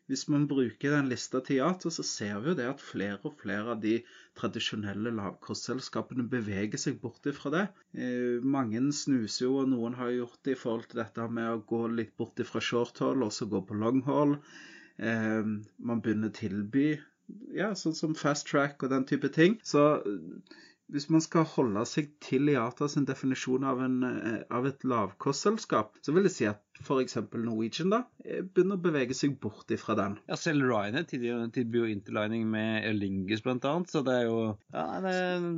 hvis 0.08 0.24
man 0.32 0.46
bruker 0.48 0.94
den 0.94 1.10
lista 1.10 1.42
til 1.44 1.58
IATA, 1.58 1.90
så 1.92 2.04
ser 2.06 2.38
vi 2.40 2.52
jo 2.52 2.56
det 2.56 2.68
at 2.70 2.80
flere 2.84 3.18
og 3.28 3.36
flere 3.42 3.74
av 3.74 3.82
de 3.82 3.98
tradisjonelle 4.38 5.12
lavkostselskapene 5.18 6.24
beveger 6.32 6.80
seg 6.80 6.96
bort 7.02 7.28
ifra 7.28 7.52
det. 7.52 7.66
Eh, 7.92 8.40
mange 8.56 8.80
snuser 8.96 9.44
jo, 9.46 9.58
og 9.62 9.68
noen 9.74 9.98
har 9.98 10.14
gjort 10.14 10.40
det 10.48 10.56
i 10.56 10.60
forhold 10.62 10.88
til 10.88 11.02
dette 11.02 11.28
med 11.28 11.50
å 11.52 11.60
gå 11.68 11.82
litt 11.92 12.16
bort 12.16 12.40
ifra 12.40 12.62
short 12.64 13.02
haul 13.04 13.26
og 13.26 13.34
så 13.36 13.50
gå 13.52 13.60
på 13.68 13.76
long 13.76 14.00
haul. 14.08 14.38
Eh, 14.96 15.44
man 15.78 16.02
begynner 16.04 16.32
å 16.32 16.38
tilby 16.40 16.88
ja, 17.52 17.74
sånn 17.76 17.96
som 17.96 18.16
fast 18.16 18.48
track 18.48 18.80
og 18.82 18.94
den 18.94 19.04
type 19.08 19.28
ting. 19.34 19.58
Så 19.60 19.84
hvis 20.92 21.08
man 21.12 21.22
skal 21.24 21.46
holde 21.54 21.84
seg 21.88 22.10
til 22.24 22.48
IATA 22.52 22.88
sin 22.90 23.06
definisjon 23.08 23.66
av, 23.68 23.82
en, 23.84 23.98
eh, 24.08 24.40
av 24.54 24.68
et 24.68 24.84
lavkostselskap, 24.88 25.98
så 26.04 26.14
vil 26.16 26.28
jeg 26.28 26.36
si 26.36 26.48
at 26.50 26.62
f.eks. 26.80 27.18
Norwegian 27.34 27.92
da, 27.92 28.02
begynner 28.24 28.78
å 28.78 28.84
bevege 28.88 29.16
seg 29.16 29.36
bort 29.42 29.70
ifra 29.74 29.96
den. 29.98 30.18
Ja, 30.30 30.38
selv 30.40 30.68
Ryanair 30.68 31.08
tilbyr 31.10 31.82
jo 31.82 31.90
interlining 31.90 32.46
med 32.50 32.84
Aer 32.84 32.96
Lingus 32.96 33.44
bl.a., 33.44 33.74
så 33.88 34.04
det 34.06 34.20
er 34.20 34.28
jo 34.28 34.38
ja, 34.72 34.86
det 35.04 35.16
er 35.16 35.50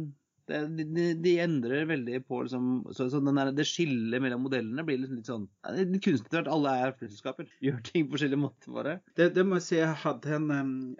de, 0.50 1.04
de, 1.22 1.32
endrer 1.42 1.86
veldig 1.88 2.20
på 2.26 2.42
liksom, 2.44 2.68
så, 2.96 3.06
så 3.12 3.20
der, 3.24 3.52
Det 3.56 3.66
skillet 3.68 4.22
mellom 4.22 4.44
modellene 4.46 4.84
blir 4.86 5.00
liksom 5.00 5.20
litt 5.20 5.30
sånn 5.30 5.46
Litt 5.76 6.00
kunstig 6.04 6.40
at 6.40 6.50
alle 6.50 6.74
er 6.84 6.94
flyselskaper. 6.98 7.48
Gjør 7.64 7.80
ting 7.86 8.06
på 8.06 8.16
forskjellige 8.16 8.42
måter, 8.42 8.72
bare. 8.74 8.96
Det, 9.18 9.30
det, 9.36 9.44
må 9.46 9.58
jeg 9.60 9.66
si. 9.66 9.78
Jeg 9.80 9.98
hadde 10.02 10.34
en, 10.36 10.50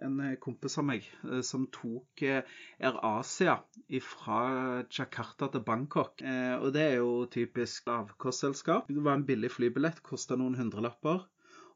en 0.05 0.21
kompis 0.43 0.79
av 0.81 0.87
meg 0.91 1.09
eh, 1.27 1.41
som 1.47 1.67
tok 1.75 2.25
eh, 2.27 2.55
Air 2.81 3.01
Asia 3.07 3.59
fra 4.05 4.41
Jakarta 4.87 5.51
til 5.53 5.65
Bangkok. 5.67 6.23
Eh, 6.23 6.55
og 6.61 6.73
det 6.77 6.87
er 6.87 6.97
jo 7.01 7.27
typisk 7.33 7.91
lavkostselskap. 7.91 8.91
Det 8.91 9.05
var 9.05 9.19
en 9.19 9.27
billig 9.29 9.53
flybillett, 9.57 10.03
kosta 10.07 10.39
noen 10.39 10.59
hundrelapper. 10.61 11.27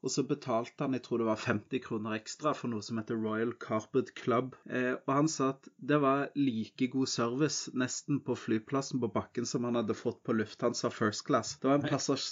Og 0.05 0.13
så 0.13 0.25
betalte 0.29 0.85
han 0.85 0.95
jeg 0.97 1.05
tror 1.07 1.23
det 1.23 1.29
var 1.31 1.41
50 1.41 1.81
kroner 1.87 2.19
ekstra 2.19 2.53
for 2.57 2.69
noe 2.69 2.85
som 2.85 2.99
heter 3.01 3.17
Royal 3.17 3.55
Carpet 3.61 4.13
Club. 4.19 4.53
Eh, 4.69 4.93
og 4.99 5.13
han 5.17 5.31
sa 5.33 5.55
at 5.55 5.69
det 5.81 5.99
var 6.03 6.27
like 6.37 6.91
god 6.93 7.09
service 7.09 7.73
nesten 7.73 8.21
på 8.25 8.37
flyplassen 8.37 9.01
på 9.01 9.09
bakken 9.15 9.49
som 9.49 9.65
han 9.65 9.79
hadde 9.81 9.97
fått 9.97 10.21
på 10.27 10.37
Lufthansa 10.37 10.91
First 10.93 11.25
Class. 11.29 11.55
Det 11.63 11.71
var 11.71 11.81
en, 11.81 11.87
passasj, 11.89 12.27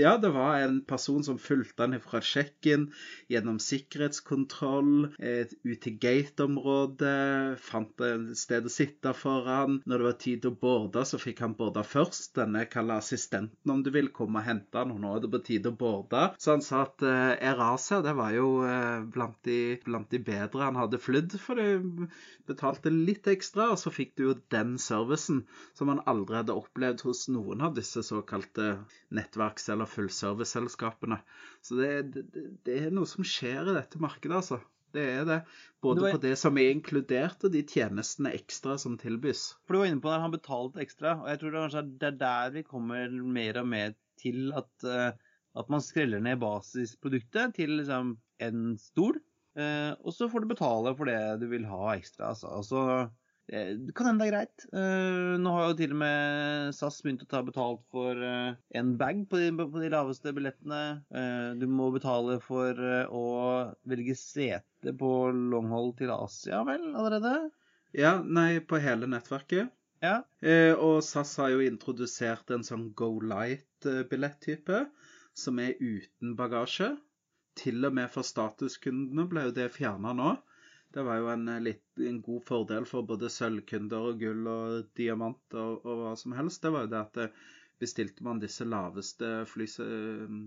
ja, 0.00 0.14
det 0.20 0.32
var 0.32 0.62
en 0.62 0.80
person 0.88 1.24
som 1.26 1.40
fulgte 1.42 1.84
han 1.84 1.98
fra 2.00 2.22
check-in, 2.24 2.88
gjennom 3.28 3.60
sikkerhetskontroll, 3.60 5.10
eh, 5.20 5.52
ut 5.68 5.82
til 5.84 5.98
gate-området, 6.00 7.58
fant 7.60 8.06
et 8.08 8.32
sted 8.40 8.64
å 8.64 8.72
sitte 8.72 9.12
foran. 9.16 9.82
Når 9.84 10.00
det 10.00 10.08
var 10.08 10.18
tid 10.24 10.44
til 10.46 10.54
å 10.54 10.60
borde, 10.64 11.04
så 11.04 11.20
fikk 11.20 11.44
han 11.44 11.58
borde 11.58 11.84
først. 11.84 12.32
Denne 12.38 12.64
kaller 12.70 13.02
assistenten, 13.02 13.72
om 13.72 13.84
du 13.84 13.92
vil, 13.92 14.08
komme 14.14 14.40
og 14.40 14.48
hente 14.48 14.80
han, 14.80 14.96
og 14.96 15.02
nå 15.02 15.12
er 15.12 15.24
det 15.24 15.32
på 15.34 15.44
tide 15.44 15.74
å 15.74 15.78
borde. 15.78 16.24
Så 16.40 16.54
han 16.56 16.64
sa 16.64 16.86
at 16.86 17.04
eh, 17.04 17.17
Erasia 17.50 18.00
det 18.04 18.14
var 18.18 18.32
jo 18.34 18.48
eh, 18.66 19.04
blant 19.14 19.36
de, 19.46 19.58
blant 19.84 20.08
de 20.12 20.20
bedre 20.24 20.64
han 20.66 20.78
hadde 20.78 21.00
flydd, 21.02 21.36
for 21.42 21.60
de 21.60 22.08
betalte 22.48 22.92
litt 22.92 23.28
ekstra, 23.30 23.70
og 23.72 23.80
så 23.80 23.92
fikk 23.94 24.14
du 24.18 24.24
jo 24.28 24.36
den 24.54 24.76
servicen 24.82 25.42
som 25.78 25.92
han 25.92 26.02
aldri 26.10 26.40
hadde 26.40 26.56
opplevd 26.56 27.04
hos 27.08 27.26
noen 27.32 27.64
av 27.66 27.76
disse 27.78 28.04
såkalte 28.06 28.78
nettverks- 29.14 29.68
eller 29.74 29.90
fullserviceselskapene. 29.90 31.20
Så 31.64 31.78
det, 31.80 31.92
det, 32.16 32.48
det 32.68 32.80
er 32.86 32.94
noe 32.94 33.08
som 33.08 33.26
skjer 33.26 33.70
i 33.70 33.78
dette 33.78 34.02
markedet, 34.02 34.40
altså. 34.40 34.60
Det 34.96 35.04
er 35.04 35.24
det. 35.28 35.38
Både 35.84 36.06
var... 36.06 36.14
på 36.16 36.22
det 36.22 36.34
som 36.40 36.56
er 36.58 36.72
inkludert, 36.72 37.42
og 37.44 37.52
de 37.52 37.60
tjenestene 37.68 38.32
ekstra 38.36 38.78
som 38.80 38.96
tilbys. 39.00 39.50
For 39.66 39.76
Du 39.76 39.82
var 39.82 39.90
inne 39.90 40.02
på 40.04 40.12
at 40.12 40.22
han 40.24 40.32
betalte 40.32 40.80
ekstra, 40.84 41.18
og 41.22 41.28
jeg 41.28 41.42
tror 41.42 41.56
det 42.00 42.08
er 42.08 42.20
der 42.22 42.54
vi 42.56 42.64
kommer 42.66 43.12
mer 43.38 43.60
og 43.60 43.68
mer 43.68 43.96
til 44.18 44.48
at 44.56 44.88
uh, 44.88 45.27
at 45.58 45.70
man 45.72 45.82
skreller 45.84 46.22
ned 46.22 46.40
basisproduktet 46.42 47.56
til 47.58 47.78
liksom 47.80 48.16
en 48.44 48.74
stol, 48.80 49.18
eh, 49.58 49.92
og 50.04 50.14
så 50.14 50.28
får 50.30 50.44
du 50.44 50.52
betale 50.52 50.94
for 50.98 51.10
det 51.10 51.20
du 51.42 51.48
vil 51.50 51.66
ha 51.68 51.94
ekstra. 51.96 52.32
Altså, 52.32 52.50
altså 52.60 52.82
eh, 53.50 53.74
det 53.74 53.94
kan 53.98 54.10
hende 54.10 54.22
det 54.22 54.28
er 54.28 54.34
greit. 54.36 54.66
Eh, 54.70 55.34
nå 55.42 55.54
har 55.56 55.70
jo 55.70 55.78
til 55.80 55.94
og 55.96 56.00
med 56.02 56.76
SAS 56.76 57.00
begynt 57.04 57.24
å 57.26 57.30
ta 57.30 57.42
betalt 57.46 57.82
for 57.94 58.22
eh, 58.30 58.52
en 58.80 58.94
bag 59.00 59.24
på 59.30 59.40
de, 59.42 59.50
på 59.58 59.82
de 59.82 59.92
laveste 59.94 60.34
billettene. 60.36 60.82
Eh, 61.10 61.48
du 61.58 61.66
må 61.70 61.90
betale 61.94 62.38
for 62.44 62.78
eh, 62.78 63.08
å 63.10 63.24
velge 63.88 64.18
sete 64.18 64.94
på 64.98 65.14
longhold 65.54 65.96
til 66.02 66.14
Asia, 66.14 66.62
vel, 66.68 66.92
allerede? 66.94 67.50
Ja, 67.96 68.18
nei, 68.22 68.60
på 68.60 68.80
hele 68.82 69.10
nettverket. 69.10 69.74
Ja. 69.98 70.20
og 70.78 71.00
SAS 71.02 71.32
har 71.40 71.48
jo 71.50 71.64
introdusert 71.66 72.52
en 72.54 72.62
sånn 72.62 72.84
Go 72.94 73.16
Light-billettype 73.18 74.84
som 75.38 75.60
er 75.62 75.78
uten 75.80 76.34
bagasje. 76.38 76.92
Til 77.58 77.86
og 77.88 77.94
med 77.98 78.10
for 78.14 78.26
statuskundene 78.26 79.26
ble 79.30 79.48
jo 79.48 79.54
det 79.56 79.70
fjerna 79.74 80.14
nå. 80.14 80.32
Det 80.94 81.04
var 81.04 81.18
jo 81.20 81.28
en, 81.32 81.48
eh, 81.52 81.62
litt, 81.62 81.84
en, 82.00 82.20
god 82.24 82.44
fordel 82.48 82.86
for 82.88 83.06
både 83.08 83.28
sølvkunder 83.32 84.10
og 84.10 84.22
gull 84.22 84.46
og 84.52 84.86
diamant 84.96 85.56
og, 85.62 85.84
og, 85.84 86.04
hva 86.04 86.14
som 86.16 86.36
helst. 86.38 86.62
Det 86.64 86.72
var 86.74 86.86
jo 86.86 86.92
det 86.94 87.00
at 87.02 87.20
eh, 87.24 87.42
bestilte 87.82 88.24
man 88.26 88.40
disse 88.42 88.66
laveste 88.66 89.32
flyse, 89.50 89.84
eh, 89.84 90.38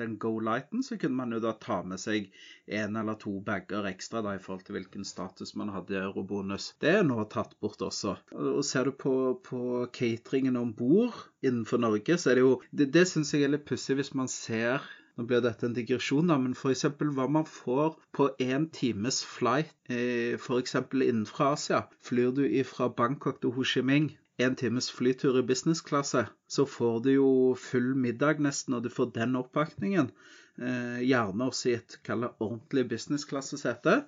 den 0.00 0.18
Go-Lighten, 0.18 0.82
så 0.82 0.96
kunne 0.98 1.18
man 1.18 1.32
jo 1.34 1.40
da 1.42 1.52
ta 1.60 1.80
med 1.86 2.00
seg 2.00 2.30
en 2.66 2.96
eller 3.00 3.18
to 3.20 3.34
bager 3.44 3.88
ekstra 3.90 4.22
da 4.24 4.36
i 4.36 4.40
forhold 4.42 4.64
til 4.66 4.78
hvilken 4.78 5.04
status 5.08 5.54
man 5.58 5.72
hadde 5.74 5.96
i 5.96 6.00
eurobonus. 6.00 6.72
Det 6.82 6.94
er 6.98 7.06
nå 7.08 7.18
tatt 7.32 7.54
bort 7.60 7.82
også. 7.84 8.16
Og 8.32 8.64
ser 8.66 8.88
du 8.88 8.96
på, 9.04 9.14
på 9.44 9.84
cateringen 9.92 10.56
om 10.60 10.72
bord 10.76 11.18
innenfor 11.44 11.82
Norge, 11.82 12.18
så 12.18 12.32
er 12.32 12.40
det 12.40 12.46
jo 12.46 12.56
Det, 12.70 12.88
det 12.94 13.06
syns 13.08 13.34
jeg 13.34 13.46
er 13.46 13.54
litt 13.56 13.68
pussig 13.68 13.98
hvis 13.98 14.14
man 14.18 14.30
ser 14.32 14.82
Nå 15.20 15.26
blir 15.28 15.42
dette 15.44 15.66
en 15.68 15.74
digresjon, 15.76 16.30
da, 16.30 16.38
men 16.40 16.54
f.eks. 16.56 16.86
hva 16.96 17.26
man 17.28 17.44
får 17.44 17.98
på 18.16 18.30
én 18.40 18.70
times 18.72 19.18
flight 19.28 19.68
eh, 19.92 20.38
f.eks. 20.38 20.78
innenfra 20.94 21.50
Asia. 21.52 21.82
Flyr 22.00 22.32
du 22.38 22.46
fra 22.64 22.88
Bangkok 22.88 23.42
til 23.42 23.52
Ho 23.52 23.66
Chi 23.74 23.84
Minh 23.84 24.08
en 24.44 24.58
times 24.58 24.90
flytur 24.92 25.38
i 25.40 25.46
businessklasse, 25.46 26.26
så 26.48 26.66
får 26.68 27.02
du 27.06 27.10
jo 27.14 27.32
full 27.58 27.92
middag 27.98 28.42
nesten, 28.44 28.76
og 28.76 28.84
du 28.84 28.90
får 28.92 29.12
den 29.16 29.38
oppakningen. 29.40 30.12
Eh, 30.60 30.98
gjerne 31.08 31.46
også 31.48 31.70
i 31.70 31.74
et 31.78 31.94
ordentlig 32.12 32.82
businessklassesete. 32.90 34.02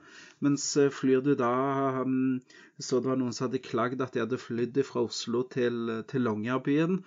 Mens 0.45 0.67
eh, 0.77 0.91
flyr 0.93 1.23
du 1.25 1.33
da 1.41 2.03
um, 2.05 2.43
Så 2.77 2.99
det 3.01 3.09
var 3.09 3.17
noen 3.17 3.33
som 3.33 3.47
hadde 3.47 3.63
klagd 3.65 4.03
at 4.05 4.13
de 4.13 4.21
hadde 4.21 4.39
flydd 4.43 4.83
fra 4.85 5.07
Oslo 5.07 5.41
til, 5.49 6.03
til 6.11 6.27
Longyearbyen 6.27 6.99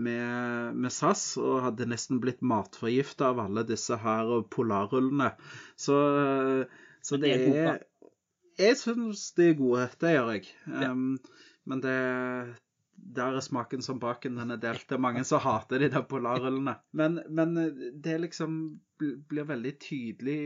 med, 0.00 0.78
med, 0.78 0.90
SAS, 0.94 1.34
og 1.36 1.60
hadde 1.66 1.90
nesten 1.90 2.22
blitt 2.22 2.40
matforgifta 2.40 3.34
av 3.34 3.42
alle 3.44 3.66
disse 3.68 4.00
her 4.00 4.32
polarrullene. 4.54 5.34
Så, 5.76 5.98
eh, 6.22 6.80
så 7.04 7.20
det 7.20 7.34
er 7.36 7.84
Jeg 8.56 8.80
syns 8.80 9.28
de 9.36 9.50
er 9.50 9.58
gode. 9.60 9.90
Det 10.00 10.16
gjør 10.16 10.32
jeg. 10.38 10.48
Um, 10.72 11.18
men 11.68 11.84
det, 11.84 11.98
der 12.96 13.36
er 13.36 13.44
smaken 13.44 13.82
som 13.84 14.00
baken. 14.02 14.38
Den 14.40 14.54
er 14.54 14.62
delt. 14.62 14.86
Det 14.88 14.96
er 14.96 15.02
mange 15.02 15.24
som 15.24 15.42
hater 15.44 15.82
de 15.82 15.90
der 15.92 16.06
polarullene. 16.08 16.76
Men, 16.92 17.20
men, 17.28 17.54
det 18.02 18.20
liksom 18.22 18.56
blir 19.00 19.48
veldig 19.48 19.76
tydelig 19.82 20.40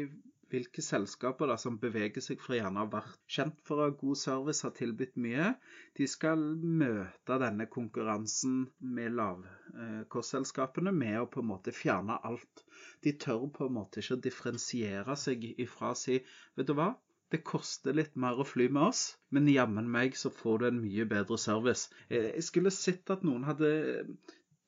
hvilke 0.51 0.83
selskaper 0.83 1.47
da, 1.47 1.57
som 1.61 1.77
beveger 1.79 2.23
seg 2.25 2.41
fra 2.43 2.57
gjerne 2.59 2.83
å 2.83 2.87
ha 2.87 2.93
vært 2.97 3.19
kjent 3.31 3.61
for 3.67 3.79
å 3.79 3.87
ha 3.87 3.95
god 4.01 4.19
service, 4.19 4.65
har 4.67 4.75
tilbudt 4.75 5.15
mye. 5.23 5.53
De 5.99 6.09
skal 6.11 6.43
møte 6.59 7.37
denne 7.43 7.69
konkurransen 7.71 8.65
med 8.97 9.15
lavkostselskapene 9.19 10.95
med 10.97 11.21
å 11.21 11.29
på 11.31 11.45
en 11.45 11.51
måte 11.53 11.75
fjerne 11.77 12.19
alt. 12.27 12.65
De 13.05 13.15
tør 13.15 13.47
på 13.55 13.69
en 13.69 13.77
måte 13.79 14.03
ikke 14.03 14.19
å 14.19 14.25
differensiere 14.27 15.17
seg 15.19 15.47
ifra 15.53 15.95
å 15.95 16.01
si 16.03 16.19
Vet 16.59 16.67
du 16.67 16.75
hva, 16.75 16.91
det 17.31 17.43
koster 17.47 17.95
litt 17.97 18.17
mer 18.19 18.41
å 18.41 18.47
fly 18.47 18.67
med 18.73 18.91
oss, 18.91 19.03
men 19.31 19.49
jammen 19.51 19.89
meg 19.91 20.17
så 20.19 20.33
får 20.35 20.61
du 20.61 20.69
en 20.69 20.81
mye 20.83 21.07
bedre 21.11 21.39
service. 21.39 21.89
Jeg 22.11 22.45
skulle 22.47 22.73
sett 22.75 23.13
at 23.15 23.23
noen 23.27 23.47
hadde 23.47 23.71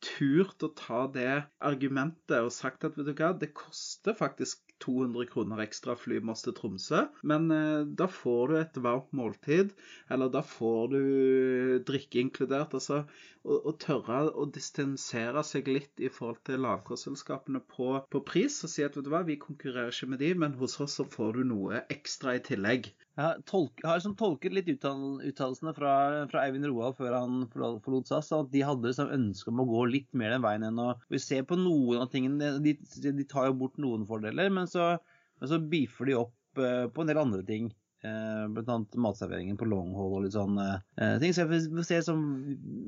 turt 0.03 0.63
å 0.67 0.73
ta 0.79 1.05
det 1.15 1.45
argumentet 1.63 2.39
og 2.43 2.55
sagt 2.55 2.87
at 2.87 2.97
vet 2.99 3.11
du 3.11 3.15
hva, 3.15 3.33
det 3.39 3.53
koster 3.55 4.17
faktisk 4.19 4.72
200 4.83 5.29
kroner 5.31 5.63
ekstra 5.65 5.95
fly 5.99 6.21
til 6.43 6.55
Tromsø. 6.59 7.03
Men 7.23 7.51
eh, 7.55 7.85
da 8.01 8.09
får 8.11 8.49
du 8.49 8.57
et 8.61 8.81
varmt 8.87 9.13
måltid, 9.17 9.73
eller 10.11 10.33
da 10.33 10.43
får 10.43 10.93
du 10.95 11.03
drikke 11.89 12.23
inkludert. 12.25 12.75
Altså 12.79 13.05
å, 13.43 13.73
tørre 13.85 14.19
å 14.39 14.47
distansere 14.55 15.43
seg 15.47 15.71
litt 15.71 16.03
i 16.03 16.11
forhold 16.13 16.43
til 16.49 16.63
lavkostselskapene 16.67 17.63
på, 17.75 17.89
på, 18.13 18.25
pris 18.29 18.61
og 18.67 18.71
si 18.71 18.85
at 18.87 18.99
vet 18.99 19.07
du 19.07 19.13
hva, 19.15 19.23
vi 19.27 19.39
konkurrerer 19.43 19.95
ikke 19.95 20.11
med 20.13 20.23
de, 20.23 20.33
men 20.45 20.59
hos 20.61 20.79
oss 20.85 20.99
så 21.01 21.07
får 21.17 21.39
du 21.39 21.43
noe 21.55 21.83
ekstra 21.97 22.37
i 22.39 22.45
tillegg. 22.51 22.93
Jeg 23.13 23.43
har, 23.53 23.97
liksom 23.99 24.15
tolket 24.17 24.55
litt 24.57 24.69
uttalelsene 24.73 25.75
fra, 25.77 25.93
fra, 26.31 26.45
Eivind 26.47 26.65
Roald 26.71 26.97
før 26.97 27.17
han 27.19 27.43
forlot 27.53 28.09
SAS, 28.09 28.31
at 28.33 28.49
de 28.55 28.63
hadde 28.65 28.89
liksom 28.89 29.13
ønske 29.13 29.53
om 29.53 29.61
å 29.61 29.67
gå 29.69 29.83
litt 29.91 30.09
mer 30.17 30.33
den 30.33 30.45
veien 30.45 30.65
enn 30.65 30.81
å 30.81 30.95
Vi 31.13 31.21
ser 31.21 31.45
på 31.49 31.59
noen 31.61 32.01
av 32.07 32.09
tingene, 32.15 32.55
de, 32.65 32.73
de 33.05 33.27
tar 33.29 33.51
jo 33.51 33.59
bort 33.65 33.77
noen 33.83 34.09
fordeler, 34.09 34.49
men 34.57 34.71
så, 34.71 34.95
men 35.43 35.51
så 35.51 35.61
beefer 35.61 36.09
de 36.09 36.17
opp 36.23 36.63
eh, 36.65 36.87
på 36.89 37.05
en 37.05 37.13
del 37.13 37.21
andre 37.21 37.45
ting. 37.45 37.69
Eh, 38.03 38.49
blant 38.51 38.69
annet 38.69 38.97
matserveringen 38.99 39.59
på 39.59 39.67
Longhall 39.71 40.17
og 40.17 40.25
litt 40.25 40.35
sånn 40.35 40.57
eh, 40.59 41.19
ting. 41.23 41.31
Så 41.31 41.45
jeg 41.45 41.69
får 41.71 41.87
se 41.87 42.01
som, 42.09 42.23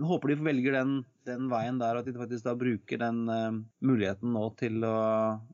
håper 0.02 0.32
de 0.32 0.36
velger 0.42 0.74
den, 0.74 0.96
den, 1.28 1.44
veien 1.52 1.78
der, 1.78 2.00
at 2.00 2.08
de 2.08 2.16
faktisk 2.16 2.48
da 2.48 2.56
bruker 2.58 2.98
den 2.98 3.20
muligheten 3.78 4.34
nå 4.34 4.48
til 4.58 4.82
å 4.88 4.96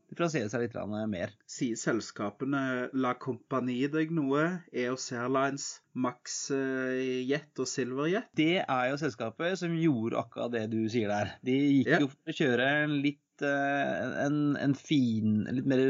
differensiere 0.08 0.48
seg 0.48 0.64
litt 0.64 0.78
mer. 1.12 1.34
Sier 1.44 1.76
selskapene 1.76 2.88
La 2.96 3.12
Compagnie 3.20 3.90
deg 3.92 4.14
noe? 4.16 4.46
EOS 4.72 5.10
Airlines, 5.18 5.68
Max 5.92 6.46
Jet 6.50 7.60
og 7.60 7.68
Silverjet? 7.68 8.32
Det 8.36 8.62
er 8.64 8.88
jo 8.90 9.00
selskapet 9.02 9.60
som 9.60 9.76
gjorde 9.76 10.24
akkurat 10.24 10.56
det 10.56 10.70
du 10.72 10.80
sier 10.88 11.12
der. 11.12 11.36
De 11.44 11.58
gikk 11.82 11.92
ja. 11.92 12.00
jo 12.00 12.08
for 12.14 12.32
å 12.32 12.38
kjøre 12.40 12.70
litt 12.96 13.44
en, 13.44 14.40
en, 14.60 14.74
fin, 14.76 15.46
litt 15.48 15.68
mer, 15.68 15.80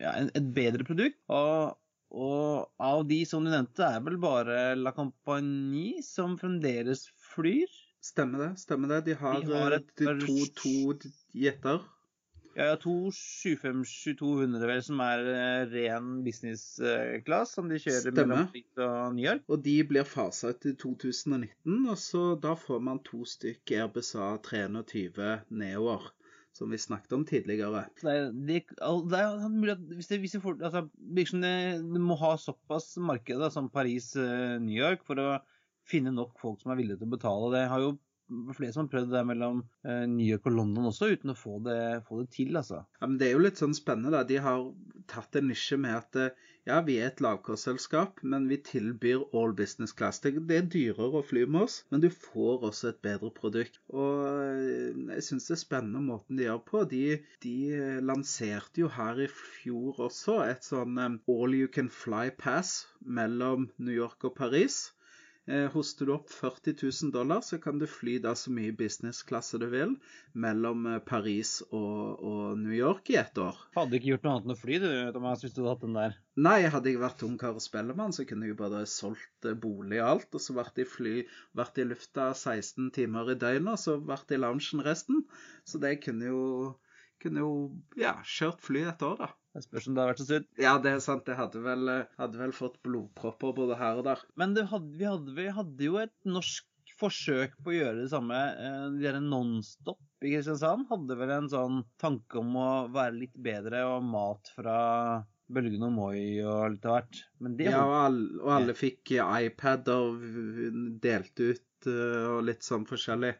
ja, 0.00 0.16
et 0.28 0.50
bedre 0.56 0.84
produkt. 0.84 1.16
Og 1.32 1.76
og 2.12 2.68
av 2.82 3.06
de 3.08 3.22
som 3.28 3.44
du 3.44 3.50
nevnte, 3.52 3.86
er 3.86 4.02
vel 4.04 4.18
bare 4.20 4.74
La 4.76 4.92
Compagnie 4.96 6.02
som 6.04 6.36
fremdeles 6.40 7.06
flyr? 7.32 7.70
Stemmer 8.02 8.44
det. 8.44 8.52
stemmer 8.58 8.90
det. 8.96 9.00
De 9.06 9.16
har, 9.16 9.40
de 9.40 9.56
har 9.56 9.76
et, 9.78 9.90
de 9.96 10.14
to, 10.20 10.38
to 10.58 11.12
jeter. 11.38 11.80
Ja, 12.52 12.74
to 12.76 13.08
757-200 13.16 14.66
vel, 14.68 14.82
som 14.84 15.00
er 15.00 15.22
eh, 15.32 15.60
ren 15.72 16.18
business 16.26 16.64
eh, 16.84 17.22
class, 17.24 17.54
som 17.56 17.70
de 17.70 17.78
kjører 17.80 18.10
Stemme. 18.10 18.26
mellom 18.26 18.50
Paris 18.50 18.82
og 18.84 19.14
New 19.16 19.24
York. 19.24 19.46
Og 19.48 19.62
de 19.64 19.78
blir 19.88 20.04
fasa 20.04 20.52
ut 20.52 20.66
i 20.68 20.74
2019, 20.82 21.78
og 21.86 21.96
så 22.02 22.24
da 22.42 22.52
får 22.58 22.82
man 22.90 23.00
to 23.06 23.22
stykk 23.24 23.72
Airbus 23.78 24.12
A320 24.20 25.46
Neoer 25.62 26.10
som 26.56 26.70
vi 26.72 26.78
snakket 26.80 27.14
om 27.16 27.24
tidligere. 27.28 27.86
Det 28.02 28.14
det, 28.48 28.60
det 29.10 29.18
er 29.20 29.48
mulig 29.48 29.74
at 29.74 29.84
hvis 29.88 30.10
det, 30.10 30.20
hvis 30.20 30.36
får, 30.42 30.58
altså, 30.60 30.84
det, 30.92 31.26
det 31.32 32.02
må 32.02 32.18
ha 32.20 32.34
såpass 32.40 32.92
marked 33.00 33.44
som 33.54 33.70
Paris-New 33.72 34.76
eh, 34.76 34.82
York 34.82 35.06
for 35.08 35.20
å 35.20 35.28
finne 35.88 36.12
nok 36.14 36.36
folk 36.40 36.60
som 36.62 36.72
er 36.72 36.80
villige 36.82 37.00
til 37.00 37.08
å 37.08 37.14
betale. 37.16 37.52
Det 37.56 37.66
har 37.72 37.82
jo 37.82 37.94
flere 38.56 38.72
som 38.74 38.84
har 38.84 38.92
prøvd 38.92 39.12
det 39.16 39.24
mellom 39.28 39.62
eh, 39.88 40.04
New 40.08 40.26
York 40.26 40.46
og 40.48 40.56
London 40.56 40.88
også, 40.90 41.10
uten 41.16 41.32
å 41.32 41.38
få 41.38 41.58
det, 41.64 41.80
få 42.08 42.22
det 42.22 42.30
til, 42.36 42.54
altså. 42.58 42.82
Ja, 43.00 43.08
men 43.08 43.18
Det 43.20 43.28
er 43.28 43.36
jo 43.36 43.44
litt 43.46 43.60
sånn 43.60 43.76
spennende. 43.76 44.12
da. 44.14 44.24
De 44.28 44.40
har 44.44 44.66
tatt 45.10 45.40
en 45.40 45.48
nisje 45.50 45.78
med 45.80 45.96
at 45.98 46.20
eh, 46.20 46.50
ja, 46.68 46.76
vi 46.86 46.94
er 47.02 47.08
et 47.10 47.20
lavkostselskap, 47.24 48.20
men 48.22 48.44
vi 48.50 48.58
tilbyr 48.68 49.24
all 49.38 49.54
business 49.58 49.94
class. 49.98 50.20
Det, 50.22 50.34
det, 50.50 50.58
er 50.58 50.68
dyrere 50.74 51.20
å 51.20 51.24
fly 51.26 51.42
med 51.50 51.66
oss, 51.66 51.78
men 51.90 52.04
du 52.04 52.08
får 52.12 52.68
også 52.68 52.92
et 52.92 53.00
bedre 53.06 53.32
produkt. 53.34 53.80
Og 53.90 54.22
eh, 54.30 55.02
jeg 55.16 55.26
syns 55.28 55.50
det 55.50 55.56
er 55.56 55.62
spennende 55.64 56.04
måten 56.06 56.38
de 56.38 56.46
gjør 56.46 56.62
på. 56.70 56.84
De, 56.92 57.02
de 57.42 57.56
lanserte 58.12 58.84
jo 58.84 58.92
her 58.94 59.24
i 59.26 59.28
fjor 59.34 60.04
også 60.08 60.38
et 60.46 60.66
sånn 60.66 60.98
all 61.02 61.58
you 61.58 61.70
can 61.78 61.90
fly 61.90 62.28
pass 62.30 62.82
mellom 63.02 63.70
New 63.78 63.94
York 63.94 64.30
og 64.30 64.36
Paris. 64.38 64.84
Eh, 65.50 65.66
hoster 65.74 66.06
du 66.06 66.12
opp 66.14 66.28
40 66.30 66.76
000 67.02 67.10
dollar, 67.10 67.40
så 67.42 67.58
kan 67.58 67.78
du 67.78 67.86
fly 67.90 68.20
da 68.22 68.30
så 68.38 68.52
mye 68.54 68.74
businessklasse 68.78 69.58
du 69.58 69.64
vil 69.72 69.96
mellom 70.38 70.84
eh, 70.86 71.00
Paris 71.02 71.56
og, 71.64 72.22
og, 72.22 72.60
New 72.60 72.74
York 72.76 73.10
i 73.10 73.16
ett 73.18 73.40
år. 73.42 73.58
Hadde 73.74 73.98
ikke 73.98 74.12
gjort 74.12 74.28
noe 74.28 74.34
annet 74.36 74.46
enn 74.46 74.54
å 74.54 74.60
fly, 74.60 74.78
du, 74.84 74.86
Thomas, 75.16 75.42
hvis 75.42 75.56
du 75.56 75.64
hadde 75.64 75.72
hatt 75.72 75.82
den 75.88 75.98
der? 75.98 76.14
Nei, 76.46 76.60
hadde 76.70 76.92
jeg 76.92 77.02
vært 77.02 77.26
ungkar 77.26 77.58
og 77.58 77.64
spellemann, 77.64 78.14
så 78.14 78.22
kunne 78.28 78.46
jeg 78.46 78.60
bare 78.60 78.84
solgt 78.86 79.50
eh, 79.50 79.58
bolig 79.58 79.98
og 79.98 80.12
alt, 80.12 80.30
og 80.30 80.44
så 80.46 80.54
vært 80.60 80.78
i, 80.78 80.86
fly, 80.86 81.16
vært 81.58 81.82
i 81.82 81.88
lufta 81.90 82.30
16 82.38 82.92
timer 82.94 83.34
i 83.34 83.38
døgnet, 83.42 83.74
og 83.74 83.82
så 83.82 83.98
vært 83.98 84.30
i 84.30 84.38
loungen 84.38 84.86
resten. 84.86 85.24
Så 85.66 85.82
det 85.82 85.96
kunne 86.06 86.30
jo, 86.30 86.44
kunne 87.22 87.44
jo 87.44 87.52
ja, 87.98 88.16
kjørt 88.26 88.60
fly 88.64 88.84
et 88.90 89.06
år, 89.06 89.16
da. 89.20 89.30
Det 89.52 89.66
spørs 89.66 89.86
om 89.88 89.96
det 89.96 90.00
har 90.02 90.10
vært 90.12 90.20
så 90.22 90.28
sunt. 90.30 90.50
Ja, 90.60 90.74
det 90.80 90.92
er 90.94 91.00
sant. 91.04 91.26
Jeg 91.28 91.36
hadde 91.36 91.60
vel, 91.64 91.90
hadde 92.16 92.40
vel 92.40 92.54
fått 92.56 92.78
blodpropper 92.86 93.52
både 93.56 93.76
her 93.80 94.00
og 94.00 94.06
der. 94.08 94.22
Men 94.40 94.54
hadde, 94.56 94.94
vi, 94.96 95.08
hadde, 95.08 95.34
vi, 95.36 95.48
hadde, 95.52 95.88
jo 95.88 95.98
et 96.00 96.14
norsk 96.28 96.94
forsøk 97.02 97.58
på 97.60 97.72
å 97.72 97.76
gjøre 97.76 97.98
det 98.00 98.08
samme. 98.12 98.38
Eh, 98.38 98.86
de 98.94 99.04
der 99.04 99.20
Nonstop 99.20 100.00
i 100.24 100.32
Kristiansand 100.32 100.88
hadde 100.90 101.18
vel 101.18 101.34
en 101.34 101.50
sånn 101.52 101.82
tanke 102.00 102.40
om 102.40 102.56
å 102.56 102.70
være 102.94 103.18
litt 103.24 103.36
bedre 103.36 103.84
og 103.90 104.06
mat 104.06 104.52
fra 104.56 104.78
Bølgen 105.52 105.84
og 105.84 105.94
Moi 105.98 106.40
og 106.46 106.76
litt 106.76 106.86
av 106.88 106.96
hvert. 106.96 107.22
ja, 107.60 107.82
og 107.82 107.96
alle, 107.98 108.26
og 108.40 108.52
alle 108.56 108.76
fikk 108.78 109.14
iPad 109.18 109.90
og 109.92 110.22
delte 111.02 111.52
ut 111.52 111.90
eh, 111.92 112.28
og 112.30 112.44
litt 112.48 112.64
sånn 112.64 112.88
forskjellig. 112.88 113.34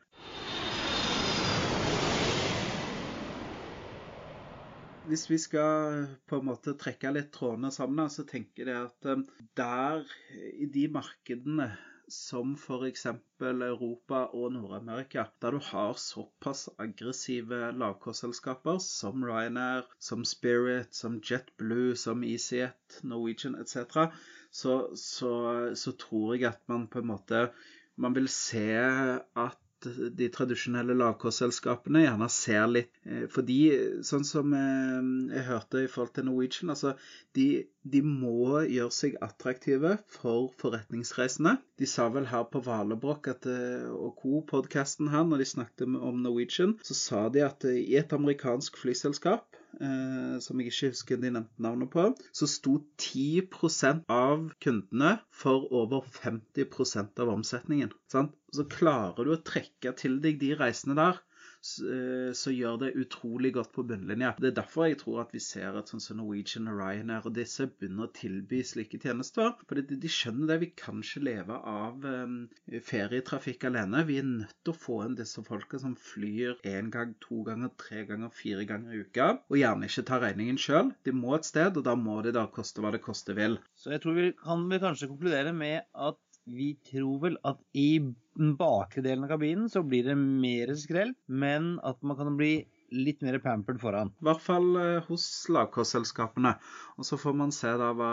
Hvis 5.09 5.25
vi 5.31 5.39
skal 5.41 6.05
på 6.31 6.39
en 6.39 6.47
måte 6.47 6.75
trekke 6.79 7.11
litt 7.15 7.33
trådene 7.35 7.73
sammen, 7.75 8.11
så 8.13 8.25
tenker 8.29 8.69
jeg 8.71 8.91
at 8.91 9.09
um, 9.11 9.25
der, 9.59 10.05
i 10.33 10.69
de 10.71 10.87
markedene 10.93 11.73
som 12.13 12.53
f.eks. 12.59 13.07
Europa 13.41 14.27
og 14.37 14.53
Nord-Amerika, 14.55 15.25
der 15.43 15.57
du 15.57 15.61
har 15.65 15.99
såpass 15.99 16.69
aggressive 16.83 17.71
lavkostselskaper 17.79 18.79
som 18.85 19.25
Ryanair, 19.25 19.89
som 19.99 20.27
Spirit, 20.29 20.93
som 20.95 21.21
JetBlue, 21.25 21.97
som 21.97 22.25
EasyJet, 22.27 23.01
Norwegian 23.03 23.57
etc., 23.59 24.11
så, 24.53 24.75
så, 24.99 25.33
så 25.75 25.95
tror 25.97 26.35
jeg 26.37 26.51
at 26.53 26.61
man 26.69 26.85
på 26.93 27.01
en 27.01 27.15
måte 27.15 27.47
man 27.97 28.15
vil 28.17 28.29
se 28.33 28.67
at 28.77 29.62
de 30.19 30.29
tradisjonelle 30.33 30.95
lavkostselskapene 30.99 32.05
gjerne 32.05 32.29
ser 32.33 32.67
litt 32.71 32.91
eh, 33.05 33.25
Fordi, 33.33 33.59
sånn 34.07 34.27
som 34.27 34.55
eh, 34.57 35.09
jeg 35.37 35.47
hørte 35.49 35.83
i 35.85 35.91
forhold 35.91 36.15
til 36.17 36.29
Norwegian, 36.29 36.73
altså 36.75 36.95
de, 37.37 37.47
de 37.83 38.03
må 38.07 38.63
gjøre 38.69 38.95
seg 38.95 39.19
attraktive 39.25 39.97
for 40.13 40.51
forretningsreisende. 40.63 41.57
De 41.81 41.89
sa 41.89 42.09
vel 42.15 42.29
her 42.31 42.47
på 42.53 42.63
Valebrokk 42.67 43.33
eh, 43.35 43.89
og 43.93 44.17
Co-podkasten 44.23 45.13
her, 45.13 45.27
når 45.29 45.43
de 45.43 45.51
snakket 45.55 45.87
om 45.89 46.23
Norwegian, 46.23 46.77
så 46.87 46.97
sa 46.99 47.27
de 47.33 47.45
at 47.47 47.67
i 47.69 47.97
et 47.99 48.13
amerikansk 48.17 48.79
flyselskap 48.81 49.47
eh, 49.47 49.52
som 50.45 50.61
jeg 50.61 50.71
ikke 50.71 50.91
husker 50.93 51.21
de 51.23 51.31
nevnte 51.33 51.65
navnet 51.65 51.91
på, 51.93 52.05
så 52.37 52.49
sto 52.51 52.77
10% 53.01 54.05
av 54.13 54.49
kundene 54.63 55.15
for 55.33 55.69
over 55.73 56.05
50% 56.19 57.23
av 57.25 57.33
omsetningen. 57.33 57.93
Sant? 58.13 58.37
Så 58.53 58.69
klarer 58.69 59.25
du 59.25 59.33
å 59.35 59.43
trekke 59.43 59.95
til 59.97 60.19
deg 60.23 60.39
de 60.43 60.53
reisene 60.61 60.99
der, 60.99 61.23
Eh, 61.23 61.32
så 61.63 62.53
gjør 62.53 62.79
det 62.83 62.93
utrolig 62.99 63.53
godt 63.55 63.73
på 63.75 63.85
bunnlinja. 63.87 64.33
Det 64.43 64.51
er 64.51 64.57
derfor 64.57 64.89
jeg 64.89 64.99
tror 65.03 65.23
at 65.23 65.35
vi 65.35 65.41
ser 65.43 65.79
at 65.79 65.93
sånn 65.93 66.03
som 66.03 66.19
Norwegian 66.19 66.71
og 66.71 66.81
Ryanair 66.81 67.29
og 67.29 67.37
disse 67.37 67.69
begynner 67.71 68.09
å 68.09 68.15
tilby 68.17 68.63
slike 68.67 68.99
tjenester. 69.03 69.55
For 69.69 69.79
de, 69.79 70.11
skjønner 70.13 70.51
det. 70.51 70.59
Vi 70.63 70.71
kan 70.83 71.03
ikke 71.05 71.25
leve 71.25 71.59
av 71.73 72.03
um, 72.05 72.37
ferietrafikk 72.89 73.69
alene. 73.71 74.05
Vi 74.09 74.19
er 74.21 74.29
nødt 74.29 74.57
til 74.63 74.75
å 74.75 74.81
få 74.85 74.99
inn 75.07 75.17
disse 75.19 75.45
folka 75.47 75.81
som 75.83 75.95
flyr 75.99 76.59
én 76.69 76.91
gang, 76.95 77.15
to 77.23 77.43
ganger, 77.47 77.73
tre 77.81 78.05
ganger, 78.09 78.33
fire 78.35 78.67
ganger 78.69 78.97
i 78.97 79.05
uka, 79.07 79.31
og 79.49 79.61
gjerne 79.61 79.89
ikke 79.89 80.07
tar 80.11 80.25
regningen 80.27 80.61
sjøl. 80.61 80.93
De 81.07 81.15
må 81.17 81.37
et 81.37 81.49
sted, 81.49 81.79
og 81.79 81.87
da 81.87 81.97
må 81.99 82.21
de 82.27 82.35
da 82.35 82.49
koste 82.53 82.83
hva 82.83 82.93
det 82.95 83.05
koste 83.05 83.37
vil. 83.39 83.59
Så 83.79 83.95
jeg 83.95 84.03
tror 84.03 84.19
vi 84.19 84.29
kan 84.39 84.67
vi 84.71 84.83
kanskje 84.83 85.11
konkludere 85.11 85.55
med 85.57 85.87
at 85.95 86.21
vi 86.45 86.75
tror 86.91 87.19
vel 87.23 87.39
at 87.49 87.61
i 87.79 88.01
den 88.01 88.55
bakre 88.59 89.03
delen 89.05 89.25
av 89.27 89.35
kabinen 89.35 89.69
så 89.71 89.83
blir 89.87 90.07
det 90.09 90.17
mer 90.19 90.73
skrell, 90.81 91.13
men 91.27 91.77
at 91.87 92.03
man 92.03 92.19
kan 92.19 92.37
bli 92.39 92.55
litt 92.93 93.23
mer 93.25 93.39
pampered 93.39 93.81
foran. 93.81 94.11
I 94.21 94.27
hvert 94.29 94.43
fall 94.45 94.75
eh, 94.77 95.05
hos 95.09 95.25
lavkostselskapene. 95.53 96.55
Og 96.99 97.07
så 97.09 97.17
får 97.21 97.37
man 97.41 97.55
se 97.57 97.71
da 97.81 97.93
hva, 97.97 98.13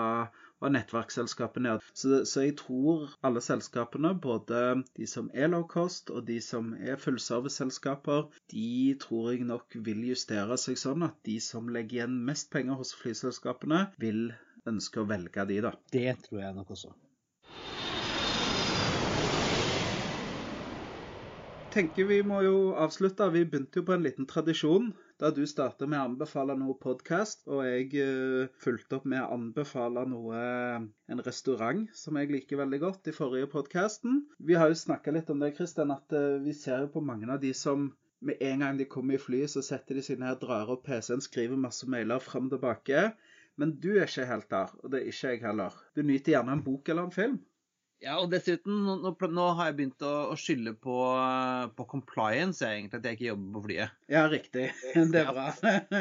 hva 0.60 0.72
nettverksselskapene 0.72 1.74
gjør. 1.74 1.90
Så, 1.92 2.22
så, 2.30 2.46
jeg 2.46 2.56
tror 2.62 3.10
alle 3.28 3.44
selskapene, 3.44 4.14
både 4.24 4.62
de 4.96 5.10
som 5.10 5.28
er 5.34 5.52
low 5.52 5.66
cost 5.68 6.14
og 6.14 6.24
de 6.30 6.40
som 6.44 6.72
er 6.80 7.02
fullserviceselskaper, 7.02 8.30
de 8.54 8.96
tror 9.04 9.34
jeg 9.34 9.50
nok 9.50 9.80
vil 9.90 10.06
justere 10.12 10.60
seg 10.62 10.80
sånn 10.80 11.10
at 11.10 11.20
de 11.28 11.40
som 11.44 11.68
legger 11.74 12.02
igjen 12.02 12.22
mest 12.30 12.52
penger 12.54 12.80
hos 12.80 12.96
flyselskapene, 13.02 13.90
vil 14.00 14.30
ønske 14.70 15.04
å 15.04 15.08
velge 15.10 15.48
de, 15.50 15.62
da. 15.66 15.76
Det 15.92 16.10
tror 16.28 16.44
jeg 16.46 16.56
nok 16.56 16.76
også. 16.78 16.96
Tenker 21.74 22.08
vi 22.10 22.20
må 22.26 22.42
jo 22.46 22.58
avslutte. 22.78 23.28
Vi 23.34 23.46
begynte 23.46 23.82
jo 23.82 23.86
på 23.88 23.96
en 23.96 24.06
liten 24.06 24.28
tradisjon 24.30 24.92
da 25.20 25.30
du 25.36 25.42
startet 25.50 25.90
med 25.92 26.00
å 26.00 26.08
anbefale 26.08 26.56
noe 26.56 26.78
podkast, 26.80 27.44
og 27.52 27.66
jeg 27.68 27.90
uh, 28.00 28.52
fulgte 28.64 29.00
opp 29.00 29.08
med 29.12 29.20
å 29.20 29.34
anbefale 29.36 30.06
noe 30.08 30.40
en 30.40 31.24
restaurant 31.26 31.90
som 31.98 32.20
jeg 32.20 32.32
liker 32.32 32.62
veldig 32.62 32.80
godt 32.86 33.10
i 33.12 33.16
forrige 33.16 33.50
podkasten. 33.52 34.22
Vi 34.40 34.56
har 34.56 34.72
jo 34.72 34.80
snakka 34.80 35.14
litt 35.16 35.32
om 35.34 35.44
det, 35.44 35.52
Kristian, 35.58 35.92
at 35.96 36.16
uh, 36.16 36.40
vi 36.44 36.56
ser 36.56 36.86
jo 36.86 36.94
på 36.96 37.04
mange 37.04 37.28
av 37.28 37.42
de 37.44 37.52
som 37.58 37.90
med 38.24 38.40
en 38.44 38.64
gang 38.64 38.80
de 38.80 38.88
kommer 38.88 39.16
i 39.16 39.22
flyet, 39.22 39.52
så 39.52 39.64
setter 39.64 40.00
de 40.00 40.06
seg 40.06 40.24
ned, 40.24 40.40
drar 40.42 40.72
opp 40.72 40.88
PC-en, 40.88 41.24
skriver 41.24 41.60
masse 41.60 41.88
mailer 41.92 42.24
fram 42.24 42.48
og 42.50 42.56
tilbake. 42.56 43.10
Men 43.60 43.76
du 43.84 43.92
er 43.98 44.08
ikke 44.08 44.28
helt 44.28 44.50
der, 44.52 44.72
og 44.80 44.92
det 44.92 45.02
er 45.02 45.12
ikke 45.12 45.34
jeg 45.34 45.44
heller. 45.44 45.76
Du 45.96 46.04
nyter 46.08 46.38
gjerne 46.38 46.56
en 46.56 46.64
bok 46.64 46.92
eller 46.92 47.08
en 47.08 47.16
film. 47.16 47.40
Ja, 48.00 48.16
og 48.22 48.30
dessuten, 48.32 48.86
nå, 48.88 49.12
nå 49.12 49.46
har 49.58 49.70
jeg 49.70 49.76
begynt 49.76 50.04
å, 50.08 50.14
å 50.32 50.36
skylde 50.40 50.72
på, 50.80 50.98
på, 51.76 51.86
compliance, 51.92 52.64
egentlig, 52.64 53.02
at 53.02 53.08
jeg 53.10 53.18
ikke 53.18 53.32
jobber 53.34 53.58
på 53.58 53.64
flyet. 53.66 53.98
Ja, 54.12 54.22
riktig. 54.32 54.70
Det 55.14 55.26
er 55.26 55.34
bra. 55.34 55.50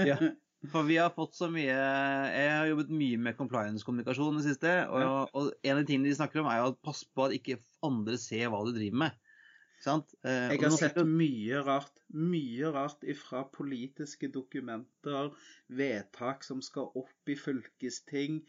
ja. 0.06 0.20
For 0.72 0.82
vi 0.82 0.96
har 0.98 1.12
fått 1.14 1.36
så 1.38 1.46
mye 1.54 1.70
Jeg 1.70 2.46
har 2.50 2.64
jobbet 2.66 2.88
mye 2.90 3.18
med 3.22 3.36
compliance-kommunikasjon 3.38 4.40
i 4.40 4.40
det 4.40 4.48
siste. 4.48 4.72
Og, 4.90 5.02
ja. 5.04 5.10
og, 5.30 5.52
en 5.62 5.76
av 5.76 5.82
de 5.84 5.86
tingene 5.86 6.10
de 6.10 6.16
snakker 6.18 6.42
om, 6.42 6.48
er 6.50 6.58
jo 6.58 6.72
at 6.72 6.80
pass 6.82 7.04
på 7.06 7.28
at 7.28 7.34
ikke 7.36 7.60
andre 7.86 8.18
ser 8.18 8.50
hva 8.50 8.64
du 8.66 8.72
driver 8.74 9.04
med. 9.04 9.20
Sant? 9.78 10.16
Eh, 10.26 10.56
jeg 10.56 10.64
har 10.64 10.74
sett 10.74 10.98
mye 11.06 11.62
rart. 11.62 12.02
Mye 12.10 12.72
rart 12.74 13.06
ifra 13.06 13.44
politiske 13.54 14.30
dokumenter, 14.34 15.30
vedtak 15.70 16.42
som 16.46 16.62
skal 16.64 16.90
opp 16.98 17.30
i 17.30 17.38
fylkesting 17.38 18.42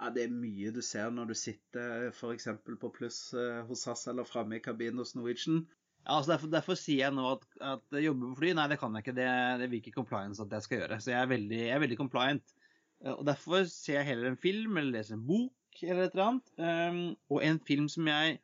ja, 0.00 0.10
det 0.10 0.26
er 0.26 0.34
mye 0.34 0.72
du 0.74 0.80
ser 0.82 1.12
når 1.14 1.30
du 1.30 1.36
sitter 1.38 2.08
f.eks. 2.10 2.48
på 2.66 2.90
pluss 2.96 3.18
eh, 3.38 3.62
hos 3.68 3.84
SAS 3.86 4.08
eller 4.10 4.26
framme 4.26 4.58
i 4.58 4.62
kabinen 4.64 5.02
hos 5.02 5.14
Norwegian. 5.14 5.64
Ja, 6.04 6.18
altså 6.18 6.34
derfor, 6.34 6.50
derfor, 6.52 6.78
sier 6.78 7.06
jeg 7.06 7.16
nå 7.16 7.26
at, 7.30 7.44
at 7.64 7.98
jobbe 8.02 8.32
på 8.32 8.40
fly, 8.42 8.52
nei, 8.58 8.66
det 8.68 8.80
kan 8.80 8.96
jeg 8.96 9.06
ikke. 9.06 9.16
Det, 9.16 9.28
det 9.62 9.68
vil 9.70 9.80
ikke 9.80 9.94
compliance 9.94 10.42
at 10.42 10.52
jeg 10.52 10.66
skal 10.66 10.82
gjøre. 10.82 10.98
Så 11.00 11.14
jeg 11.14 11.20
er 11.20 11.30
veldig, 11.30 11.60
jeg 11.62 11.76
er 11.76 11.84
veldig 11.84 12.00
compliant. 12.00 12.56
Eh, 13.04 13.12
og 13.14 13.22
Derfor 13.28 13.68
ser 13.70 14.00
jeg 14.00 14.10
heller 14.10 14.32
en 14.32 14.40
film 14.40 14.80
eller 14.80 14.98
leser 14.98 15.16
en 15.16 15.28
bok 15.30 15.84
eller 15.84 16.04
et 16.04 16.18
eller 16.18 16.26
annet. 16.26 16.52
Um, 16.58 16.98
og 17.34 17.40
en 17.46 17.62
film 17.66 17.88
som 17.90 18.10
jeg 18.10 18.36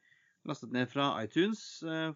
lastet 0.49 0.73
ned 0.73 0.89
fra 0.91 1.13
iTunes 1.21 1.61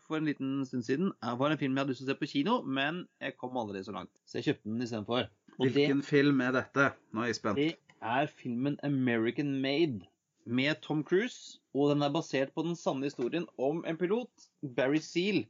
for 0.08 0.16
en 0.16 0.26
liten 0.26 0.62
stund 0.66 0.86
siden, 0.86 1.10
var 1.22 1.52
en 1.52 1.60
film 1.60 1.76
jeg 1.76 1.84
hadde 1.84 1.92
lyst 1.92 2.00
til 2.00 2.08
å 2.08 2.14
se 2.14 2.20
på 2.22 2.30
kino, 2.30 2.54
men 2.64 3.02
jeg 3.20 3.36
kom 3.36 3.58
aldri 3.60 3.82
så 3.84 3.92
langt. 3.94 4.14
Så 4.24 4.40
jeg 4.40 4.48
kjøpte 4.48 4.70
den 4.70 4.86
istedenfor. 4.86 5.28
Hvilken 5.60 6.00
det, 6.00 6.08
film 6.08 6.40
er 6.42 6.56
dette? 6.56 6.88
Nå 7.12 7.22
er 7.22 7.30
jeg 7.30 7.38
spent. 7.38 7.60
Det 7.60 7.83
er 8.04 8.30
filmen 8.30 8.76
'American 8.82 9.60
Made' 9.64 10.04
med 10.44 10.80
Tom 10.82 11.02
Cruise. 11.04 11.58
Og 11.74 11.90
den 11.90 12.04
er 12.04 12.12
basert 12.12 12.54
på 12.54 12.64
den 12.66 12.76
sanne 12.78 13.08
historien 13.08 13.46
om 13.58 13.82
en 13.88 13.98
pilot, 13.98 14.48
Barry 14.76 15.00
Seal, 15.02 15.44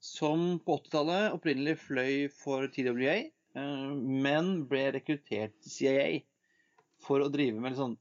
som 0.00 0.58
på 0.64 0.78
80-tallet 0.80 1.34
opprinnelig 1.36 1.78
fløy 1.84 2.28
for 2.32 2.66
TWA, 2.72 3.18
eh, 3.28 3.92
men 4.26 4.64
ble 4.70 4.88
rekruttert 4.96 5.54
til 5.62 5.74
CIA 5.74 6.08
for 7.04 7.22
å 7.22 7.30
drive 7.30 7.60
med 7.62 7.78
sånn 7.78 7.96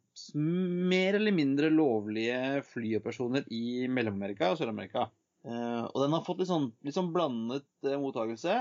mer 0.89 1.19
eller 1.19 1.33
mindre 1.35 1.69
lovlige 1.69 2.63
flyoperasjoner 2.71 3.45
i 3.53 3.85
Mellom-Amerika 3.93 4.49
og 4.49 4.57
Sør-Amerika. 4.61 5.11
Uh, 5.47 5.85
og 5.93 6.01
den 6.01 6.15
har 6.15 6.23
fått 6.25 6.41
litt 6.41 6.49
sånn, 6.49 6.65
litt 6.83 6.95
sånn 6.95 7.11
blandet 7.13 7.67
uh, 7.85 7.93
mottakelse, 8.01 8.55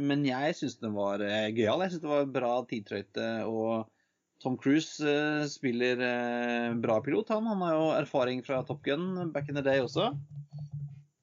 men 0.00 0.24
jeg 0.26 0.56
syns 0.56 0.78
den 0.80 0.96
var 0.96 1.20
gøyal. 1.20 1.84
Jeg 1.84 1.92
syns 1.92 2.02
det 2.02 2.10
var 2.10 2.32
bra 2.32 2.54
tidtrøyte 2.70 3.26
og 3.44 3.84
Tom 4.42 4.58
Cruise 4.58 5.00
uh, 5.00 5.46
spiller 5.48 6.00
uh, 6.00 6.74
bra 6.74 7.00
pilot, 7.00 7.28
han. 7.28 7.46
Han 7.46 7.62
har 7.64 7.74
jo 7.76 7.86
erfaring 7.96 8.42
fra 8.44 8.62
Top 8.62 8.82
Gun 8.84 9.32
back 9.32 9.48
in 9.48 9.54
the 9.58 9.64
day 9.64 9.80
også. 9.80 10.10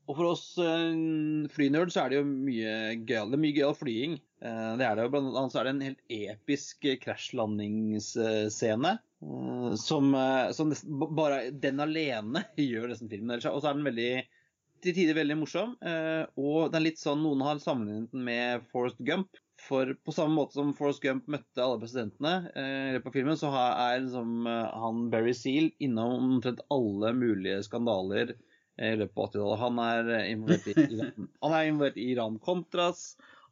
Og 0.10 0.18
for 0.18 0.32
oss 0.34 0.46
uh, 0.60 1.48
flynerds 1.54 1.96
så 1.96 2.06
er 2.06 2.12
det 2.12 2.22
jo 2.22 2.26
mye 2.28 2.74
gøyal. 3.06 3.38
Mye 3.38 3.56
gøyal 3.56 3.78
flying. 3.78 4.20
Det 4.42 4.82
er 4.88 4.98
det 4.98 5.04
jo. 5.06 5.12
Blant 5.14 5.36
annet 5.38 5.54
så 5.54 5.62
er 5.62 5.68
det 5.68 5.74
en 5.76 5.86
helt 5.86 6.04
episk 6.10 6.88
krasjlandingsscene. 7.04 8.96
som, 9.78 10.08
som 10.58 10.74
bare 11.14 11.52
den 11.54 11.84
alene 11.84 12.42
gjør 12.58 12.90
nesten 12.90 13.12
filmen. 13.12 13.38
Og 13.38 13.62
så 13.62 13.70
er 13.70 13.78
den 13.78 13.86
veldig 13.86 14.14
til 14.82 14.98
tider 14.98 15.14
veldig 15.14 15.38
morsom. 15.44 15.76
og 15.78 16.72
den 16.74 16.80
er 16.80 16.88
litt 16.88 16.98
sånn 16.98 17.22
noen 17.22 17.46
har 17.46 17.62
sammenlignet 17.62 18.10
den 18.16 18.26
med 18.26 18.66
Forest 18.74 18.98
Gump. 19.06 19.38
For 19.62 19.92
på 20.06 20.14
samme 20.16 20.36
måte 20.36 20.58
som 20.58 20.74
Forrest 20.78 21.04
Gump 21.04 21.28
møtte 21.32 21.62
alle 21.64 21.80
presidentene 21.82 22.52
eh, 22.58 22.98
av 22.98 23.12
filmen, 23.14 23.38
så 23.40 23.52
er 23.56 24.02
liksom, 24.04 24.48
eh, 24.50 24.80
han 24.84 25.04
Barry 25.14 25.36
Seal 25.38 25.70
innom 25.84 26.32
omtrent 26.36 26.64
alle 26.74 27.12
mulige 27.18 27.60
skandaler 27.68 28.34
eh, 28.34 28.94
i 28.94 28.98
løpet 29.02 29.20
av 29.20 29.28
80-tallet. 29.28 29.62
Han 29.66 29.84
er 29.86 31.70
involvert 31.70 32.00
er 32.00 32.02
i 32.02 32.10
Iran-Contras. 32.16 33.06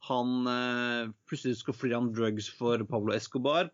Han 0.10 0.49
eh, 0.49 1.14
plutselig 1.30 1.60
skal 1.62 1.78
fly 1.78 1.93
han 1.97 2.12
drugs 2.16 2.49
for 2.55 2.82
Pablo 2.89 3.14
Escobar, 3.14 3.70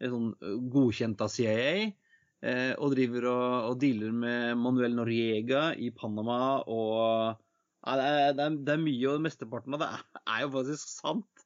sånn 0.00 0.32
godkjent 0.72 1.22
av 1.22 1.30
CIA. 1.32 1.90
Eh, 2.38 2.72
og 2.78 2.92
driver 2.94 3.24
og, 3.32 3.52
og, 3.72 3.76
dealer 3.82 4.12
med 4.14 4.58
Manuel 4.62 4.94
Noriega 4.94 5.72
i 5.74 5.88
Panama 5.90 6.60
og 6.70 7.34
ja, 7.82 7.96
det, 7.98 8.04
er, 8.04 8.12
det, 8.36 8.44
er, 8.44 8.58
det, 8.62 8.74
er, 8.76 8.82
mye, 8.84 9.08
og 9.10 9.24
mesteparten 9.24 9.74
av 9.74 9.82
det 9.82 9.88
er, 9.96 10.04
er 10.22 10.44
jo 10.44 10.52
faktisk 10.54 10.92
sant. 10.92 11.37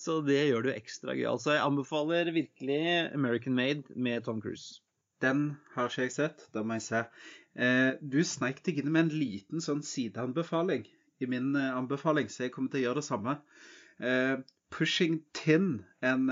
Så 0.00 0.20
det 0.24 0.38
gjør 0.48 0.64
det 0.64 0.72
jo 0.72 0.80
ekstra 0.80 1.14
gøy. 1.16 1.26
Altså, 1.28 1.52
jeg 1.56 1.64
anbefaler 1.66 2.30
virkelig 2.32 2.78
American 3.12 3.56
Made 3.56 3.96
med 3.96 4.24
Tom 4.24 4.40
Cruise. 4.40 4.80
Den 5.20 5.58
har 5.74 5.90
ikke 5.90 6.06
jeg 6.06 6.14
sett. 6.14 6.46
Da 6.54 6.62
må 6.64 6.78
jeg 6.78 6.86
se. 6.86 7.02
Eh, 7.60 7.90
du 8.00 8.22
sneik 8.24 8.62
deg 8.64 8.80
inn 8.80 8.92
med 8.94 9.08
en 9.08 9.18
liten 9.20 9.64
sånn 9.64 9.82
sideanbefaling 9.84 10.86
i 11.20 11.28
min 11.28 11.52
eh, 11.58 11.76
anbefaling, 11.76 12.30
så 12.32 12.46
jeg 12.46 12.54
kommer 12.54 12.72
til 12.72 12.80
å 12.80 12.84
gjøre 12.86 13.02
det 13.02 13.08
samme. 13.10 13.36
Eh, 14.00 14.36
'Pushing 14.70 15.18
Tin', 15.34 15.82
en 16.00 16.28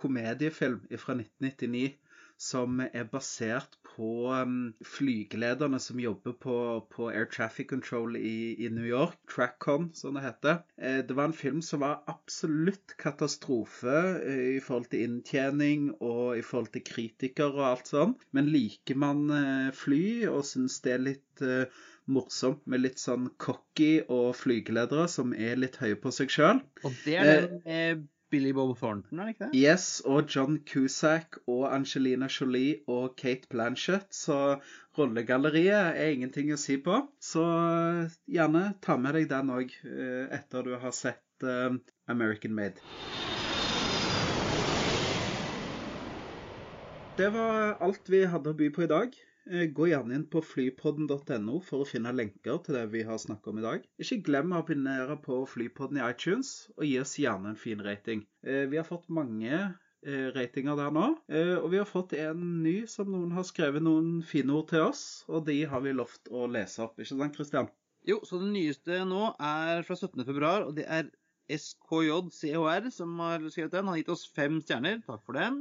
komediefilm 0.00 0.78
fra 0.96 1.14
1999 1.18 1.98
som 2.40 2.80
er 2.80 3.04
basert 3.12 3.76
på 3.92 4.10
um, 4.32 4.72
flygelederne 4.86 5.78
som 5.82 6.00
jobber 6.00 6.32
på, 6.40 6.56
på 6.92 7.08
Air 7.10 7.28
Traffic 7.32 7.68
Control 7.70 8.16
i, 8.16 8.56
i, 8.64 8.70
New 8.72 8.86
York, 8.88 9.18
TrackCon 9.30 9.90
som 9.94 10.16
det 10.16 10.24
heter. 10.24 10.62
Eh, 10.80 11.00
det 11.06 11.16
var 11.18 11.28
en 11.30 11.36
film 11.36 11.62
som 11.62 11.82
var 11.84 12.02
absolutt 12.10 12.96
katastrofe 13.00 13.96
eh, 14.22 14.44
i 14.56 14.60
forhold 14.64 14.88
til 14.92 15.04
inntjening 15.08 15.90
og 16.00 16.38
i 16.38 16.44
forhold 16.46 16.72
til 16.72 16.86
kritikere 16.88 17.52
og 17.52 17.68
alt 17.68 17.92
sånn. 17.92 18.16
Men 18.32 18.50
liker 18.52 18.98
man 18.98 19.26
eh, 19.36 19.72
fly 19.76 20.04
og 20.30 20.46
syns 20.48 20.80
det 20.84 20.96
er 20.96 21.08
litt 21.10 21.46
morsomt 22.10 22.64
med 22.66 22.82
litt 22.82 23.00
sånn 23.00 23.28
cocky 23.40 24.02
og 24.10 24.32
flygeledere 24.36 25.06
som 25.10 25.34
er 25.34 25.60
litt 25.60 25.78
høye 25.82 25.98
på 26.00 26.12
seg 26.14 26.32
sjøl. 26.32 26.62
Og 26.82 26.96
det 27.04 27.18
er 27.20 27.46
den 27.46 27.62
eh, 27.64 28.02
Billy 28.32 28.52
Bob 28.56 28.72
Thornton, 28.78 29.20
er 29.20 29.28
det 29.28 29.34
ikke 29.34 29.48
det? 29.50 29.60
Yes, 29.60 29.86
og 30.08 30.30
John 30.32 30.58
Cusack 30.68 31.36
og 31.46 31.66
Angelina 31.68 32.28
Jolie 32.32 32.78
og 32.88 33.12
Kate 33.20 33.50
Blanchett. 33.52 34.08
Så 34.16 34.56
rollegalleriet 34.96 35.98
er 36.00 36.14
ingenting 36.14 36.52
å 36.54 36.60
si 36.60 36.78
på. 36.80 36.96
Så 37.20 37.44
eh, 37.44 38.14
gjerne 38.38 38.70
ta 38.84 38.96
med 39.00 39.18
deg 39.18 39.28
den 39.32 39.52
òg 39.52 39.74
eh, 39.84 40.32
etter 40.32 40.64
du 40.64 40.72
har 40.80 40.96
sett 40.96 41.44
eh, 41.44 41.76
American 42.08 42.56
Made. 42.56 42.80
Det 47.20 47.28
var 47.36 47.76
alt 47.84 48.08
vi 48.08 48.24
hadde 48.24 48.54
å 48.54 48.56
by 48.56 48.72
på 48.72 48.86
i 48.86 48.90
dag. 48.90 49.20
Eh, 49.50 49.66
Gå 49.74 49.88
gjerne 49.90 50.14
inn 50.14 50.26
på 50.30 50.42
flypodden.no 50.46 51.60
for 51.66 51.82
å 51.82 51.88
finne 51.88 52.12
lenker 52.14 52.60
til 52.62 52.76
det 52.78 52.84
vi 52.92 53.02
har 53.08 53.18
snakket 53.18 53.48
om 53.52 53.58
i 53.58 53.64
dag. 53.64 53.86
Ikke 53.98 54.20
glem 54.28 54.52
å 54.54 54.60
abonnere 54.62 55.16
på 55.24 55.40
Flypodden 55.50 55.98
i 55.98 56.04
iTunes, 56.06 56.52
og 56.76 56.84
gi 56.86 56.98
oss 57.02 57.16
gjerne 57.18 57.50
en 57.52 57.58
fin 57.58 57.82
rating. 57.82 58.22
Eh, 58.46 58.66
Vi 58.70 58.78
har 58.78 58.86
fått 58.86 59.08
mange 59.10 59.52
eh, 60.06 60.28
ratinger 60.36 60.78
der 60.78 60.90
nå, 60.94 61.06
og 61.62 61.68
vi 61.72 61.78
har 61.80 61.88
fått 61.90 62.14
en 62.18 62.62
ny 62.62 62.86
som 62.90 63.10
noen 63.10 63.32
har 63.34 63.46
skrevet 63.48 63.82
noen 63.82 64.20
fine 64.26 64.50
ord 64.54 64.68
til 64.70 64.86
oss, 64.88 65.24
og 65.28 65.46
de 65.46 65.60
har 65.70 65.82
vi 65.84 65.92
lovt 65.94 66.30
å 66.30 66.46
lese 66.50 66.82
opp. 66.86 66.98
Ikke 66.98 67.16
sant, 67.16 67.36
Kristian? 67.36 67.70
Jo, 68.06 68.20
så 68.26 68.38
det 68.42 68.50
nyeste 68.54 69.02
nå 69.06 69.28
er 69.38 69.82
fra 69.86 69.94
17. 69.98 70.24
februar, 70.26 70.64
og 70.66 70.74
det 70.78 70.86
er 70.90 71.10
SKJCHR 71.52 72.88
som 72.94 73.18
har 73.22 73.42
skrevet 73.50 73.74
den. 73.74 73.84
Han 73.86 73.92
har 73.94 74.00
gitt 74.00 74.10
oss 74.14 74.24
fem 74.34 74.60
stjerner. 74.62 75.02
Takk 75.06 75.22
for 75.26 75.36
den. 75.38 75.60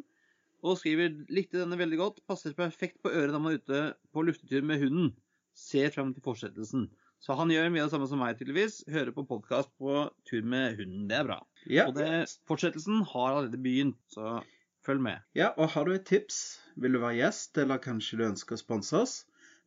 Og 0.61 0.77
skriver 0.77 1.13
likte 1.33 1.61
denne 1.61 1.77
veldig 1.79 1.99
godt. 1.99 2.23
Passer 2.29 2.53
perfekt 2.57 3.01
på 3.01 3.11
øret 3.11 3.33
når 3.33 3.43
man 3.43 3.55
er 3.55 3.61
ute 3.61 3.83
på 4.13 4.25
luftetur 4.27 4.65
med 4.65 4.83
hunden. 4.83 5.13
Ser 5.57 5.93
frem 5.93 6.13
til 6.13 6.23
fortsettelsen. 6.25 6.89
Så 7.21 7.35
han 7.37 7.51
gjør 7.53 7.69
mye 7.69 7.83
av 7.83 7.89
det 7.89 7.93
samme 7.93 8.09
som 8.09 8.21
meg, 8.21 8.37
tydeligvis. 8.37 8.79
Hører 8.89 9.13
på 9.13 9.27
podkast 9.29 9.69
på 9.81 10.07
tur 10.29 10.45
med 10.53 10.79
hunden. 10.79 11.07
Det 11.09 11.19
er 11.19 11.27
bra. 11.27 11.39
Ja. 11.69 11.85
Og 11.89 11.97
det, 11.97 12.07
fortsettelsen 12.49 13.03
har 13.11 13.27
allerede 13.35 13.61
begynt, 13.61 13.99
så 14.13 14.39
følg 14.85 15.03
med. 15.05 15.21
Ja, 15.37 15.51
og 15.57 15.69
har 15.75 15.85
du 15.85 15.93
et 15.93 16.07
tips, 16.09 16.39
vil 16.81 16.97
du 16.97 17.01
være 17.03 17.19
gjest, 17.19 17.57
eller 17.61 17.81
kanskje 17.81 18.17
du 18.17 18.25
ønsker 18.31 18.57
å 18.57 18.61
sponse 18.61 18.97
oss, 18.97 19.15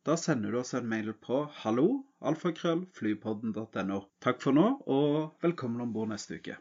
da 0.05 0.17
sender 0.19 0.51
du 0.53 0.59
oss 0.59 0.75
en 0.77 0.85
mail 0.85 1.13
på 1.17 1.45
hallo, 1.63 2.03
alfakrøll, 2.21 2.83
flypodden.no. 2.93 4.01
Takk 4.21 4.43
for 4.43 4.53
nå, 4.53 4.67
og 4.85 5.31
velkommen 5.41 5.81
om 5.87 5.95
bord 5.95 6.11
neste 6.11 6.37
uke. 6.37 6.59